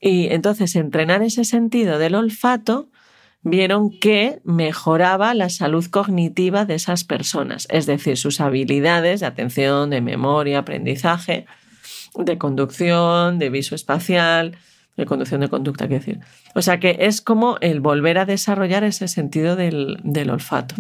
Y 0.01 0.29
entonces 0.29 0.77
entrenar 0.77 1.23
ese 1.23 1.45
sentido 1.45 1.99
del 1.99 2.15
olfato 2.15 2.89
vieron 3.43 3.91
que 3.91 4.41
mejoraba 4.45 5.35
la 5.35 5.49
salud 5.49 5.85
cognitiva 5.87 6.65
de 6.65 6.75
esas 6.75 7.05
personas, 7.05 7.67
es 7.71 7.87
decir, 7.87 8.17
sus 8.17 8.41
habilidades 8.41 9.21
de 9.21 9.27
atención, 9.27 9.91
de 9.91 10.01
memoria, 10.01 10.59
aprendizaje, 10.59 11.47
de 12.17 12.39
conducción, 12.39 13.39
de 13.39 13.51
visoespacial, 13.51 14.57
de 14.97 15.07
conducción 15.07 15.41
de 15.41 15.49
conducta, 15.49 15.87
quiero 15.87 16.05
decir. 16.05 16.21
O 16.55 16.63
sea 16.63 16.81
que 16.81 16.97
es 17.01 17.21
como 17.21 17.57
el 17.61 17.81
volver 17.81 18.19
a 18.19 18.27
desarrollar 18.27 18.85
ese 18.85 19.09
sentido 19.09 19.55
del, 19.57 19.99
del 20.03 20.31
olfato. 20.31 20.75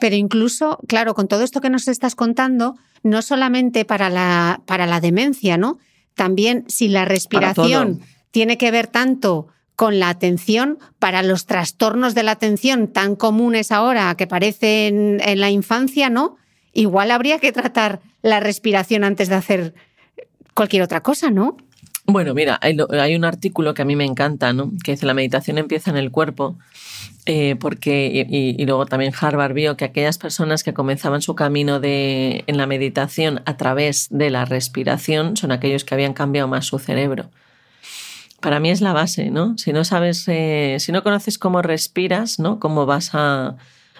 Pero 0.00 0.16
incluso, 0.16 0.78
claro, 0.86 1.14
con 1.14 1.28
todo 1.28 1.42
esto 1.42 1.60
que 1.60 1.70
nos 1.70 1.88
estás 1.88 2.14
contando, 2.14 2.76
no 3.02 3.22
solamente 3.22 3.84
para 3.84 4.10
la, 4.10 4.60
para 4.66 4.86
la 4.86 5.00
demencia, 5.00 5.56
¿no? 5.56 5.78
También 6.14 6.64
si 6.68 6.88
la 6.88 7.04
respiración 7.04 8.00
tiene 8.30 8.58
que 8.58 8.70
ver 8.70 8.86
tanto 8.86 9.48
con 9.76 10.00
la 10.00 10.08
atención, 10.08 10.78
para 10.98 11.22
los 11.22 11.46
trastornos 11.46 12.16
de 12.16 12.24
la 12.24 12.32
atención 12.32 12.88
tan 12.88 13.14
comunes 13.14 13.70
ahora 13.70 14.16
que 14.16 14.26
parecen 14.26 15.20
en 15.24 15.40
la 15.40 15.50
infancia, 15.50 16.10
¿no? 16.10 16.36
Igual 16.72 17.12
habría 17.12 17.38
que 17.38 17.52
tratar 17.52 18.00
la 18.20 18.40
respiración 18.40 19.04
antes 19.04 19.28
de 19.28 19.36
hacer 19.36 19.74
cualquier 20.54 20.82
otra 20.82 21.00
cosa, 21.04 21.30
¿no? 21.30 21.56
Bueno, 22.10 22.32
mira, 22.32 22.58
hay, 22.62 23.14
un 23.16 23.24
artículo 23.26 23.74
que 23.74 23.82
a 23.82 23.84
mí 23.84 23.94
me 23.94 24.06
encanta, 24.06 24.54
¿no? 24.54 24.72
Que 24.82 24.92
dice 24.92 25.04
la 25.04 25.12
meditación 25.12 25.58
empieza 25.58 25.90
en 25.90 25.98
el 25.98 26.10
cuerpo, 26.10 26.56
eh, 27.26 27.54
porque 27.60 28.26
y, 28.30 28.64
luego 28.64 28.86
también 28.86 29.12
Harvard 29.20 29.52
vio 29.52 29.76
que 29.76 29.84
aquellas 29.84 30.16
personas 30.16 30.64
que 30.64 30.72
comenzaban 30.72 31.20
su 31.20 31.34
camino 31.34 31.80
de, 31.80 32.44
en 32.46 32.56
la 32.56 32.66
meditación 32.66 33.42
a 33.44 33.58
través 33.58 34.08
de 34.10 34.30
la 34.30 34.46
respiración 34.46 35.36
son 35.36 35.52
aquellos 35.52 35.84
que 35.84 35.92
habían 35.94 36.14
cambiado 36.14 36.48
más 36.48 36.64
su 36.64 36.78
cerebro. 36.78 37.28
Para 38.40 38.58
mí 38.58 38.70
es 38.70 38.80
la 38.80 38.94
base, 38.94 39.30
¿no? 39.30 39.58
Si 39.58 39.74
no 39.74 39.84
sabes, 39.84 40.24
eh, 40.28 40.76
si 40.78 40.92
no 40.92 41.02
conoces 41.02 41.38
cómo 41.38 41.60
respiras, 41.60 42.38
¿no? 42.38 42.58
Cómo 42.58 42.86
vas 42.86 43.10
a, 43.12 43.56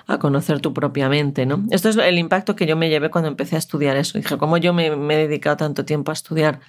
a 0.06 0.18
conocer 0.18 0.60
tu 0.60 0.72
propia 0.72 1.10
mente, 1.10 1.44
¿no? 1.44 1.62
Esto 1.70 1.90
es 1.90 1.96
el 1.98 2.16
impacto 2.16 2.56
que 2.56 2.64
yo 2.64 2.74
me 2.74 2.88
llevé 2.88 3.10
cuando 3.10 3.28
empecé 3.28 3.56
a 3.56 3.58
estudiar 3.58 3.98
eso. 3.98 4.16
Dije, 4.16 4.38
¿cómo 4.38 4.56
yo 4.56 4.72
me 4.72 4.86
he 4.86 5.28
dedicado 5.28 5.58
tanto 5.58 5.84
tiempo 5.84 6.10
a 6.10 6.14
estudiar 6.14 6.60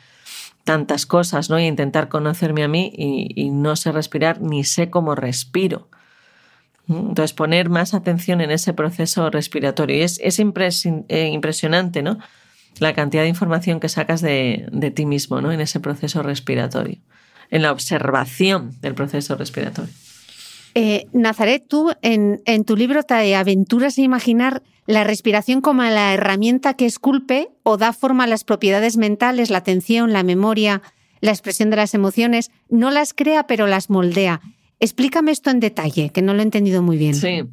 tantas 0.64 1.06
cosas, 1.06 1.50
¿no? 1.50 1.60
Y 1.60 1.66
intentar 1.66 2.10
conocerme 2.10 2.64
a 2.64 2.68
mí 2.68 2.92
y, 2.96 3.50
no 3.50 3.76
sé 3.76 3.92
respirar 3.92 4.42
ni 4.42 4.64
sé 4.64 4.90
cómo 4.90 5.16
respiro. 5.16 5.88
¿Mm? 6.88 7.10
Entonces, 7.10 7.34
poner 7.34 7.70
más 7.70 7.94
atención 7.94 8.42
en 8.42 8.52
ese 8.52 8.74
proceso 8.74 9.30
respiratorio. 9.30 9.98
Y 9.98 10.02
es, 10.02 10.20
es 10.24 10.40
eh, 10.40 11.28
impresionante, 11.32 12.02
¿no? 12.02 12.20
La 12.80 12.94
cantidad 12.94 13.24
de 13.24 13.30
información 13.30 13.80
que 13.80 13.90
sacas 13.90 14.22
de, 14.22 14.68
de 14.72 14.92
ti 14.92 15.06
mismo, 15.06 15.42
¿no? 15.42 15.52
En 15.52 15.62
ese 15.62 15.80
proceso 15.80 16.24
respiratorio. 16.24 16.98
En 17.50 17.64
la 17.64 17.72
observación 17.72 18.80
del 18.82 18.94
proceso 18.94 19.36
respiratorio. 19.36 19.94
Eh, 20.76 21.08
Nazaret, 21.14 21.64
tú 21.68 21.92
en, 22.02 22.40
tu 22.66 22.76
libro 22.76 23.04
te 23.04 23.36
aventuras 23.36 23.98
a 23.98 24.02
imaginar 24.02 24.62
la 24.86 25.04
respiración 25.04 25.62
como 25.62 25.84
la 25.84 26.14
herramienta 26.14 26.74
que 26.74 26.86
esculpe 26.86 27.50
o 27.64 27.78
da 27.78 27.94
forma 27.94 28.24
a 28.24 28.28
las 28.28 28.44
propiedades 28.44 28.98
mentales, 28.98 29.50
la 29.50 29.60
atención, 29.60 30.14
la 30.14 30.24
memoria, 30.24 30.82
la 31.22 31.32
expresión 31.32 31.70
de 31.70 31.78
las 31.78 31.94
emociones. 31.94 32.52
No 32.70 32.92
las 32.92 33.14
crea, 33.14 33.46
pero 33.46 33.68
las 33.68 33.90
moldea. 33.90 34.42
Explícame 34.80 35.32
esto 35.32 35.50
en 35.50 35.60
detalle, 35.60 36.12
que 36.12 36.22
no 36.22 36.34
lo 36.34 36.40
he 36.40 36.44
entendido 36.44 36.82
muy 36.82 36.98
bien. 36.98 37.16
Sí. 37.16 37.44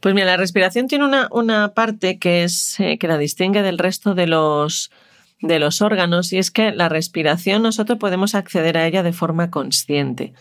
Pues 0.00 0.14
mira, 0.14 0.26
la 0.26 0.36
respiración 0.36 0.86
tiene 0.86 1.06
una, 1.06 1.28
una 1.30 1.72
parte 1.72 2.18
que 2.18 2.44
es 2.44 2.78
eh, 2.80 2.98
que 2.98 3.08
la 3.08 3.16
distingue 3.16 3.62
del 3.62 3.78
resto 3.78 4.14
de 4.14 4.26
los 4.26 4.90
de 5.40 5.58
los 5.58 5.82
órganos 5.82 6.32
y 6.32 6.38
es 6.38 6.50
que 6.50 6.72
la 6.72 6.88
respiración 6.88 7.62
nosotros 7.62 7.98
podemos 7.98 8.34
acceder 8.34 8.78
a 8.78 8.86
ella 8.86 9.02
de 9.02 9.12
forma 9.12 9.50
consciente. 9.50 10.32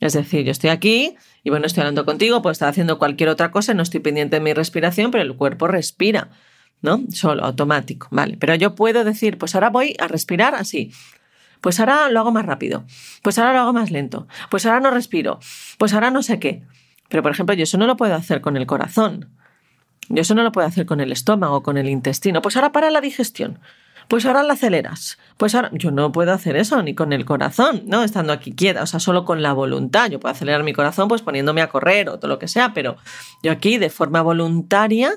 Es 0.00 0.12
decir, 0.12 0.44
yo 0.44 0.52
estoy 0.52 0.70
aquí 0.70 1.16
y 1.44 1.50
bueno, 1.50 1.66
estoy 1.66 1.82
hablando 1.82 2.06
contigo, 2.06 2.40
puedo 2.40 2.52
estar 2.52 2.70
haciendo 2.70 2.98
cualquier 2.98 3.28
otra 3.28 3.50
cosa, 3.50 3.74
no 3.74 3.82
estoy 3.82 4.00
pendiente 4.00 4.36
de 4.36 4.40
mi 4.40 4.54
respiración, 4.54 5.10
pero 5.10 5.22
el 5.22 5.36
cuerpo 5.36 5.68
respira, 5.68 6.30
¿no? 6.80 7.02
Solo, 7.10 7.44
automático, 7.44 8.08
¿vale? 8.10 8.38
Pero 8.40 8.54
yo 8.54 8.74
puedo 8.74 9.04
decir, 9.04 9.36
pues 9.36 9.54
ahora 9.54 9.68
voy 9.68 9.94
a 10.00 10.08
respirar 10.08 10.54
así. 10.54 10.90
Pues 11.60 11.80
ahora 11.80 12.08
lo 12.10 12.20
hago 12.20 12.32
más 12.32 12.44
rápido. 12.44 12.84
Pues 13.22 13.38
ahora 13.38 13.52
lo 13.52 13.60
hago 13.60 13.72
más 13.72 13.90
lento. 13.90 14.26
Pues 14.50 14.66
ahora 14.66 14.80
no 14.80 14.90
respiro. 14.90 15.38
Pues 15.78 15.94
ahora 15.94 16.10
no 16.10 16.22
sé 16.22 16.38
qué. 16.38 16.62
Pero, 17.08 17.22
por 17.22 17.32
ejemplo, 17.32 17.54
yo 17.54 17.62
eso 17.62 17.78
no 17.78 17.86
lo 17.86 17.96
puedo 17.96 18.14
hacer 18.14 18.42
con 18.42 18.58
el 18.58 18.66
corazón. 18.66 19.30
Yo 20.10 20.20
eso 20.20 20.34
no 20.34 20.42
lo 20.42 20.52
puedo 20.52 20.66
hacer 20.66 20.84
con 20.84 21.00
el 21.00 21.10
estómago, 21.10 21.62
con 21.62 21.78
el 21.78 21.88
intestino. 21.88 22.42
Pues 22.42 22.56
ahora 22.56 22.72
para 22.72 22.90
la 22.90 23.00
digestión. 23.00 23.60
Pues 24.08 24.26
ahora 24.26 24.42
la 24.42 24.54
aceleras. 24.54 25.18
Pues 25.36 25.54
ahora 25.54 25.70
yo 25.72 25.90
no 25.90 26.12
puedo 26.12 26.32
hacer 26.32 26.56
eso 26.56 26.82
ni 26.82 26.94
con 26.94 27.12
el 27.12 27.24
corazón, 27.24 27.82
¿no? 27.86 28.02
Estando 28.02 28.32
aquí 28.32 28.52
quieta, 28.52 28.82
o 28.82 28.86
sea, 28.86 29.00
solo 29.00 29.24
con 29.24 29.42
la 29.42 29.52
voluntad. 29.52 30.10
Yo 30.10 30.20
puedo 30.20 30.32
acelerar 30.32 30.62
mi 30.62 30.72
corazón 30.72 31.08
pues 31.08 31.22
poniéndome 31.22 31.62
a 31.62 31.68
correr 31.68 32.08
o 32.08 32.18
todo 32.18 32.28
lo 32.28 32.38
que 32.38 32.48
sea, 32.48 32.74
pero 32.74 32.96
yo 33.42 33.52
aquí 33.52 33.78
de 33.78 33.90
forma 33.90 34.22
voluntaria 34.22 35.12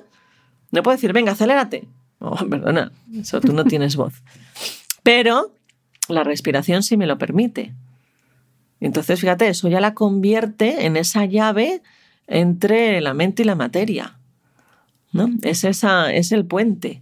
no 0.72 0.84
puedo 0.84 0.96
decir, 0.96 1.14
venga, 1.14 1.34
acelérate. 1.34 1.88
Oh, 2.20 2.36
perdona, 2.50 2.92
eso 3.14 3.42
tú 3.42 3.54
no 3.54 3.66
tienes 3.66 3.96
voz. 3.96 4.14
Pero 5.04 5.54
la 6.08 6.24
respiración 6.24 6.84
sí 6.84 6.98
me 6.98 7.08
lo 7.08 7.18
permite. 7.18 7.74
Entonces, 8.80 9.20
fíjate, 9.20 9.48
eso 9.48 9.68
ya 9.70 9.80
la 9.82 9.94
convierte 9.94 10.86
en 10.86 10.98
esa 10.98 11.26
llave 11.26 11.82
entre 12.28 13.02
la 13.02 13.14
mente 13.14 13.44
y 13.44 13.46
la 13.46 13.56
materia. 13.56 14.18
¿no? 15.14 15.30
Es, 15.42 15.64
esa, 15.64 16.14
es 16.14 16.32
el 16.32 16.46
puente. 16.46 17.02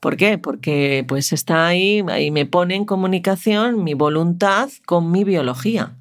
¿Por 0.00 0.16
qué? 0.16 0.38
Porque 0.38 1.04
pues 1.08 1.32
está 1.32 1.66
ahí, 1.66 2.04
ahí 2.08 2.30
me 2.30 2.46
pone 2.46 2.74
en 2.76 2.84
comunicación 2.84 3.82
mi 3.82 3.94
voluntad 3.94 4.70
con 4.86 5.10
mi 5.10 5.24
biología. 5.24 5.94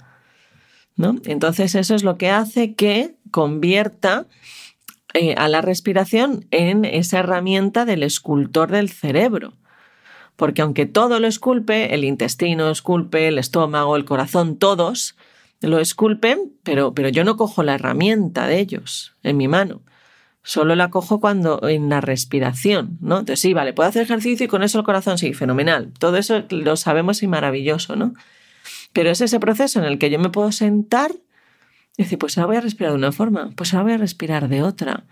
¿no? 0.98 1.16
Entonces 1.26 1.76
eso 1.76 1.96
es 1.96 2.04
lo 2.04 2.18
que 2.18 2.30
hace 2.30 2.74
que 2.74 3.16
convierta 3.32 4.26
eh, 5.14 5.36
a 5.38 5.48
la 5.48 5.62
respiración 5.62 6.46
en 6.52 6.86
esa 6.86 7.20
herramienta 7.20 7.86
del 7.86 8.04
escultor 8.04 8.72
del 8.72 8.90
cerebro. 8.90 9.54
Porque 10.36 10.62
aunque 10.62 10.86
todo 10.86 11.20
lo 11.20 11.28
esculpe, 11.28 11.96
el 11.96 12.04
intestino 12.04 12.70
esculpe, 12.70 13.28
el 13.28 13.40
estómago, 13.40 13.96
el 13.96 14.06
corazón, 14.06 14.58
todos 14.58 15.16
lo 15.62 15.80
esculpen, 15.80 16.52
pero, 16.64 16.94
pero 16.94 17.10
yo 17.10 17.24
no 17.24 17.38
cojo 17.38 17.64
la 17.64 17.76
herramienta 17.76 18.46
de 18.48 18.60
ellos 18.60 19.16
en 19.24 19.38
mi 19.38 19.48
mano. 19.48 19.82
Solo 20.48 20.78
la 20.78 20.90
cojo 20.90 21.20
cuando 21.20 21.60
en 21.68 21.90
la 21.90 22.00
respiración, 22.00 22.98
¿no? 23.02 23.20
Entonces, 23.20 23.42
sí, 23.42 23.54
vale, 23.54 23.74
puedo 23.74 23.90
hacer 23.90 24.04
ejercicio 24.04 24.46
y 24.46 24.48
con 24.48 24.64
eso 24.64 24.80
el 24.80 24.86
corazón, 24.86 25.18
sí, 25.18 25.34
fenomenal. 25.34 25.92
Todo 26.00 26.16
eso 26.16 26.46
lo 26.50 26.78
sabemos 26.78 27.22
y 27.22 27.28
maravilloso, 27.28 27.98
¿no? 27.98 28.14
Pero 28.94 29.10
es 29.10 29.20
ese 29.20 29.42
proceso 29.42 29.78
en 29.80 29.84
el 29.84 30.00
que 30.00 30.10
yo 30.10 30.20
me 30.20 30.30
puedo 30.30 30.54
sentar 30.54 31.12
y 31.98 32.04
decir, 32.04 32.18
pues 32.18 32.38
ahora 32.38 32.48
voy 32.48 32.56
a 32.56 32.62
respirar 32.62 32.94
de 32.94 32.98
una 32.98 33.12
forma, 33.12 33.50
pues 33.58 33.74
ahora 33.74 33.84
voy 33.84 33.92
a 33.92 33.98
respirar 33.98 34.48
de 34.48 34.64
otra. 34.64 35.04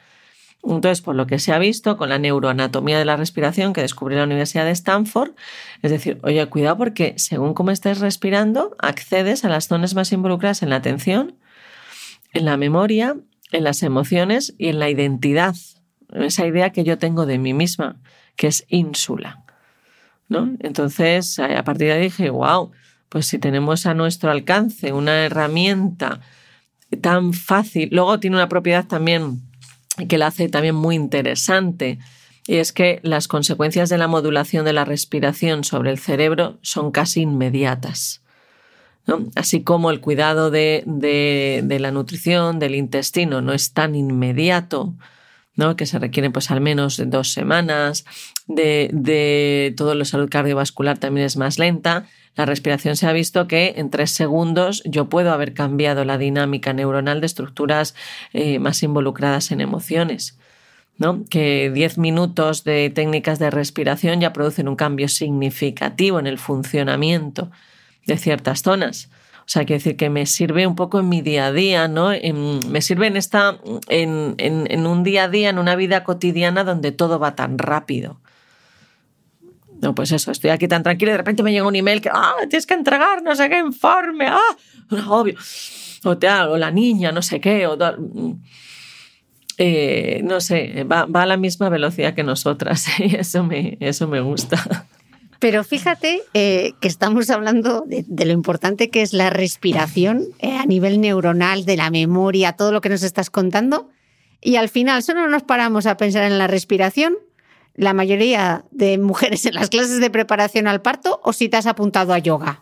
Entonces, 0.64 1.02
por 1.02 1.18
lo 1.18 1.28
que 1.28 1.38
se 1.38 1.52
ha 1.52 1.60
visto 1.60 1.98
con 1.98 2.08
la 2.08 2.18
neuroanatomía 2.18 2.98
de 2.98 3.04
la 3.04 3.18
respiración 3.18 3.74
que 3.74 3.82
descubrió 3.82 4.20
la 4.20 4.24
Universidad 4.24 4.64
de 4.64 4.72
Stanford, 4.72 5.32
es 5.82 5.92
decir, 5.92 6.18
oye, 6.24 6.46
cuidado 6.46 6.78
porque 6.78 7.14
según 7.18 7.54
cómo 7.54 7.72
estés 7.72 8.00
respirando, 8.00 8.74
accedes 8.80 9.44
a 9.44 9.50
las 9.50 9.68
zonas 9.68 9.96
más 9.96 10.14
involucradas 10.14 10.64
en 10.64 10.70
la 10.70 10.78
atención, 10.78 11.36
en 12.32 12.46
la 12.46 12.56
memoria, 12.56 13.18
en 13.56 13.64
las 13.64 13.84
emociones 13.84 14.53
y 14.58 14.68
en 14.68 14.80
la 14.80 14.89
identidad, 14.89 15.56
esa 16.14 16.45
idea 16.45 16.72
que 16.72 16.84
yo 16.84 16.97
tengo 16.97 17.26
de 17.26 17.38
mí 17.38 17.53
misma, 17.53 17.97
que 18.36 18.47
es 18.47 18.66
ínsula. 18.68 19.43
¿no? 20.28 20.56
Entonces, 20.60 21.39
a 21.39 21.64
partir 21.64 21.88
de 21.88 21.93
ahí 21.93 22.01
dije, 22.03 22.30
wow, 22.30 22.72
pues 23.10 23.28
si 23.28 23.39
tenemos 23.39 23.86
a 23.86 23.93
nuestro 23.93 24.32
alcance 24.32 24.91
una 24.93 25.26
herramienta 25.26 26.20
tan 27.01 27.34
fácil, 27.34 27.89
luego 27.91 28.20
tiene 28.20 28.38
una 28.38 28.49
propiedad 28.49 28.86
también 28.86 29.41
que 30.10 30.18
la 30.18 30.28
hace 30.28 30.49
también 30.49 30.76
muy 30.76 30.95
interesante, 30.95 31.99
y 32.47 32.58
es 32.58 32.74
que 32.74 32.99
las 33.01 33.28
consecuencias 33.28 33.89
de 33.89 33.97
la 33.97 34.08
modulación 34.08 34.66
de 34.66 34.74
la 34.74 34.86
respiración 34.86 35.64
sobre 35.64 35.91
el 35.91 35.97
cerebro 35.97 36.60
son 36.62 36.91
casi 36.91 37.22
inmediatas. 37.22 38.22
Así 39.36 39.62
como 39.62 39.91
el 39.91 40.01
cuidado 40.01 40.49
de, 40.49 40.84
la 41.80 41.91
nutrición, 41.91 42.58
del 42.58 42.76
intestino, 42.76 43.41
no 43.41 43.53
es 43.53 43.72
tan 43.72 43.93
inmediato, 43.93 44.95
¿no? 45.56 45.76
que 45.76 45.86
se 45.86 45.99
requieren 45.99 46.32
pues 46.32 46.49
al 46.49 46.60
menos 46.60 47.01
dos 47.06 47.32
semanas, 47.32 48.06
de, 48.47 49.74
todo 49.78 49.93
lo 49.93 50.06
salud 50.06 50.30
cardiovascular 50.30 50.97
también 50.97 51.26
es 51.26 51.38
más 51.38 51.60
lenta. 51.60 52.08
La 52.36 52.45
respiración 52.45 52.97
se 52.97 53.08
ha 53.08 53.14
visto 53.14 53.47
que 53.47 53.76
en 53.78 53.89
tres 53.91 54.12
segundos 54.12 54.82
yo 54.86 55.08
puedo 55.08 55.32
haber 55.32 55.53
cambiado 55.53 56.03
la 56.03 56.18
dinámica 56.18 56.74
neuronal 56.74 57.22
de 57.22 57.28
estructuras 57.28 57.95
eh, 58.34 58.60
más 58.60 58.82
involucradas 58.84 59.51
en 59.51 59.62
emociones. 59.62 60.38
¿no? 60.97 61.26
que 61.30 61.72
10 61.72 61.97
minutos 61.97 62.64
de 62.64 62.89
técnicas 62.89 63.38
de 63.38 63.51
respiración 63.51 64.22
ya 64.22 64.32
producen 64.32 64.70
un 64.70 64.78
cambio 64.78 65.10
significativo 65.10 66.20
en 66.20 66.28
el 66.28 66.38
funcionamiento 66.38 67.51
de 68.06 68.18
ciertas 68.18 68.62
zonas. 68.62 69.10
O 69.39 69.47
sea, 69.47 69.64
quiero 69.66 69.78
decir 69.78 69.95
que 69.95 70.10
me 70.10 70.26
sirve 70.26 70.66
un 70.66 70.76
poco 70.76 70.99
en 70.99 71.08
mi 71.08 71.22
día 71.22 71.47
a 71.47 71.51
día, 71.51 71.88
¿no? 71.88 72.10
me 72.68 72.82
sirve 72.82 73.06
en, 73.06 73.16
esta, 73.16 73.60
en, 73.89 74.34
en, 74.39 74.88
un 74.88 75.03
día 75.03 75.26
a 75.26 75.30
día, 75.30 75.49
en 75.49 75.60
una 75.60 75.76
vida 75.76 76.03
cotidiana 76.03 76.64
donde 76.64 76.91
todo 76.91 77.20
va 77.20 77.36
tan 77.36 77.60
rápido. 77.60 78.20
No, 79.82 79.93
pues 79.93 80.12
eso, 80.12 80.32
estoy 80.32 80.49
aquí 80.49 80.68
tan 80.68 80.82
tranquila 80.82 81.12
y 81.12 81.14
de 81.14 81.18
repente 81.18 81.43
me 81.43 81.51
llega 81.51 81.68
un 81.68 81.76
email 81.76 82.01
que, 82.01 82.10
ah, 82.12 82.34
tienes 82.49 82.66
que 82.66 82.74
entregar 82.74 83.22
no 83.22 83.36
sé 83.36 83.47
qué 83.49 83.60
informe, 83.60 84.28
ah, 84.28 84.41
obvio. 85.08 85.36
O, 86.03 86.18
te, 86.18 86.28
o 86.28 86.58
la 86.58 86.72
niña, 86.72 87.12
no 87.12 87.22
sé 87.22 87.39
qué, 87.39 87.68
o 87.68 87.78
eh, 89.58 90.22
no 90.24 90.41
sé, 90.41 90.84
va, 90.86 91.08
a 91.14 91.26
la 91.26 91.38
misma 91.38 91.70
velocidad 91.70 92.16
que 92.16 92.24
nosotras 92.24 92.88
y 92.99 93.16
eso 93.16 93.43
me, 93.43 93.78
eso 93.80 94.08
me 94.08 94.22
gusta. 94.22 94.88
Pero 95.40 95.64
fíjate 95.64 96.22
eh, 96.34 96.74
que 96.80 96.88
estamos 96.88 97.30
hablando 97.30 97.86
de, 97.88 98.26
lo 98.26 98.32
importante 98.32 98.90
que 98.90 99.02
es 99.02 99.14
la 99.14 99.30
respiración 99.30 100.26
eh, 100.40 100.56
a 100.58 100.66
nivel 100.66 101.02
neuronal, 101.02 101.66
de 101.66 101.78
la 101.78 101.90
memoria, 101.90 102.54
todo 102.54 102.72
lo 102.72 102.82
que 102.82 102.90
nos 102.90 103.04
estás 103.04 103.30
contando. 103.30 103.90
Y 104.42 104.56
al 104.58 104.70
final 104.70 105.04
solo 105.04 105.28
nos 105.28 105.44
paramos 105.44 105.86
a 105.86 105.98
pensar 105.98 106.24
en 106.24 106.38
la 106.38 106.48
respiración, 106.48 107.16
la 107.76 107.94
mayoría 107.94 108.64
de 108.72 108.98
mujeres 108.98 109.46
en 109.46 109.56
las 109.56 109.70
clases 109.70 110.00
de 110.00 110.10
preparación 110.10 110.68
al 110.68 110.82
parto 110.82 111.20
o 111.24 111.34
si 111.34 111.50
te 111.50 111.58
has 111.58 111.68
apuntado 111.68 112.14
a 112.14 112.20
yoga. 112.20 112.62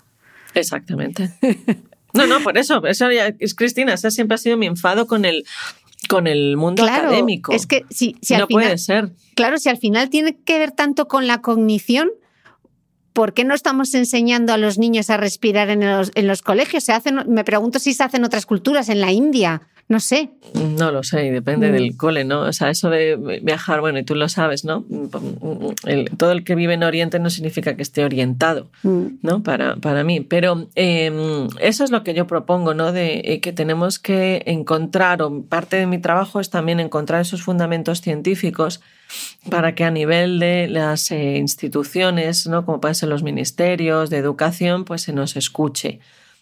Exactamente. 0.54 1.32
No, 2.14 2.28
no, 2.28 2.42
por 2.42 2.60
eso, 2.60 2.86
eso 2.86 3.10
es 3.10 3.56
Cristina, 3.56 3.96
ese 3.96 4.12
siempre 4.12 4.36
ha 4.36 4.38
sido 4.38 4.56
mi 4.56 4.68
enfado 4.68 5.08
con 5.08 5.26
el 5.26 5.46
con 6.08 6.28
el 6.28 6.58
mundo 6.58 6.84
académico. 6.84 7.54
Es 7.54 7.66
que 7.66 7.86
si, 7.90 8.16
si 8.22 8.36
no 8.36 8.48
puede 8.48 8.78
ser. 8.78 9.12
Claro, 9.36 9.58
si 9.58 9.70
al 9.70 9.78
final 9.78 10.10
tiene 10.10 10.38
que 10.38 10.60
ver 10.60 10.72
tanto 10.72 11.08
con 11.08 11.28
la 11.28 11.42
cognición, 11.42 12.12
¿por 13.14 13.34
qué 13.34 13.44
no 13.44 13.54
estamos 13.54 13.94
enseñando 13.94 14.54
a 14.54 14.58
los 14.58 14.78
niños 14.78 15.10
a 15.10 15.18
respirar 15.18 15.70
en 15.70 15.88
los, 15.90 16.12
en 16.16 16.28
los 16.28 16.42
colegios? 16.42 16.84
Se 16.84 16.92
hacen, 16.92 17.24
me 17.28 17.44
pregunto 17.44 17.80
si 17.80 17.94
se 17.94 18.04
hacen 18.04 18.24
otras 18.24 18.46
culturas, 18.46 18.90
en 18.90 19.00
la 19.00 19.12
India, 19.12 19.62
no 19.90 20.00
sé. 20.00 20.30
No 20.56 20.92
lo 20.92 21.04
sé, 21.04 21.32
depende 21.32 21.72
del 21.72 21.92
mm. 21.92 21.98
cole, 21.98 22.24
¿no? 22.24 22.42
O 22.42 22.54
sea, 22.54 22.70
eso 22.70 22.90
de 22.90 23.40
viajar, 23.44 23.82
bueno, 23.82 24.00
y 24.00 24.04
tú 24.04 24.16
lo 24.16 24.30
sabes, 24.30 24.66
¿no? 24.66 24.86
todo 26.18 26.32
el 26.32 26.44
que 26.44 26.56
vive 26.56 26.74
en 26.74 26.84
Oriente 26.84 27.20
no 27.20 27.30
significa 27.30 27.76
que 27.76 27.84
esté 27.84 28.04
orientado, 28.04 28.70
mm. 28.84 29.06
¿no? 29.22 29.44
Para, 29.44 29.76
para 29.76 30.04
mí. 30.04 30.22
Pero 30.22 30.68
em, 30.76 31.48
eso 31.60 31.84
es 31.84 31.92
lo 31.92 32.04
que 32.04 32.14
yo 32.14 32.28
propongo, 32.28 32.74
¿no? 32.74 32.92
De 32.92 33.22
eh, 33.26 33.40
que 33.42 33.52
tenemos 33.52 34.00
que 34.00 34.44
encontrar, 34.46 35.22
o 35.22 35.44
parte 35.44 35.76
de 35.76 35.86
mi 35.86 36.00
trabajo 36.00 36.40
es 36.40 36.50
también 36.50 36.80
encontrar 36.80 37.22
esos 37.22 37.44
fundamentos 37.44 38.02
científicos 38.02 38.82
para 39.50 39.76
que 39.76 39.84
a 39.84 39.92
nivel 39.92 40.40
de 40.40 40.68
las 40.68 41.12
eh, 41.12 41.38
instituciones, 41.38 42.48
¿no? 42.48 42.66
como 42.66 42.80
pueden 42.80 42.96
ser 42.96 43.10
los 43.10 43.24
ministerios 43.24 44.10
de 44.10 44.18
educación, 44.18 44.86
pues 44.86 45.02
se 45.04 45.14
nos 45.14 45.36
escuche. 45.36 46.00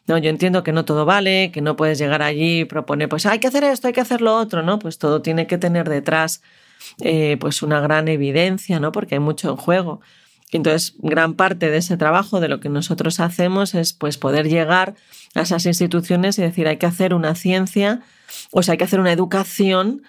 No, 0.08 0.18
yo 0.18 0.30
entiendo 0.30 0.64
que 0.64 0.72
no 0.72 0.86
todo 0.86 1.06
vale, 1.06 1.52
que 1.54 1.62
no 1.62 1.76
puedes 1.76 2.00
llegar 2.00 2.22
allí 2.22 2.62
y 2.62 2.66
proponer, 2.66 3.08
pues 3.08 3.26
hay 3.26 3.40
que 3.40 3.48
hacer 3.48 3.64
esto, 3.64 3.88
hay 3.88 3.94
que 3.94 4.02
hacer 4.02 4.22
lo 4.22 4.36
otro, 4.36 4.64
¿no? 4.64 4.80
Pues 4.80 4.98
todo 4.98 5.22
tiene 5.22 5.48
que 5.48 5.58
tener 5.58 5.88
detrás 5.88 6.42
eh, 7.02 7.38
pues 7.40 7.62
una 7.62 7.80
gran 7.80 8.08
evidencia, 8.08 8.80
¿no? 8.80 8.92
Porque 8.92 9.16
hay 9.16 9.20
mucho 9.20 9.50
en 9.50 9.58
juego. 9.58 10.02
Entonces, 10.52 10.96
gran 11.00 11.36
parte 11.36 11.70
de 11.70 11.78
ese 11.78 11.98
trabajo, 11.98 12.40
de 12.42 12.50
lo 12.50 12.60
que 12.60 12.70
nosotros 12.70 13.20
hacemos, 13.20 13.74
es 13.74 13.94
pues 13.94 14.18
poder 14.18 14.50
llegar 14.50 14.96
a 15.34 15.42
esas 15.42 15.66
instituciones 15.66 16.38
y 16.38 16.42
decir, 16.42 16.68
hay 16.68 16.78
que 16.78 16.86
hacer 16.86 17.14
una 17.14 17.36
ciencia, 17.36 18.02
o 18.52 18.62
sea, 18.62 18.74
hay 18.74 18.78
que 18.78 18.84
hacer 18.84 19.00
una 19.00 19.14
educación 19.14 20.04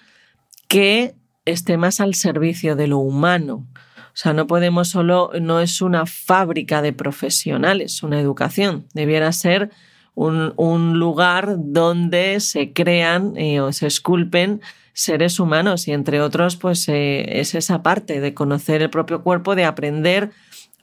que 0.67 1.15
esté 1.45 1.77
más 1.77 1.99
al 1.99 2.15
servicio 2.15 2.75
de 2.75 2.87
lo 2.87 2.99
humano. 2.99 3.65
O 3.75 4.15
sea, 4.15 4.33
no 4.33 4.45
podemos 4.45 4.89
solo, 4.89 5.31
no 5.41 5.59
es 5.59 5.81
una 5.81 6.05
fábrica 6.05 6.81
de 6.81 6.93
profesionales, 6.93 8.03
una 8.03 8.19
educación. 8.19 8.85
Debiera 8.93 9.31
ser 9.31 9.71
un, 10.13 10.53
un 10.55 10.99
lugar 10.99 11.55
donde 11.57 12.39
se 12.39 12.73
crean 12.73 13.35
eh, 13.37 13.59
o 13.59 13.73
se 13.73 13.87
esculpen 13.87 14.61
seres 14.93 15.39
humanos 15.39 15.87
y 15.87 15.91
entre 15.91 16.21
otros, 16.21 16.55
pues 16.55 16.87
eh, 16.87 17.39
es 17.39 17.55
esa 17.55 17.81
parte 17.81 18.21
de 18.21 18.33
conocer 18.35 18.83
el 18.83 18.91
propio 18.91 19.23
cuerpo, 19.23 19.55
de 19.55 19.65
aprender 19.65 20.29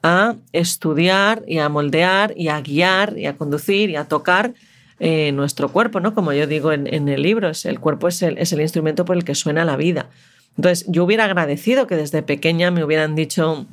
a 0.03 0.35
estudiar 0.53 1.45
y 1.47 1.59
a 1.59 1.69
moldear 1.69 2.35
y 2.37 2.49
a 2.49 2.61
guiar 2.61 3.17
y 3.17 3.27
a 3.27 3.37
conducir 3.37 3.91
y 3.91 3.97
a 3.97 4.07
tocar 4.07 4.55
eh, 4.99 5.31
nuestro 5.33 5.71
cuerpo, 5.71 6.01
¿no? 6.01 6.15
Como 6.15 6.33
yo 6.33 6.47
digo 6.47 6.73
en, 6.73 6.93
en 6.93 7.09
el 7.09 7.23
libro, 7.23 7.51
el 7.65 7.81
cuerpo 7.81 8.09
es 8.09 8.23
el, 8.23 8.39
es 8.39 8.53
el 8.53 8.61
instrumento 8.61 9.05
por 9.05 9.17
el 9.17 9.25
que 9.25 9.35
suena 9.35 9.65
la 9.65 9.77
vida. 9.77 10.11
Entonces, 10.57 10.87
yo 10.89 11.05
hubiera 11.05 11.25
agradecido 11.25 11.87
que 11.87 11.97
desde 11.97 12.23
pequeña 12.23 12.71
me 12.71 12.85
hubieran 12.85 13.15
dicho, 13.15 13.67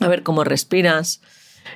a 0.00 0.08
ver 0.08 0.22
cómo 0.22 0.44
respiras, 0.44 1.20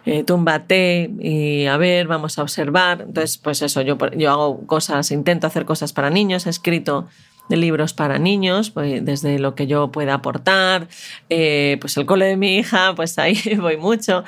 eh, 0.05 0.25
túmbate 0.25 1.11
y 1.21 1.67
a 1.67 1.77
ver, 1.77 2.07
vamos 2.07 2.39
a 2.39 2.43
observar. 2.43 3.03
Entonces, 3.03 3.39
pues 3.39 3.63
eso, 3.63 3.83
yo, 3.83 3.99
yo 4.17 4.31
hago 4.31 4.67
cosas, 4.67 5.11
intento 5.11 5.47
hacer 5.47 5.65
cosas 5.65 5.93
para 5.93 6.11
niños, 6.11 6.47
he 6.47 6.51
escrito 6.51 7.07
libros 7.49 7.95
para 7.95 8.19
niños, 8.19 8.71
pues 8.71 9.05
desde 9.05 9.39
lo 9.39 9.55
que 9.55 9.67
yo 9.67 9.93
pueda 9.93 10.15
aportar, 10.15 10.89
eh, 11.31 11.79
pues 11.81 11.97
el 11.97 12.07
cole 12.07 12.27
de 12.27 12.37
mi 12.37 12.57
hija, 12.57 12.95
pues 12.97 13.19
ahí 13.19 13.41
voy 13.61 13.77
mucho 13.77 14.25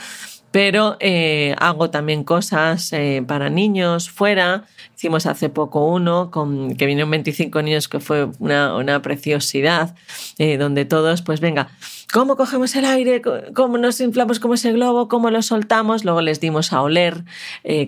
pero 0.50 0.96
eh, 1.00 1.54
hago 1.58 1.90
también 1.90 2.24
cosas 2.24 2.92
eh, 2.92 3.22
para 3.26 3.50
niños 3.50 4.10
fuera. 4.10 4.64
Hicimos 4.96 5.26
hace 5.26 5.48
poco 5.48 5.86
uno 5.86 6.30
con, 6.30 6.74
que 6.76 6.86
vinieron 6.86 7.10
25 7.10 7.62
niños, 7.62 7.88
que 7.88 8.00
fue 8.00 8.28
una, 8.38 9.02
preciosidad, 9.02 9.94
eh, 10.38 10.56
donde 10.56 10.84
todos, 10.84 11.22
pues 11.22 11.40
venga, 11.40 11.68
¿cómo 12.12 12.36
cogemos 12.36 12.74
el 12.76 12.84
aire? 12.84 13.22
¿Cómo 13.54 13.78
nos 13.78 14.00
inflamos 14.00 14.40
como 14.40 14.54
ese 14.54 14.72
globo? 14.72 15.08
¿Cómo 15.08 15.30
lo 15.30 15.42
soltamos? 15.42 16.04
Luego 16.04 16.22
les 16.22 16.40
dimos 16.40 16.72
a 16.72 16.82
oler 16.82 17.24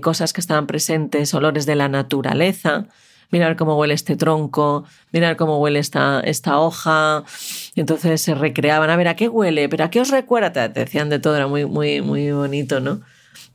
cosas 0.02 0.32
que 0.32 0.40
estaban 0.40 0.66
presentes, 0.66 1.34
olores 1.34 1.66
de 1.66 1.74
la 1.74 1.88
naturaleza 1.88 2.86
mirar 3.30 3.56
cómo 3.56 3.76
huele 3.76 3.94
este 3.94 4.16
tronco, 4.16 4.84
mirar 5.12 5.36
cómo 5.36 5.58
huele 5.58 5.78
esta, 5.78 6.20
esta 6.20 6.58
hoja. 6.58 7.24
Y 7.74 7.80
entonces 7.80 8.20
se 8.20 8.34
recreaban, 8.34 8.90
a 8.90 8.96
ver, 8.96 9.08
¿a 9.08 9.16
qué 9.16 9.28
huele? 9.28 9.68
¿Pero 9.68 9.84
a 9.84 9.90
qué 9.90 10.00
os 10.00 10.10
recuerda? 10.10 10.72
Te 10.72 10.80
decían 10.80 11.08
de 11.08 11.18
todo, 11.18 11.36
era 11.36 11.46
muy, 11.46 11.64
muy, 11.64 12.00
muy 12.02 12.30
bonito, 12.32 12.80
¿no? 12.80 13.00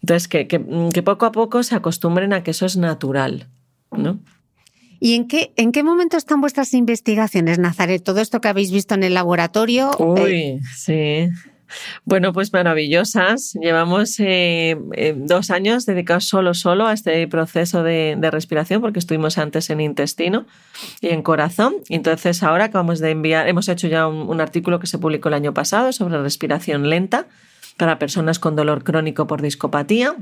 Entonces, 0.02 0.28
que, 0.28 0.48
que, 0.48 0.60
poco 1.04 1.26
a 1.26 1.32
poco 1.32 1.64
se 1.64 1.76
acostumbren 1.76 2.32
a 2.34 2.44
que 2.44 2.52
eso 2.52 2.66
es 2.66 2.78
natural, 2.78 3.48
¿no? 3.92 4.20
¿Y 5.00 5.16
en 5.16 5.28
qué, 5.28 5.52
en 5.58 5.72
qué 5.72 5.84
momento 5.84 6.16
están 6.16 6.42
vuestras 6.42 6.74
investigaciones, 6.74 7.60
Nazaret? 7.60 8.04
Todo 8.04 8.22
esto 8.22 8.40
que 8.40 8.48
habéis 8.48 8.72
visto 8.72 8.94
en 8.94 9.04
el 9.04 9.14
laboratorio. 9.14 9.92
Uy, 10.00 10.32
eh, 10.32 10.60
sí. 10.76 11.30
Bueno, 12.04 12.34
pues 12.34 12.54
maravillosas. 12.54 13.54
Llevamos 13.62 14.20
eh, 14.20 14.78
eh, 14.94 15.14
dos 15.16 15.50
años 15.50 15.86
dedicados 15.86 16.26
solo, 16.26 16.54
solo 16.54 16.88
a 16.88 16.94
este 16.94 17.28
proceso 17.28 17.84
de, 17.84 18.18
respiración, 18.32 18.82
porque 18.82 19.00
estuvimos 19.00 19.38
antes 19.38 19.70
en 19.70 19.82
intestino 19.82 20.46
y 21.02 21.10
en 21.10 21.22
corazón. 21.22 21.76
Entonces, 21.90 22.44
ahora 22.44 22.66
acabamos 22.66 23.00
de 23.00 23.12
enviar, 23.12 23.48
hemos 23.48 23.70
hecho 23.70 23.88
ya 23.88 24.08
un, 24.08 24.42
artículo 24.42 24.80
que 24.80 24.88
se 24.88 24.98
publicó 24.98 25.30
el 25.30 25.36
año 25.36 25.54
pasado 25.54 25.92
sobre 25.92 26.22
respiración 26.22 26.90
lenta 26.90 27.28
para 27.78 28.00
personas 28.00 28.40
con 28.40 28.56
dolor 28.56 28.84
crónico 28.84 29.28
por 29.28 29.42
discopatía. 29.42 30.16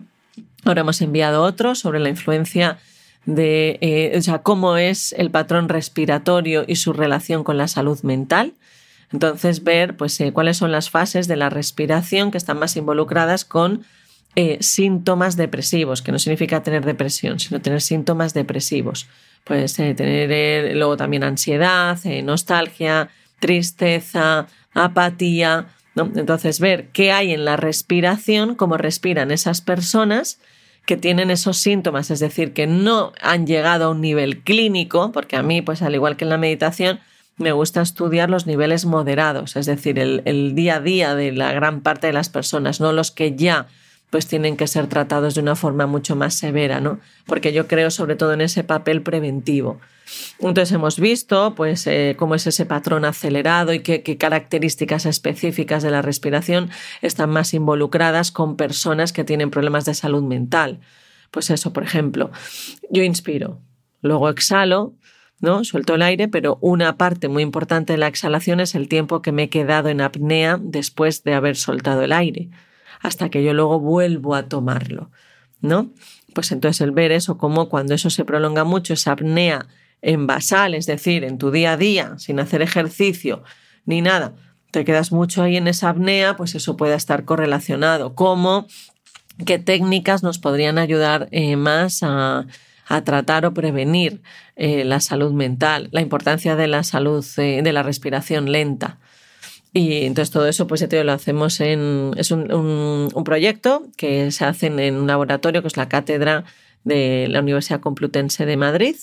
Ahora 0.66 0.82
hemos 0.82 1.02
enviado 1.02 1.44
otro 1.44 1.76
sobre 1.76 2.00
la 2.00 2.10
influencia 2.10 2.78
de, 3.26 3.78
eh, 3.82 4.14
o 4.18 4.22
sea, 4.22 4.40
cómo 4.40 4.78
es 4.78 5.14
el 5.18 5.32
patrón 5.32 5.70
respiratorio 5.70 6.66
y 6.68 6.76
su 6.76 6.94
relación 6.94 7.44
con 7.44 7.58
la 7.58 7.68
salud 7.68 8.02
mental. 8.04 8.54
Entonces, 9.14 9.64
ver 9.64 9.96
pues, 9.96 10.20
eh, 10.20 10.34
cuáles 10.34 10.58
son 10.58 10.72
las 10.72 10.90
fases 10.90 11.28
de 11.28 11.38
la 11.38 11.50
respiración 11.50 12.32
que 12.32 12.38
están 12.38 12.60
más 12.60 12.76
involucradas 12.76 13.46
con 13.46 13.86
eh, 14.36 14.58
síntomas 14.62 15.38
depresivos, 15.38 16.02
que 16.02 16.12
no 16.12 16.20
significa 16.20 16.64
tener 16.64 16.84
depresión, 16.84 17.40
sino 17.40 17.62
tener 17.62 17.82
síntomas 17.82 18.34
depresivos. 18.34 19.08
Pues 19.44 19.76
tener 19.76 20.76
luego 20.76 20.98
también 20.98 21.24
ansiedad, 21.24 22.00
nostalgia, 22.24 23.10
tristeza, 23.40 24.48
apatía. 24.74 25.68
Entonces, 25.96 26.60
ver 26.60 26.88
qué 26.94 27.12
hay 27.12 27.34
en 27.34 27.44
la 27.44 27.58
respiración, 27.58 28.56
cómo 28.56 28.78
respiran 28.78 29.32
esas 29.32 29.62
personas 29.62 30.40
que 30.86 30.98
tienen 30.98 31.30
esos 31.32 31.58
síntomas, 31.58 32.12
es 32.12 32.20
decir, 32.20 32.54
que 32.54 32.68
no 32.68 33.14
han 33.22 33.48
llegado 33.48 33.86
a 33.86 33.90
un 33.90 34.02
nivel 34.02 34.40
clínico, 34.40 35.12
porque 35.12 35.36
a 35.36 35.44
mí, 35.44 35.62
pues 35.62 35.82
al 35.82 35.96
igual 35.96 36.18
que 36.18 36.26
en 36.26 36.30
la 36.30 36.38
meditación, 36.38 37.00
me 37.38 37.52
gusta 37.52 37.82
estudiar 37.82 38.30
los 38.30 38.46
niveles 38.46 38.86
moderados, 38.86 39.56
es 39.56 39.66
decir, 39.66 40.00
el, 40.00 40.56
día 40.56 40.76
a 40.76 40.80
día 40.80 41.16
de 41.16 41.32
la 41.32 41.52
gran 41.52 41.82
parte 41.82 42.08
de 42.08 42.14
las 42.14 42.30
personas, 42.30 42.80
no 42.80 42.94
los 42.94 43.12
que 43.12 43.36
ya 43.36 43.68
pues 44.10 44.28
tienen 44.28 44.58
que 44.58 44.68
ser 44.68 44.86
tratados 44.86 45.34
de 45.34 45.42
una 45.42 45.56
forma 45.56 45.88
mucho 45.88 46.16
más 46.16 46.36
severa, 46.36 46.80
¿no? 46.80 47.00
Porque 47.26 47.52
yo 47.52 47.68
creo 47.68 47.90
sobre 47.90 48.16
todo 48.16 48.34
en 48.34 48.42
ese 48.42 48.64
papel 48.64 49.02
preventivo. 49.02 49.80
Entonces 50.38 50.72
hemos 50.72 51.00
visto 51.00 51.56
pues, 51.56 51.88
eh, 51.88 52.16
cómo 52.20 52.36
es 52.36 52.46
ese 52.46 52.68
patrón 52.68 53.06
acelerado 53.06 53.74
y 53.74 53.80
qué, 53.80 54.04
qué, 54.04 54.20
características 54.20 55.08
específicas 55.08 55.82
de 55.82 55.90
la 55.90 56.04
respiración 56.04 56.70
están 57.02 57.32
más 57.32 57.56
involucradas 57.56 58.32
con 58.32 58.56
personas 58.56 59.14
que 59.14 59.24
tienen 59.24 59.50
problemas 59.50 59.86
de 59.86 59.96
salud 59.96 60.22
mental. 60.22 60.80
Pues 61.32 61.50
eso, 61.50 61.74
por 61.74 61.84
ejemplo, 61.84 62.30
yo 62.92 63.02
inspiro, 63.02 63.60
luego 64.02 64.30
exhalo, 64.30 64.94
¿no? 65.44 65.66
Suelto 65.66 65.96
el 65.96 66.02
aire, 66.02 66.30
pero 66.30 66.58
una 66.62 66.96
parte 66.96 67.28
muy 67.28 67.44
importante 67.44 67.92
de 67.92 68.00
la 68.00 68.08
exhalación 68.08 68.62
es 68.62 68.76
el 68.76 68.88
tiempo 68.88 69.22
que 69.22 69.34
me 69.34 69.44
he 69.44 69.50
quedado 69.50 69.90
en 69.90 70.00
apnea 70.00 70.58
después 70.60 71.26
de 71.26 71.34
haber 71.34 71.58
soltado 71.58 72.02
el 72.02 72.14
aire 72.14 72.50
hasta 73.02 73.28
que 73.28 73.44
yo 73.44 73.54
luego 73.54 73.78
vuelvo 73.82 74.36
a 74.36 74.48
tomarlo, 74.48 75.12
¿no? 75.60 75.92
Pues 76.34 76.54
entonces 76.54 76.80
el 76.80 76.92
ver 76.92 77.12
eso 77.12 77.38
como 77.38 77.68
cuando 77.68 77.94
eso 77.94 78.10
se 78.10 78.24
prolonga 78.24 78.64
mucho, 78.64 78.94
esa 78.94 79.12
apnea 79.12 79.68
en 80.02 80.28
basal, 80.28 80.76
es 80.76 80.86
decir, 80.86 81.26
en 81.26 81.38
tu 81.38 81.52
día 81.52 81.74
a 81.74 81.78
día, 81.78 82.18
sin 82.20 82.40
hacer 82.40 82.62
ejercicio 82.62 83.44
ni 83.86 84.02
nada, 84.02 84.36
te 84.72 84.86
quedas 84.86 85.12
mucho 85.12 85.44
ahí 85.44 85.58
en 85.58 85.68
esa 85.68 85.90
apnea, 85.90 86.38
pues 86.38 86.56
eso 86.56 86.78
puede 86.78 86.96
estar 86.96 87.26
correlacionado. 87.26 88.16
¿Cómo? 88.16 88.66
¿Qué 89.46 89.60
técnicas 89.60 90.24
nos 90.24 90.40
podrían 90.40 90.78
ayudar 90.78 91.28
eh, 91.32 91.58
más 91.58 92.02
a, 92.02 92.46
tratar 93.04 93.46
o 93.46 93.54
prevenir 93.54 94.22
eh, 94.56 94.84
la 94.84 95.00
salud 95.00 95.32
mental? 95.32 95.90
La 95.92 96.02
importancia 96.02 96.56
de 96.56 96.68
la 96.68 96.84
salud, 96.84 97.26
eh, 97.38 97.62
de 97.64 97.74
la 97.74 97.84
respiración 97.84 98.52
lenta. 98.52 99.00
Y 99.74 100.06
entonces 100.06 100.32
todo 100.32 100.48
eso, 100.48 100.68
pues 100.68 100.82
ya 100.82 100.88
te 100.88 101.04
lo 101.04 101.12
hacemos 101.12 101.60
en. 101.60 102.12
Es 102.16 102.30
un, 102.30 103.12
proyecto 103.26 103.84
que 103.98 104.30
se 104.32 104.46
hace 104.46 104.68
en 104.68 104.96
un 104.96 105.08
laboratorio 105.08 105.62
que 105.62 105.68
es 105.68 105.78
la 105.78 105.90
cátedra 105.90 106.44
de 106.84 107.28
la 107.30 107.40
Universidad 107.40 107.80
Complutense 107.80 108.46
de 108.46 108.58
Madrid. 108.58 108.96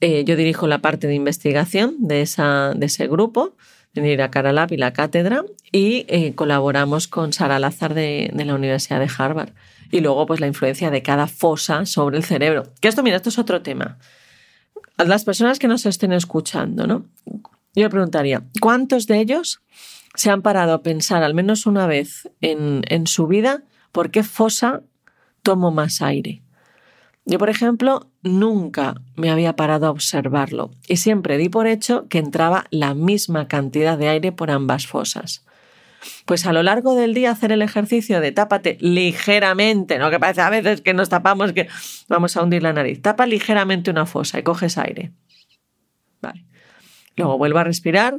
Eh, 0.00 0.24
yo 0.24 0.34
dirijo 0.36 0.66
la 0.66 0.78
parte 0.78 1.06
de 1.06 1.14
investigación 1.14 1.94
de, 2.00 2.22
esa, 2.22 2.72
de 2.74 2.86
ese 2.86 3.06
grupo, 3.06 3.54
de 3.94 4.20
a 4.20 4.30
Caralab 4.30 4.72
y 4.72 4.76
la 4.76 4.92
cátedra, 4.92 5.44
y 5.70 6.04
eh, 6.08 6.34
colaboramos 6.34 7.06
con 7.06 7.32
Sara 7.32 7.60
Lázar 7.60 7.94
de, 7.94 8.32
la 8.34 8.54
Universidad 8.54 8.98
de 8.98 9.08
Harvard. 9.16 9.50
Y 9.94 10.00
luego, 10.00 10.26
pues 10.26 10.40
la 10.40 10.48
influencia 10.48 10.90
de 10.90 11.04
cada 11.04 11.28
fosa 11.28 11.86
sobre 11.86 12.16
el 12.16 12.24
cerebro. 12.24 12.64
Que 12.80 12.88
esto, 12.88 13.04
mira, 13.04 13.14
esto 13.14 13.28
es 13.28 13.38
otro 13.38 13.62
tema. 13.62 13.96
A 14.96 15.04
las 15.04 15.22
personas 15.22 15.60
que 15.60 15.68
nos 15.68 15.86
estén 15.86 16.12
escuchando, 16.12 16.88
¿no? 16.88 17.04
Yo 17.76 17.84
le 17.84 17.90
preguntaría, 17.90 18.42
¿cuántos 18.60 19.06
de 19.06 19.20
ellos 19.20 19.62
se 20.16 20.32
han 20.32 20.42
parado 20.42 20.72
a 20.72 20.82
pensar 20.82 21.22
al 21.22 21.32
menos 21.32 21.64
una 21.64 21.86
vez 21.86 22.28
en, 22.40 22.82
en 22.88 23.06
su 23.06 23.28
vida 23.28 23.62
por 23.92 24.10
qué 24.10 24.24
fosa 24.24 24.82
tomo 25.44 25.70
más 25.70 26.02
aire? 26.02 26.42
Yo, 27.24 27.38
por 27.38 27.48
ejemplo, 27.48 28.10
nunca 28.24 28.96
me 29.14 29.30
había 29.30 29.54
parado 29.54 29.86
a 29.86 29.90
observarlo 29.90 30.72
y 30.88 30.96
siempre 30.96 31.38
di 31.38 31.48
por 31.48 31.68
hecho 31.68 32.08
que 32.08 32.18
entraba 32.18 32.66
la 32.70 32.94
misma 32.94 33.46
cantidad 33.46 33.96
de 33.96 34.08
aire 34.08 34.32
por 34.32 34.50
ambas 34.50 34.88
fosas. 34.88 35.44
Pues 36.26 36.46
a 36.46 36.52
lo 36.52 36.62
largo 36.62 36.94
del 36.94 37.14
día 37.14 37.30
hacer 37.30 37.52
el 37.52 37.62
ejercicio 37.62 38.20
de 38.20 38.32
tápate 38.32 38.78
ligeramente, 38.80 39.98
no 39.98 40.10
que 40.10 40.18
parece 40.18 40.40
a 40.40 40.50
veces 40.50 40.80
que 40.80 40.94
nos 40.94 41.08
tapamos 41.08 41.52
que 41.52 41.68
vamos 42.08 42.36
a 42.36 42.42
hundir 42.42 42.62
la 42.62 42.72
nariz, 42.72 43.02
tapa 43.02 43.26
ligeramente 43.26 43.90
una 43.90 44.06
fosa 44.06 44.38
y 44.38 44.42
coges 44.42 44.78
aire. 44.78 45.12
Luego 47.16 47.38
vuelvo 47.38 47.58
a 47.58 47.64
respirar. 47.64 48.18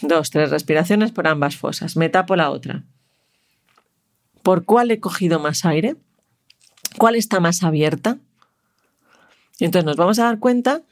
Dos, 0.00 0.30
tres 0.30 0.50
respiraciones 0.50 1.12
por 1.12 1.26
ambas 1.26 1.56
fosas. 1.56 1.96
Me 1.96 2.08
tapo 2.08 2.36
la 2.36 2.50
otra. 2.50 2.84
¿Por 4.42 4.64
cuál 4.64 4.90
he 4.90 5.00
cogido 5.00 5.38
más 5.38 5.64
aire? 5.64 5.96
¿Cuál 6.98 7.14
está 7.14 7.40
más 7.40 7.62
abierta? 7.62 8.18
Y 9.58 9.64
entonces 9.64 9.86
nos 9.86 9.96
vamos 9.96 10.18
a 10.18 10.24
dar 10.24 10.38
cuenta 10.38 10.82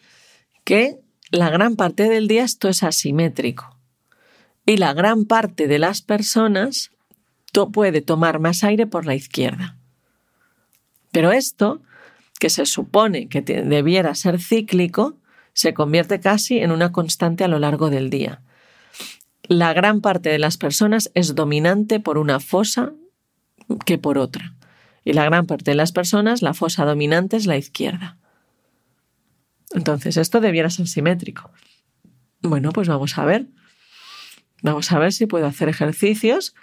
que 0.64 0.98
la 1.30 1.50
gran 1.50 1.76
parte 1.76 2.08
del 2.08 2.28
día 2.28 2.44
esto 2.44 2.68
es 2.68 2.82
asimétrico. 2.82 3.76
Y 4.66 4.76
la 4.76 4.92
gran 4.92 5.24
parte 5.24 5.66
de 5.66 5.78
las 5.78 6.02
personas 6.02 6.90
puede 7.72 8.00
tomar 8.00 8.38
más 8.38 8.64
aire 8.64 8.86
por 8.86 9.06
la 9.06 9.14
izquierda. 9.14 9.76
Pero 11.10 11.32
esto, 11.32 11.82
que 12.38 12.50
se 12.50 12.66
supone 12.66 13.28
que 13.28 13.42
debiera 13.42 14.14
ser 14.14 14.40
cíclico, 14.40 15.16
se 15.52 15.74
convierte 15.74 16.20
casi 16.20 16.58
en 16.58 16.70
una 16.70 16.92
constante 16.92 17.44
a 17.44 17.48
lo 17.48 17.58
largo 17.58 17.90
del 17.90 18.08
día. 18.08 18.42
La 19.42 19.72
gran 19.72 20.00
parte 20.00 20.28
de 20.28 20.38
las 20.38 20.56
personas 20.56 21.10
es 21.14 21.34
dominante 21.34 21.98
por 21.98 22.18
una 22.18 22.38
fosa 22.38 22.92
que 23.84 23.98
por 23.98 24.16
otra. 24.16 24.54
Y 25.04 25.12
la 25.12 25.24
gran 25.24 25.46
parte 25.46 25.72
de 25.72 25.74
las 25.74 25.92
personas, 25.92 26.42
la 26.42 26.54
fosa 26.54 26.84
dominante 26.84 27.36
es 27.36 27.46
la 27.46 27.56
izquierda. 27.56 28.16
Entonces, 29.72 30.16
esto 30.16 30.40
debiera 30.40 30.70
ser 30.70 30.86
simétrico. 30.86 31.50
Bueno, 32.42 32.70
pues 32.70 32.88
vamos 32.88 33.18
a 33.18 33.24
ver. 33.24 33.46
Vamos 34.62 34.90
a 34.92 34.98
ver 34.98 35.12
si 35.12 35.26
puedo 35.26 35.46
hacer 35.46 35.68
ejercicios 35.68 36.54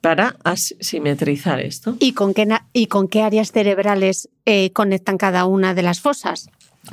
para 0.00 0.36
asimetrizar 0.44 1.60
esto. 1.60 1.96
¿Y 2.00 2.12
con 2.12 2.34
qué, 2.34 2.48
y 2.72 2.86
con 2.86 3.08
qué 3.08 3.22
áreas 3.22 3.52
cerebrales 3.52 4.28
eh, 4.46 4.72
conectan 4.72 5.16
cada 5.16 5.46
una 5.46 5.74
de 5.74 5.82
las 5.82 6.00
fosas? 6.00 6.50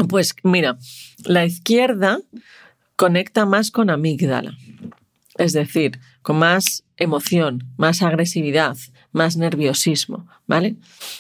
Pues 0.08 0.36
mira, 0.44 0.78
la 1.26 1.46
izquierda 1.46 2.20
conecta 2.96 3.46
más 3.46 3.72
con 3.72 3.90
amígdala, 3.90 4.56
es 5.38 5.54
decir, 5.54 6.00
con 6.22 6.38
más 6.38 6.84
emoción, 6.98 7.64
más 7.78 8.04
agresividad, 8.04 8.78
más 9.12 9.38
nerviosismo, 9.38 10.28
¿vale? 10.46 10.76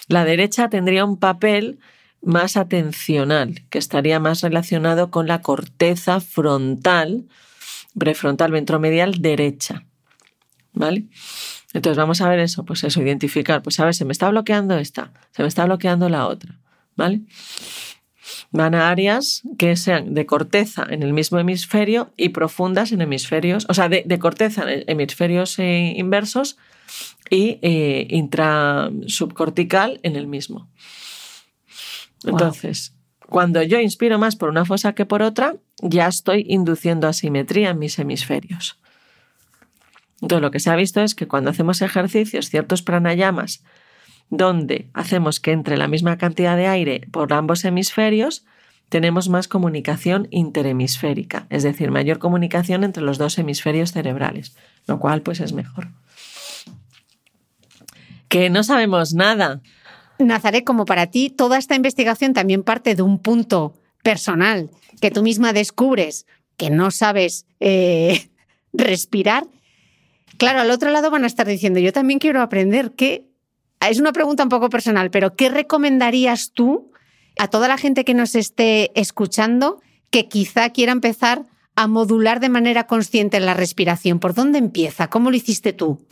La 0.07 0.25
derecha 0.25 0.69
tendría 0.69 1.05
un 1.05 1.17
papel 1.17 1.79
más 2.21 2.57
atencional, 2.57 3.63
que 3.69 3.79
estaría 3.79 4.19
más 4.19 4.41
relacionado 4.41 5.09
con 5.09 5.27
la 5.27 5.41
corteza 5.41 6.19
frontal, 6.19 7.27
prefrontal 7.97 8.51
ventromedial 8.51 9.21
derecha, 9.21 9.85
¿vale? 10.73 11.07
Entonces 11.73 11.97
vamos 11.97 12.21
a 12.21 12.29
ver 12.29 12.39
eso, 12.39 12.65
pues 12.65 12.83
eso, 12.83 13.01
identificar, 13.01 13.61
pues 13.61 13.79
a 13.79 13.85
ver, 13.85 13.93
se 13.93 14.05
me 14.05 14.11
está 14.11 14.29
bloqueando 14.29 14.77
esta, 14.77 15.13
se 15.31 15.43
me 15.43 15.47
está 15.47 15.65
bloqueando 15.65 16.09
la 16.09 16.27
otra, 16.27 16.59
¿vale? 16.95 17.21
van 18.51 18.75
a 18.75 18.89
áreas 18.89 19.43
que 19.57 19.75
sean 19.75 20.13
de 20.13 20.25
corteza 20.25 20.85
en 20.89 21.03
el 21.03 21.13
mismo 21.13 21.39
hemisferio 21.39 22.11
y 22.17 22.29
profundas 22.29 22.91
en 22.91 23.01
hemisferios, 23.01 23.65
o 23.69 23.73
sea, 23.73 23.89
de, 23.89 24.19
corteza 24.19 24.71
en 24.71 24.83
hemisferios 24.87 25.57
eh, 25.59 25.93
inversos 25.97 26.57
y 27.29 27.59
eh, 27.61 28.07
intrasubcortical 28.09 29.99
en 30.03 30.15
el 30.15 30.27
mismo. 30.27 30.69
Entonces, 32.25 32.95
cuando 33.27 33.61
yo 33.61 33.79
inspiro 33.79 34.17
más 34.17 34.35
por 34.35 34.49
una 34.49 34.65
fosa 34.65 34.93
que 34.93 35.05
por 35.05 35.21
otra, 35.21 35.55
ya 35.81 36.07
estoy 36.07 36.45
induciendo 36.47 37.07
asimetría 37.07 37.71
en 37.71 37.79
mis 37.79 37.97
hemisferios. 37.99 38.79
Entonces, 40.21 40.41
lo 40.41 40.51
que 40.51 40.59
se 40.59 40.69
ha 40.69 40.75
visto 40.75 41.01
es 41.01 41.15
que 41.15 41.27
cuando 41.27 41.49
hacemos 41.49 41.81
ejercicios, 41.81 42.49
ciertos 42.49 42.81
pranayamas, 42.81 43.63
donde 44.29 44.89
hacemos 44.93 45.39
que 45.39 45.51
entre 45.51 45.77
la 45.77 45.87
misma 45.87 46.17
cantidad 46.17 46.55
de 46.55 46.67
aire 46.67 47.07
por 47.11 47.33
ambos 47.33 47.63
hemisferios, 47.65 48.45
tenemos 48.89 49.29
más 49.29 49.47
comunicación 49.47 50.27
interhemisférica, 50.31 51.45
es 51.49 51.63
decir, 51.63 51.91
mayor 51.91 52.19
comunicación 52.19 52.83
entre 52.83 53.03
los 53.03 53.17
dos 53.17 53.37
hemisferios 53.37 53.91
cerebrales, 53.91 54.55
lo 54.87 54.99
cual 54.99 55.21
pues 55.21 55.39
es 55.39 55.53
mejor. 55.53 55.89
Que 58.27 58.49
no 58.49 58.63
sabemos 58.63 59.13
nada. 59.13 59.61
Nazaret, 60.19 60.63
como 60.63 60.85
para 60.85 61.07
ti, 61.07 61.29
toda 61.29 61.57
esta 61.57 61.75
investigación 61.75 62.33
también 62.33 62.63
parte 62.63 62.95
de 62.95 63.01
un 63.01 63.19
punto 63.19 63.78
personal, 64.09 64.71
que 65.01 65.11
tú 65.11 65.21
misma 65.21 65.53
descubres 65.53 66.25
que 66.57 66.71
no 66.71 66.89
sabes 66.89 67.45
eh, 67.59 68.27
respirar. 68.73 69.45
Claro, 70.39 70.61
al 70.61 70.71
otro 70.71 70.89
lado 70.89 71.11
van 71.11 71.25
a 71.25 71.27
estar 71.27 71.45
diciendo, 71.45 71.79
yo 71.79 71.93
también 71.93 72.17
quiero 72.17 72.41
aprender 72.41 72.93
qué 72.93 73.27
es 73.87 73.99
una 73.99 74.11
pregunta 74.11 74.41
un 74.41 74.49
poco 74.49 74.69
personal, 74.69 75.11
pero 75.11 75.35
¿qué 75.35 75.49
recomendarías 75.49 76.53
tú 76.53 76.91
a 77.37 77.49
toda 77.49 77.67
la 77.67 77.77
gente 77.77 78.03
que 78.03 78.15
nos 78.15 78.33
esté 78.33 78.99
escuchando 78.99 79.79
que 80.09 80.27
quizá 80.27 80.71
quiera 80.71 80.91
empezar 80.91 81.43
a 81.75 81.85
modular 81.85 82.39
de 82.39 82.49
manera 82.49 82.87
consciente 82.87 83.39
la 83.39 83.53
respiración? 83.53 84.19
¿Por 84.19 84.33
dónde 84.33 84.57
empieza? 84.57 85.07
¿Cómo 85.07 85.29
lo 85.29 85.37
hiciste 85.37 85.71
tú? 85.71 86.03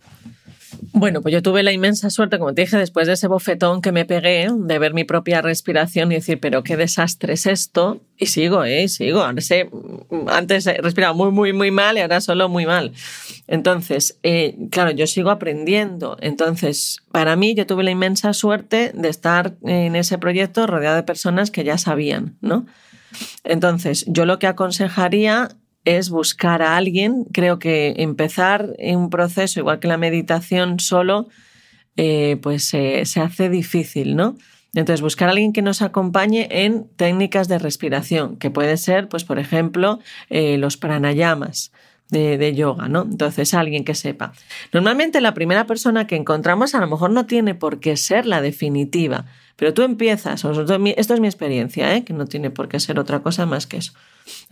Bueno, 0.92 1.20
pues 1.20 1.32
yo 1.32 1.42
tuve 1.42 1.62
la 1.62 1.72
inmensa 1.72 2.10
suerte, 2.10 2.38
como 2.38 2.54
te 2.54 2.62
dije, 2.62 2.76
después 2.76 3.06
de 3.06 3.14
ese 3.14 3.28
bofetón 3.28 3.82
que 3.82 3.92
me 3.92 4.04
pegué, 4.04 4.48
de 4.52 4.78
ver 4.78 4.94
mi 4.94 5.04
propia 5.04 5.42
respiración 5.42 6.12
y 6.12 6.16
decir, 6.16 6.40
pero 6.40 6.62
qué 6.62 6.76
desastre 6.76 7.34
es 7.34 7.46
esto. 7.46 8.00
Y 8.16 8.26
sigo, 8.26 8.64
¿eh? 8.64 8.88
Sigo. 8.88 9.22
Antes 9.22 10.64
respiraba 10.80 11.14
muy, 11.14 11.30
muy, 11.30 11.52
muy 11.52 11.70
mal 11.70 11.96
y 11.96 12.00
ahora 12.00 12.20
solo 12.20 12.48
muy 12.48 12.66
mal. 12.66 12.92
Entonces, 13.46 14.18
eh, 14.22 14.56
claro, 14.70 14.90
yo 14.90 15.06
sigo 15.06 15.30
aprendiendo. 15.30 16.16
Entonces, 16.20 16.98
para 17.12 17.36
mí, 17.36 17.54
yo 17.54 17.66
tuve 17.66 17.84
la 17.84 17.90
inmensa 17.90 18.32
suerte 18.32 18.92
de 18.94 19.08
estar 19.08 19.54
en 19.62 19.96
ese 19.96 20.18
proyecto 20.18 20.66
rodeado 20.66 20.96
de 20.96 21.02
personas 21.02 21.50
que 21.50 21.64
ya 21.64 21.78
sabían, 21.78 22.36
¿no? 22.40 22.66
Entonces, 23.44 24.04
yo 24.08 24.26
lo 24.26 24.38
que 24.38 24.46
aconsejaría 24.46 25.48
es 25.96 26.10
buscar 26.10 26.62
a 26.62 26.76
alguien. 26.76 27.24
Creo 27.32 27.58
que 27.58 27.94
empezar 27.98 28.74
un 28.78 29.10
proceso, 29.10 29.60
igual 29.60 29.80
que 29.80 29.88
la 29.88 29.96
meditación 29.96 30.80
solo, 30.80 31.28
eh, 31.96 32.38
pues 32.42 32.64
se 32.68 33.20
hace 33.20 33.48
difícil, 33.48 34.16
¿no? 34.16 34.36
Entonces, 34.74 35.00
buscar 35.00 35.28
a 35.28 35.32
alguien 35.32 35.52
que 35.52 35.62
nos 35.62 35.80
acompañe 35.82 36.46
en 36.50 36.88
técnicas 36.96 37.48
de 37.48 37.58
respiración, 37.58 38.36
que 38.36 38.50
puede 38.50 38.76
ser, 38.76 39.08
pues, 39.08 39.24
por 39.24 39.38
ejemplo, 39.38 39.98
eh, 40.28 40.58
los 40.58 40.76
pranayamas. 40.76 41.72
De, 42.10 42.54
yoga, 42.54 42.88
¿no? 42.88 43.02
Entonces, 43.02 43.52
alguien 43.52 43.84
que 43.84 43.94
sepa. 43.94 44.32
Normalmente 44.72 45.20
la 45.20 45.34
primera 45.34 45.66
persona 45.66 46.06
que 46.06 46.16
encontramos 46.16 46.74
a 46.74 46.80
lo 46.80 46.86
mejor 46.86 47.10
no 47.10 47.26
tiene 47.26 47.54
por 47.54 47.80
qué 47.80 47.98
ser 47.98 48.24
la 48.24 48.40
definitiva, 48.40 49.26
pero 49.56 49.74
tú 49.74 49.82
empiezas, 49.82 50.42
esto 50.44 51.14
es 51.14 51.20
mi 51.20 51.26
experiencia, 51.26 51.94
¿eh? 51.94 52.04
que 52.04 52.12
no 52.12 52.26
tiene 52.26 52.50
por 52.50 52.68
qué 52.68 52.78
ser 52.78 52.98
otra 52.98 53.20
cosa 53.20 53.44
más 53.44 53.66
que 53.66 53.78
eso. 53.78 53.92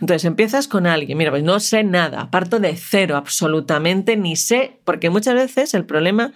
Entonces 0.01 0.25
empiezas 0.25 0.67
con 0.67 0.85
alguien, 0.85 1.17
mira, 1.17 1.31
pues 1.31 1.43
no 1.43 1.59
sé 1.61 1.83
nada, 1.83 2.29
parto 2.29 2.59
de 2.59 2.75
cero 2.75 3.15
absolutamente, 3.15 4.17
ni 4.17 4.35
sé, 4.35 4.79
porque 4.83 5.09
muchas 5.09 5.35
veces 5.35 5.73
el 5.73 5.85
problema 5.85 6.33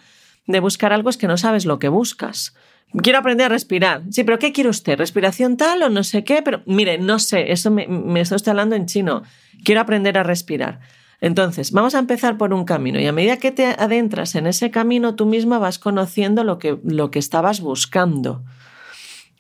de 0.48 0.60
buscar 0.62 0.94
algo 0.94 1.10
es 1.10 1.18
que 1.18 1.28
no 1.28 1.38
sabes 1.38 1.66
lo 1.66 1.80
que 1.80 1.90
buscas. 1.90 2.56
Quiero 3.04 3.20
aprender 3.20 3.48
a 3.48 3.50
respirar. 3.50 4.04
Sí, 4.10 4.24
pero 4.24 4.40
¿qué 4.40 4.52
quiere 4.54 4.70
usted? 4.70 4.98
¿Respiración 4.98 5.58
tal 5.58 5.84
o 5.84 5.90
no 5.90 6.04
sé 6.04 6.24
qué? 6.24 6.42
Pero 6.42 6.62
mire, 6.66 6.98
no 6.98 7.20
sé, 7.20 7.52
eso 7.52 7.72
me 7.72 8.22
estoy 8.22 8.40
hablando 8.48 8.76
en 8.76 8.86
chino. 8.86 9.24
Quiero 9.64 9.82
aprender 9.82 10.18
a 10.18 10.24
respirar. 10.24 10.80
Entonces, 11.22 11.72
vamos 11.72 11.94
a 11.94 12.00
empezar 12.00 12.38
por 12.38 12.52
un 12.52 12.66
camino 12.66 13.00
y 13.00 13.06
a 13.06 13.12
medida 13.12 13.38
que 13.38 13.52
te 13.52 13.68
adentras 13.68 14.34
en 14.34 14.48
ese 14.48 14.72
camino, 14.72 15.16
tú 15.16 15.28
misma 15.28 15.60
vas 15.60 15.78
conociendo 15.78 16.44
lo 16.44 16.58
que, 16.58 16.80
lo 16.84 17.12
que 17.12 17.20
estabas 17.20 17.62
buscando. 17.62 18.44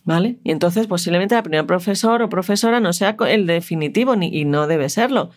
¿Vale? 0.03 0.37
Y 0.43 0.51
entonces 0.51 0.87
posiblemente 0.87 1.35
la 1.35 1.43
primera 1.43 1.67
profesor 1.67 2.21
o 2.23 2.29
profesora 2.29 2.79
no 2.79 2.91
sea 2.91 3.15
el 3.27 3.45
definitivo 3.45 4.15
ni, 4.15 4.27
y 4.35 4.45
no 4.45 4.65
debe 4.65 4.89
serlo. 4.89 5.31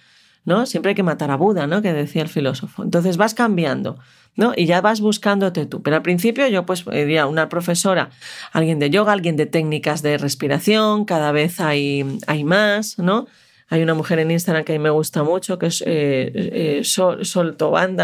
¿no? 0.45 0.67
Siempre 0.67 0.91
hay 0.91 0.95
que 0.95 1.03
matar 1.03 1.31
a 1.31 1.37
Buda, 1.37 1.67
¿no? 1.67 1.83
Que 1.83 1.93
decía 1.93 2.23
el 2.23 2.29
filósofo. 2.29 2.83
Entonces 2.83 3.17
vas 3.17 3.35
cambiando, 3.35 3.99
¿no? 4.37 4.53
Y 4.57 4.67
ya 4.67 4.81
vas 4.81 5.01
buscándote 5.01 5.67
tú. 5.67 5.83
Pero 5.83 5.97
al 5.97 6.03
principio 6.03 6.47
yo 6.49 6.67
pues 6.67 6.85
diría 6.85 7.27
una 7.27 7.49
profesora, 7.49 8.11
alguien 8.53 8.79
de 8.79 8.91
yoga, 8.91 9.13
alguien 9.13 9.37
de 9.37 9.47
técnicas 9.47 10.03
de 10.03 10.19
respiración, 10.19 11.05
cada 11.05 11.33
vez 11.33 11.61
hay, 11.61 12.19
hay 12.27 12.45
más, 12.45 12.99
¿no? 12.99 13.27
Hay 13.69 13.83
una 13.83 13.95
mujer 13.95 14.19
en 14.19 14.31
Instagram 14.31 14.65
que 14.65 14.75
a 14.75 14.79
mí 14.79 14.83
me 14.83 14.91
gusta 14.91 15.23
mucho, 15.23 15.59
que 15.59 15.67
es 15.67 15.83
eh, 15.87 16.31
eh, 16.35 16.85
Sol, 16.85 17.57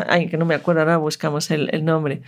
ay, 0.08 0.28
que 0.28 0.36
no 0.36 0.46
me 0.46 0.54
acuerdo, 0.54 0.80
ahora 0.80 0.96
buscamos 0.96 1.50
el, 1.50 1.68
el 1.72 1.84
nombre. 1.84 2.22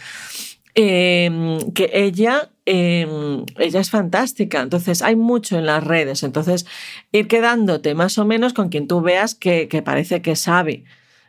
Em, 0.75 1.59
que 1.73 1.91
ella, 1.93 2.51
em, 2.65 3.45
ella 3.59 3.81
es 3.81 3.91
fantástica. 3.91 4.63
Entonces, 4.63 5.03
hay 5.03 5.17
mucho 5.17 5.59
en 5.59 5.67
las 5.67 5.85
redes. 5.85 6.23
Entonces, 6.23 6.67
ir 7.13 7.29
quedándote 7.29 7.95
más 7.95 8.17
o 8.19 8.25
menos 8.25 8.55
con 8.55 8.69
quien 8.71 8.87
tú 8.87 9.03
veas 9.03 9.35
que, 9.35 9.69
que 9.69 9.83
parece 9.83 10.23
que 10.23 10.37
sabe 10.37 10.85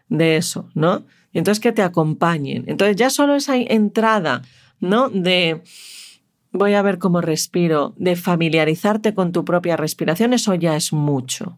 de 0.07 0.37
eso, 0.37 0.69
¿no? 0.75 1.05
Y 1.33 1.39
entonces 1.39 1.61
que 1.61 1.71
te 1.71 1.81
acompañen. 1.81 2.63
Entonces, 2.67 2.95
ya 2.95 3.09
solo 3.09 3.35
esa 3.35 3.57
entrada, 3.57 4.43
¿no? 4.79 5.09
De 5.09 5.61
voy 6.53 6.75
a 6.75 6.81
ver 6.81 6.99
cómo 6.99 7.19
respiro, 7.19 7.93
de 7.97 8.15
familiarizarte 8.15 9.13
con 9.13 9.31
tu 9.31 9.43
propia 9.43 9.75
respiración, 9.75 10.33
eso 10.33 10.53
ya 10.53 10.75
es 10.75 10.93
mucho. 10.93 11.57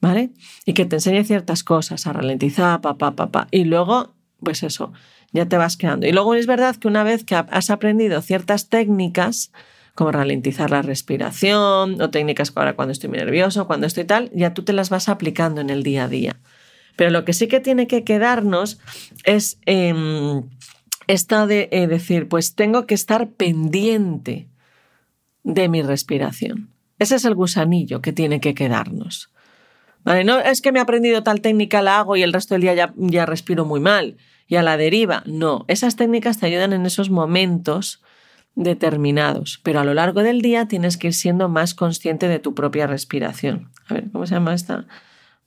¿Vale? 0.00 0.30
Y 0.64 0.72
que 0.72 0.86
te 0.86 0.96
enseñe 0.96 1.24
ciertas 1.24 1.62
cosas, 1.62 2.06
a 2.06 2.12
ralentizar, 2.12 2.80
papá, 2.80 3.14
papá. 3.16 3.48
Y 3.50 3.64
luego, 3.64 4.14
pues 4.42 4.62
eso, 4.62 4.92
ya 5.32 5.46
te 5.46 5.58
vas 5.58 5.76
quedando. 5.76 6.06
Y 6.06 6.12
luego 6.12 6.34
es 6.34 6.46
verdad 6.46 6.76
que 6.76 6.88
una 6.88 7.04
vez 7.04 7.24
que 7.24 7.34
has 7.34 7.70
aprendido 7.70 8.22
ciertas 8.22 8.68
técnicas, 8.68 9.52
como 9.94 10.12
ralentizar 10.12 10.70
la 10.70 10.82
respiración 10.82 12.00
o 12.00 12.10
técnicas 12.10 12.52
ahora 12.54 12.74
cuando 12.74 12.92
estoy 12.92 13.10
nervioso, 13.10 13.66
cuando 13.66 13.86
estoy 13.86 14.04
tal, 14.04 14.30
ya 14.34 14.54
tú 14.54 14.62
te 14.62 14.72
las 14.72 14.88
vas 14.88 15.08
aplicando 15.08 15.60
en 15.60 15.68
el 15.68 15.82
día 15.82 16.04
a 16.04 16.08
día. 16.08 16.40
Pero 16.96 17.10
lo 17.10 17.24
que 17.24 17.32
sí 17.32 17.48
que 17.48 17.60
tiene 17.60 17.86
que 17.86 18.04
quedarnos 18.04 18.78
es 19.24 19.58
eh, 19.66 19.94
esta 21.06 21.46
de 21.46 21.68
eh, 21.72 21.86
decir, 21.86 22.28
pues 22.28 22.54
tengo 22.54 22.86
que 22.86 22.94
estar 22.94 23.28
pendiente 23.30 24.48
de 25.42 25.68
mi 25.68 25.82
respiración. 25.82 26.70
Ese 26.98 27.16
es 27.16 27.24
el 27.24 27.34
gusanillo 27.34 28.00
que 28.00 28.12
tiene 28.12 28.40
que 28.40 28.54
quedarnos. 28.54 29.30
Vale, 30.04 30.24
no 30.24 30.38
es 30.38 30.62
que 30.62 30.72
me 30.72 30.78
he 30.78 30.82
aprendido 30.82 31.22
tal 31.22 31.40
técnica, 31.40 31.82
la 31.82 31.98
hago 31.98 32.16
y 32.16 32.22
el 32.22 32.32
resto 32.32 32.54
del 32.54 32.62
día 32.62 32.74
ya, 32.74 32.94
ya 32.96 33.26
respiro 33.26 33.64
muy 33.64 33.80
mal 33.80 34.16
y 34.46 34.56
a 34.56 34.62
la 34.62 34.76
deriva. 34.76 35.22
No, 35.26 35.64
esas 35.68 35.96
técnicas 35.96 36.38
te 36.38 36.46
ayudan 36.46 36.72
en 36.72 36.86
esos 36.86 37.10
momentos 37.10 38.02
determinados, 38.54 39.60
pero 39.62 39.80
a 39.80 39.84
lo 39.84 39.94
largo 39.94 40.22
del 40.22 40.42
día 40.42 40.66
tienes 40.66 40.96
que 40.96 41.08
ir 41.08 41.14
siendo 41.14 41.48
más 41.48 41.74
consciente 41.74 42.28
de 42.28 42.38
tu 42.38 42.54
propia 42.54 42.86
respiración. 42.86 43.70
A 43.88 43.94
ver, 43.94 44.10
¿cómo 44.10 44.26
se 44.26 44.34
llama 44.34 44.54
esta 44.54 44.86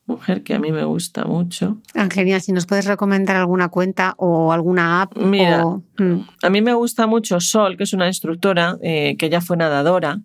mujer 0.06 0.43
que 0.43 0.54
a 0.54 0.60
mí 0.60 0.72
me 0.72 0.84
gusta 0.84 1.26
mucho? 1.26 1.78
Angelina, 1.95 2.39
si 2.39 2.51
nos 2.51 2.66
puedes 2.66 2.86
recomendar 2.86 3.36
alguna 3.36 3.70
cuenta 3.70 4.16
o 4.18 4.54
alguna 4.54 5.01
app. 5.01 5.18
Mira, 5.18 5.66
mm. 5.66 6.28
a 6.41 6.49
mí 6.49 6.62
me 6.62 6.74
gusta 6.74 7.08
mucho 7.08 7.39
Sol, 7.39 7.78
que 7.78 7.84
es 7.84 7.93
una 7.93 8.08
instructora 8.08 8.78
eh, 8.82 9.16
que 9.18 9.30
ya 9.30 9.41
fue 9.41 9.58
nadadora. 9.58 10.22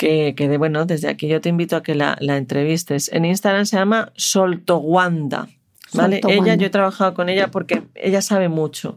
Que, 0.00 0.34
que 0.34 0.48
de, 0.48 0.56
bueno, 0.56 0.86
desde 0.86 1.08
aquí 1.08 1.28
yo 1.28 1.42
te 1.42 1.50
invito 1.50 1.76
a 1.76 1.82
que 1.82 1.94
la, 1.94 2.16
la 2.20 2.38
entrevistes. 2.38 3.12
En 3.12 3.26
Instagram 3.26 3.66
se 3.66 3.76
llama 3.76 4.12
Soltowanda. 4.16 5.46
¿vale? 5.92 6.22
Ella, 6.26 6.54
yo 6.54 6.68
he 6.68 6.70
trabajado 6.70 7.12
con 7.12 7.28
ella 7.28 7.50
porque 7.50 7.82
ella 7.94 8.22
sabe 8.22 8.48
mucho. 8.48 8.96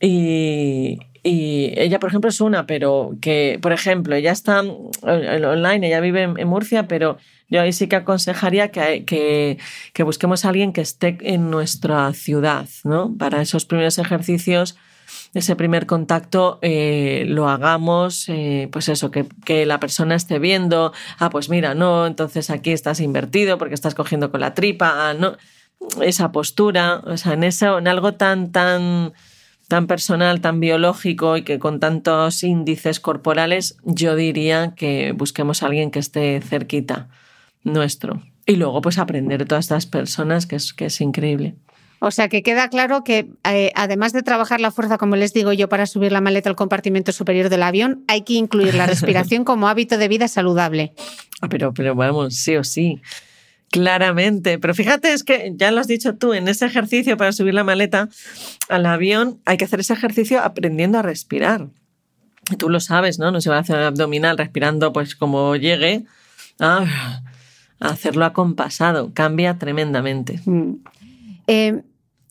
Y, 0.00 0.98
y, 1.22 1.72
ella, 1.76 2.00
por 2.00 2.08
ejemplo, 2.08 2.30
es 2.30 2.40
una, 2.40 2.66
pero 2.66 3.16
que, 3.20 3.60
por 3.62 3.72
ejemplo, 3.72 4.16
ella 4.16 4.32
está 4.32 4.60
online, 4.60 5.86
ella 5.86 6.00
vive 6.00 6.22
en, 6.22 6.48
Murcia, 6.48 6.88
pero 6.88 7.18
yo 7.48 7.60
ahí 7.60 7.72
sí 7.72 7.86
que 7.86 7.94
aconsejaría 7.94 8.72
que, 8.72 9.04
que, 9.04 9.58
que, 9.92 10.02
busquemos 10.02 10.44
a 10.44 10.48
alguien 10.48 10.72
que 10.72 10.80
esté 10.80 11.16
en 11.20 11.48
nuestra 11.48 12.12
ciudad, 12.12 12.66
¿no? 12.82 13.16
Para 13.16 13.40
esos 13.40 13.66
primeros 13.66 13.98
ejercicios, 13.98 14.76
ese 15.36 15.56
primer 15.56 15.86
contacto, 15.86 16.58
eh, 16.62 17.24
lo 17.28 17.48
hagamos, 17.48 18.28
eh, 18.28 18.68
pues 18.72 18.88
eso, 18.88 19.10
que, 19.10 19.26
que, 19.44 19.66
la 19.66 19.80
persona 19.80 20.14
esté 20.14 20.38
viendo, 20.38 20.92
ah, 21.18 21.30
pues 21.30 21.48
mira, 21.48 21.74
no, 21.74 22.06
entonces 22.06 22.50
aquí 22.50 22.70
estás 22.70 23.00
invertido 23.00 23.58
porque 23.58 23.74
estás 23.74 23.94
cogiendo 23.94 24.30
con 24.30 24.40
la 24.40 24.54
tripa, 24.54 25.10
ah, 25.10 25.14
no 25.14 25.36
esa 26.02 26.32
postura, 26.32 27.02
o 27.04 27.16
sea, 27.16 27.34
en 27.34 27.44
eso, 27.44 27.78
en 27.78 27.88
algo 27.88 28.14
tan, 28.14 28.52
tan, 28.52 29.12
tan 29.68 29.86
personal, 29.86 30.40
tan 30.40 30.60
biológico 30.60 31.36
y 31.36 31.42
que 31.42 31.58
con 31.58 31.80
tantos 31.80 32.42
índices 32.42 33.00
corporales, 33.00 33.76
yo 33.84 34.16
diría 34.16 34.74
que 34.74 35.12
busquemos 35.12 35.62
a 35.62 35.66
alguien 35.66 35.90
que 35.90 35.98
esté 35.98 36.40
cerquita 36.40 37.08
nuestro. 37.62 38.22
Y 38.46 38.56
luego, 38.56 38.80
pues 38.80 38.98
aprender 38.98 39.40
de 39.40 39.46
todas 39.46 39.64
estas 39.64 39.86
personas, 39.86 40.46
que 40.46 40.56
es, 40.56 40.72
que 40.72 40.86
es 40.86 41.00
increíble. 41.00 41.56
O 41.98 42.10
sea 42.10 42.28
que 42.28 42.42
queda 42.42 42.68
claro 42.68 43.04
que 43.04 43.30
eh, 43.44 43.72
además 43.74 44.12
de 44.12 44.22
trabajar 44.22 44.60
la 44.60 44.70
fuerza, 44.70 44.98
como 44.98 45.16
les 45.16 45.32
digo 45.32 45.52
yo, 45.52 45.68
para 45.68 45.86
subir 45.86 46.12
la 46.12 46.20
maleta 46.20 46.50
al 46.50 46.56
compartimento 46.56 47.12
superior 47.12 47.48
del 47.48 47.62
avión, 47.62 48.04
hay 48.06 48.22
que 48.22 48.34
incluir 48.34 48.74
la 48.74 48.86
respiración 48.86 49.44
como 49.44 49.68
hábito 49.68 49.96
de 49.96 50.08
vida 50.08 50.28
saludable. 50.28 50.92
Ah, 51.40 51.48
pero, 51.48 51.72
pero 51.72 51.94
vamos, 51.94 52.34
sí 52.34 52.56
o 52.56 52.64
sí. 52.64 53.00
Claramente, 53.70 54.58
pero 54.58 54.74
fíjate, 54.74 55.12
es 55.12 55.24
que 55.24 55.52
ya 55.56 55.70
lo 55.70 55.80
has 55.80 55.88
dicho 55.88 56.14
tú, 56.14 56.34
en 56.34 56.48
ese 56.48 56.66
ejercicio 56.66 57.16
para 57.16 57.32
subir 57.32 57.52
la 57.52 57.64
maleta 57.64 58.08
al 58.68 58.86
avión 58.86 59.40
hay 59.44 59.56
que 59.56 59.64
hacer 59.64 59.80
ese 59.80 59.92
ejercicio 59.92 60.40
aprendiendo 60.40 60.98
a 60.98 61.02
respirar. 61.02 61.68
Y 62.50 62.56
tú 62.56 62.68
lo 62.68 62.78
sabes, 62.78 63.18
¿no? 63.18 63.32
No 63.32 63.40
se 63.40 63.50
va 63.50 63.56
a 63.56 63.60
hacer 63.60 63.76
abdominal 63.76 64.38
respirando 64.38 64.92
pues 64.92 65.16
como 65.16 65.56
llegue. 65.56 66.04
Ah, 66.60 67.22
hacerlo 67.80 68.24
acompasado, 68.24 69.12
cambia 69.12 69.58
tremendamente. 69.58 70.40
Mm. 70.44 70.74
Eh, 71.46 71.82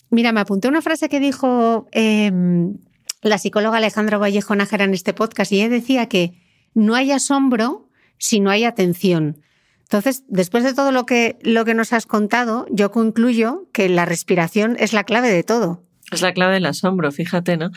mira, 0.09 0.31
me 0.31 0.41
apunté 0.41 0.67
una 0.67 0.81
frase 0.81 1.09
que 1.09 1.19
dijo 1.19 1.87
em, 1.91 2.77
la 3.21 3.37
psicóloga 3.37 3.77
Alejandra 3.77 4.17
Vallejo 4.17 4.55
Nájera 4.55 4.85
en 4.85 4.93
este 4.93 5.13
podcast 5.13 5.51
y 5.51 5.61
ella 5.61 5.69
decía 5.69 6.07
que 6.07 6.41
no 6.73 6.95
hay 6.95 7.11
asombro 7.11 7.89
si 8.17 8.39
no 8.39 8.49
hay 8.49 8.63
atención. 8.63 9.41
Entonces, 9.83 10.23
después 10.27 10.63
de 10.63 10.73
todo 10.73 10.91
lo 10.91 11.05
que, 11.05 11.37
lo 11.41 11.63
que 11.63 11.75
nos 11.75 11.93
has 11.93 12.05
contado, 12.05 12.65
yo 12.71 12.91
concluyo 12.91 13.67
que 13.71 13.87
la 13.87 14.05
respiración 14.05 14.77
es 14.79 14.93
la 14.93 15.03
clave 15.03 15.29
de 15.29 15.43
todo. 15.43 15.83
Es 16.11 16.21
la 16.21 16.33
clave 16.33 16.55
del 16.55 16.65
asombro, 16.65 17.11
fíjate, 17.11 17.57
¿no? 17.57 17.71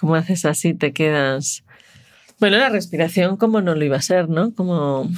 Como 0.00 0.14
haces 0.14 0.44
así, 0.44 0.74
te 0.74 0.92
quedas. 0.92 1.64
Bueno, 2.40 2.58
la 2.58 2.68
respiración, 2.68 3.36
como 3.36 3.60
no 3.60 3.74
lo 3.74 3.84
iba 3.84 3.96
a 3.96 4.02
ser, 4.02 4.28
¿no? 4.28 4.54
Como. 4.54 5.10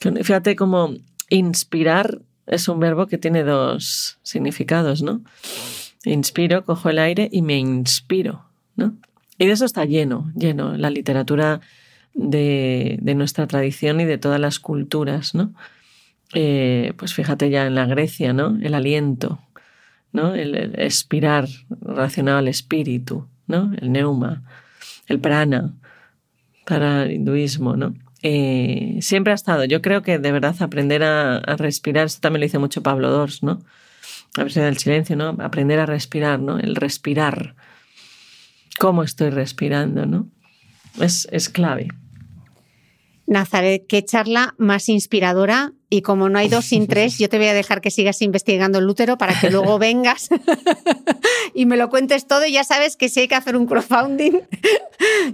Fíjate 0.00 0.54
como 0.54 0.94
inspirar 1.28 2.20
es 2.48 2.68
un 2.68 2.80
verbo 2.80 3.06
que 3.06 3.18
tiene 3.18 3.44
dos 3.44 4.18
significados, 4.22 5.02
¿no? 5.02 5.22
Inspiro, 6.04 6.64
cojo 6.64 6.88
el 6.88 6.98
aire 6.98 7.28
y 7.30 7.42
me 7.42 7.58
inspiro, 7.58 8.44
¿no? 8.76 8.94
Y 9.38 9.46
de 9.46 9.52
eso 9.52 9.64
está 9.64 9.84
lleno, 9.84 10.32
lleno. 10.34 10.76
La 10.76 10.90
literatura 10.90 11.60
de, 12.14 12.98
de 13.00 13.14
nuestra 13.14 13.46
tradición 13.46 14.00
y 14.00 14.04
de 14.04 14.18
todas 14.18 14.40
las 14.40 14.58
culturas, 14.58 15.34
¿no? 15.34 15.52
Eh, 16.34 16.92
pues 16.96 17.14
fíjate 17.14 17.50
ya 17.50 17.66
en 17.66 17.74
la 17.74 17.86
Grecia, 17.86 18.32
¿no? 18.32 18.58
El 18.60 18.74
aliento, 18.74 19.40
¿no? 20.12 20.34
El, 20.34 20.54
el 20.54 20.80
expirar 20.80 21.48
relacionado 21.80 22.38
al 22.38 22.48
espíritu, 22.48 23.28
¿no? 23.46 23.72
El 23.80 23.92
neuma, 23.92 24.42
el 25.06 25.20
prana 25.20 25.74
para 26.66 27.04
el 27.04 27.12
hinduismo, 27.12 27.76
¿no? 27.76 27.94
Eh, 28.22 28.98
siempre 29.00 29.32
ha 29.32 29.34
estado. 29.34 29.64
Yo 29.64 29.80
creo 29.80 30.02
que 30.02 30.18
de 30.18 30.32
verdad 30.32 30.56
aprender 30.60 31.02
a, 31.04 31.36
a, 31.36 31.56
respirar, 31.56 32.06
esto 32.06 32.20
también 32.20 32.40
lo 32.40 32.46
dice 32.46 32.58
mucho 32.58 32.82
Pablo 32.82 33.10
Dors, 33.10 33.42
¿no? 33.42 33.60
La 34.36 34.44
versión 34.44 34.64
del 34.64 34.78
silencio, 34.78 35.16
¿no? 35.16 35.36
Aprender 35.40 35.78
a 35.78 35.86
respirar, 35.86 36.40
¿no? 36.40 36.58
El 36.58 36.76
respirar. 36.76 37.54
cómo 38.78 39.02
estoy 39.02 39.30
respirando, 39.30 40.06
¿no? 40.06 40.28
Es, 41.00 41.28
es 41.32 41.48
clave. 41.48 41.88
Nazaret, 43.26 43.84
qué 43.88 44.04
charla 44.04 44.54
más 44.58 44.88
inspiradora. 44.88 45.72
Y 45.90 46.02
como 46.02 46.28
no 46.28 46.38
hay 46.38 46.48
dos 46.48 46.66
sin 46.66 46.86
tres, 46.88 47.18
yo 47.18 47.28
te 47.28 47.38
voy 47.38 47.46
a 47.46 47.54
dejar 47.54 47.80
que 47.80 47.90
sigas 47.90 48.20
investigando 48.22 48.78
el 48.78 48.88
útero 48.88 49.18
para 49.18 49.38
que 49.38 49.50
luego 49.50 49.78
vengas 49.78 50.28
y 51.54 51.66
me 51.66 51.76
lo 51.76 51.88
cuentes 51.90 52.26
todo. 52.26 52.44
Y 52.46 52.52
ya 52.52 52.64
sabes 52.64 52.96
que 52.96 53.08
si 53.08 53.20
hay 53.20 53.28
que 53.28 53.34
hacer 53.34 53.56
un 53.56 53.66
crowdfunding, 53.66 54.40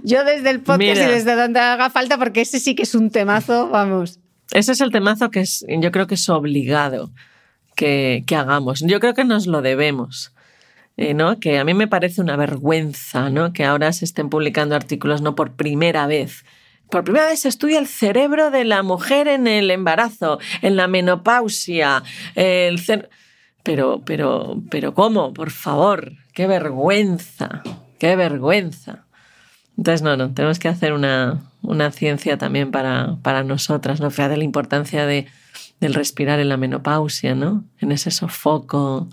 yo 0.03 0.23
desde 0.23 0.49
el 0.49 0.61
podcast 0.61 1.01
y 1.01 1.05
desde 1.05 1.35
donde 1.35 1.59
haga 1.59 1.89
falta, 1.89 2.17
porque 2.17 2.41
ese 2.41 2.59
sí 2.59 2.75
que 2.75 2.83
es 2.83 2.95
un 2.95 3.09
temazo, 3.09 3.69
vamos. 3.69 4.19
Ese 4.51 4.73
es 4.73 4.81
el 4.81 4.91
temazo 4.91 5.31
que 5.31 5.41
es, 5.41 5.65
yo 5.67 5.91
creo 5.91 6.07
que 6.07 6.15
es 6.15 6.29
obligado 6.29 7.11
que, 7.75 8.23
que 8.27 8.35
hagamos. 8.35 8.81
Yo 8.81 8.99
creo 8.99 9.13
que 9.13 9.25
nos 9.25 9.47
lo 9.47 9.61
debemos. 9.61 10.31
Eh, 10.97 11.13
¿no? 11.13 11.41
Que 11.41 11.59
a 11.59 11.65
mí 11.65 11.73
me 11.73 11.89
parece 11.89 12.21
una 12.21 12.37
vergüenza, 12.37 13.29
¿no? 13.29 13.51
Que 13.51 13.65
ahora 13.65 13.91
se 13.91 14.05
estén 14.05 14.29
publicando 14.29 14.75
artículos 14.75 15.21
no 15.21 15.35
por 15.35 15.51
primera 15.51 16.07
vez 16.07 16.45
por 16.89 17.03
primera 17.03 17.27
vez 17.27 17.41
se 17.41 17.49
estudia 17.49 17.79
el 17.79 17.87
cerebro 17.87 18.51
de 18.51 18.63
la 18.63 18.83
mujer 18.83 19.27
en 19.27 19.47
el 19.47 19.71
embarazo, 19.71 20.39
en 20.61 20.75
la 20.75 20.87
menopausia, 20.87 22.03
el 22.35 22.79
pero, 23.63 24.03
pero, 24.05 24.61
pero 24.69 24.93
¿cómo? 24.93 25.33
Por 25.33 25.49
favor, 25.49 26.13
qué 26.33 26.45
vergüenza, 26.45 27.63
qué 27.97 28.15
vergüenza. 28.15 29.05
Entonces, 29.75 30.03
no, 30.03 30.15
no, 30.15 30.33
tenemos 30.33 30.59
que 30.59 30.67
hacer 30.67 30.93
una, 30.93 31.41
una 31.63 31.91
ciencia 31.91 32.37
también 32.37 32.69
para, 32.71 33.17
para 33.23 33.43
nosotras, 33.43 33.99
¿no? 33.99 34.11
Fíjate 34.11 34.37
la 34.37 34.43
importancia 34.43 35.07
de, 35.07 35.25
del 35.79 35.95
respirar 35.95 36.39
en 36.39 36.49
la 36.49 36.57
menopausia, 36.57 37.33
¿no? 37.33 37.65
En 37.79 37.91
ese 37.91 38.11
sofoco, 38.11 39.09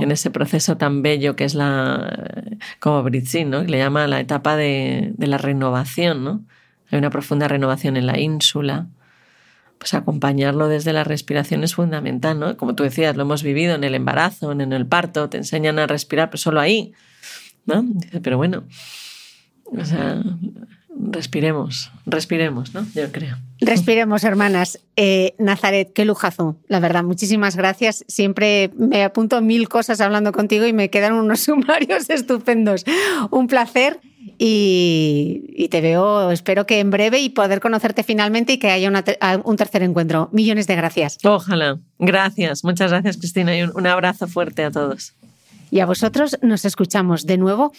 en 0.00 0.12
ese 0.12 0.30
proceso 0.30 0.76
tan 0.76 1.02
bello 1.02 1.34
que 1.34 1.44
es 1.44 1.54
la, 1.54 2.12
como 2.80 3.02
Britzin, 3.02 3.48
¿no? 3.48 3.62
Que 3.62 3.68
le 3.68 3.78
llama 3.78 4.06
la 4.06 4.20
etapa 4.20 4.56
de, 4.56 5.12
de 5.16 5.26
la 5.26 5.38
renovación, 5.38 6.24
¿no? 6.24 6.44
Hay 6.90 6.98
una 6.98 7.10
profunda 7.10 7.48
renovación 7.48 7.96
en 7.96 8.06
la 8.06 8.18
ínsula. 8.18 8.86
Pues 9.78 9.94
acompañarlo 9.94 10.66
desde 10.68 10.92
la 10.92 11.04
respiración 11.04 11.62
es 11.62 11.74
fundamental, 11.74 12.40
¿no? 12.40 12.56
Como 12.56 12.74
tú 12.74 12.82
decías, 12.82 13.16
lo 13.16 13.22
hemos 13.22 13.42
vivido 13.42 13.74
en 13.74 13.84
el 13.84 13.94
embarazo, 13.94 14.50
en 14.50 14.72
el 14.72 14.86
parto, 14.86 15.28
te 15.28 15.36
enseñan 15.36 15.78
a 15.78 15.86
respirar, 15.86 16.30
pero 16.30 16.38
solo 16.38 16.60
ahí, 16.60 16.92
¿no? 17.64 17.84
Pero 18.22 18.36
bueno, 18.36 18.64
o 19.64 19.84
sea, 19.84 20.20
respiremos, 20.94 21.90
respiremos, 22.06 22.74
¿no? 22.74 22.86
Yo 22.94 23.10
creo. 23.12 23.36
Respiremos, 23.60 24.24
hermanas. 24.24 24.80
Eh, 24.96 25.34
Nazaret, 25.38 25.92
qué 25.92 26.04
lujazo, 26.04 26.56
la 26.68 26.80
verdad. 26.80 27.04
Muchísimas 27.04 27.56
gracias. 27.56 28.04
Siempre 28.08 28.70
me 28.76 29.02
apunto 29.02 29.40
mil 29.40 29.68
cosas 29.68 30.00
hablando 30.00 30.32
contigo 30.32 30.66
y 30.66 30.72
me 30.72 30.90
quedan 30.90 31.14
unos 31.14 31.40
sumarios 31.44 32.10
estupendos. 32.10 32.84
Un 33.30 33.46
placer 33.46 34.00
y, 34.38 35.68
te 35.70 35.80
veo, 35.80 36.30
espero 36.30 36.66
que 36.66 36.80
en 36.80 36.90
breve 36.90 37.20
y 37.20 37.30
poder 37.30 37.60
conocerte 37.60 38.02
finalmente 38.02 38.54
y 38.54 38.58
que 38.58 38.70
haya 38.70 38.90
un 39.44 39.56
tercer 39.56 39.82
encuentro. 39.82 40.28
Millones 40.32 40.66
de 40.66 40.76
gracias. 40.76 41.18
Ojalá. 41.24 41.78
Gracias. 41.98 42.64
Muchas 42.64 42.90
gracias, 42.90 43.16
Cristina, 43.16 43.56
y 43.56 43.62
un 43.62 43.86
abrazo 43.86 44.28
fuerte 44.28 44.64
a 44.64 44.70
todos. 44.70 45.14
Y 45.70 45.80
a 45.80 45.86
vosotros 45.86 46.38
nos 46.42 46.64
escuchamos 46.64 47.26
de 47.26 47.36
nuevo 47.36 47.72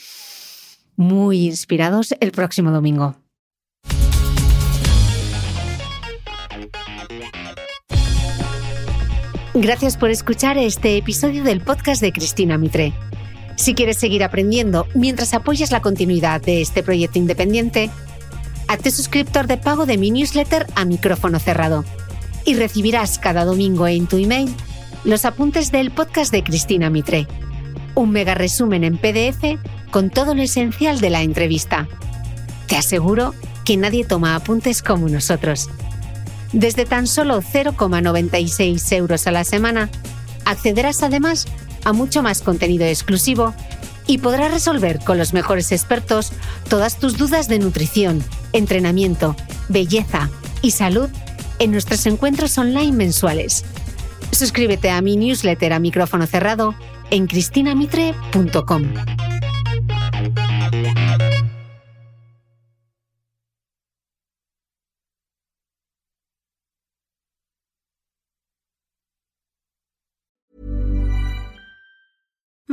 muy 1.00 1.46
inspirados 1.46 2.14
el 2.20 2.32
próximo 2.32 2.72
domingo. 2.72 3.16
Gracias 9.54 9.96
por 9.96 10.10
escuchar 10.10 10.58
este 10.58 10.98
episodio 10.98 11.44
del 11.44 11.62
podcast 11.62 12.02
de 12.02 12.12
Cristina 12.12 12.58
Mitre. 12.58 12.94
Si 13.56 13.76
quieres 13.76 13.98
seguir 13.98 14.26
aprendiendo 14.26 14.88
mientras 14.94 15.34
apoyas 15.34 15.72
la 15.72 15.82
continuidad 15.82 16.42
de 16.42 16.62
este 16.62 16.84
proyecto 16.84 17.18
independiente, 17.18 17.90
hazte 18.68 18.92
suscriptor 18.92 19.48
de 19.48 19.56
pago 19.56 19.86
de 19.86 19.98
mi 19.98 20.12
newsletter 20.12 20.68
a 20.76 20.84
micrófono 20.84 21.40
cerrado 21.40 21.86
y 22.46 22.56
recibirás 22.56 23.20
cada 23.20 23.46
domingo 23.46 23.88
en 23.88 24.06
tu 24.06 24.18
email 24.18 24.54
los 25.06 25.24
apuntes 25.24 25.72
del 25.72 25.92
podcast 25.92 26.32
de 26.34 26.44
Cristina 26.44 26.90
Mitre. 26.90 27.26
Un 27.96 28.12
mega 28.12 28.36
resumen 28.36 28.84
en 28.84 28.98
PDF 28.98 29.58
con 29.92 30.10
todo 30.10 30.36
lo 30.36 30.42
esencial 30.42 31.00
de 31.00 31.10
la 31.10 31.22
entrevista. 31.22 31.88
Te 32.68 32.78
aseguro 32.78 33.34
que 33.66 33.78
nadie 33.78 34.06
toma 34.06 34.36
apuntes 34.36 34.82
como 34.82 35.10
nosotros. 35.10 35.70
Desde 36.54 36.86
tan 36.86 37.08
solo 37.08 37.42
0,96 37.42 38.92
euros 38.94 39.28
a 39.28 39.32
la 39.32 39.44
semana, 39.44 39.90
accederás 40.46 41.04
además 41.04 41.46
a 41.84 41.94
mucho 41.94 42.24
más 42.24 42.42
contenido 42.42 42.86
exclusivo 42.86 43.54
y 44.08 44.18
podrás 44.18 44.52
resolver 44.52 45.00
con 45.00 45.18
los 45.18 45.34
mejores 45.34 45.72
expertos 45.72 46.32
todas 46.68 46.98
tus 46.98 47.18
dudas 47.18 47.48
de 47.48 47.60
nutrición, 47.60 48.24
entrenamiento, 48.54 49.36
belleza 49.68 50.30
y 50.64 50.72
salud 50.72 51.10
en 51.60 51.72
nuestros 51.72 52.06
encuentros 52.08 52.58
online 52.58 52.94
mensuales. 52.94 53.64
Suscríbete 54.32 54.90
a 54.90 55.02
mi 55.02 55.16
newsletter 55.16 55.74
a 55.74 55.80
micrófono 55.80 56.26
cerrado 56.26 56.74
en 57.12 57.28
cristinamitre.com. 57.28 58.84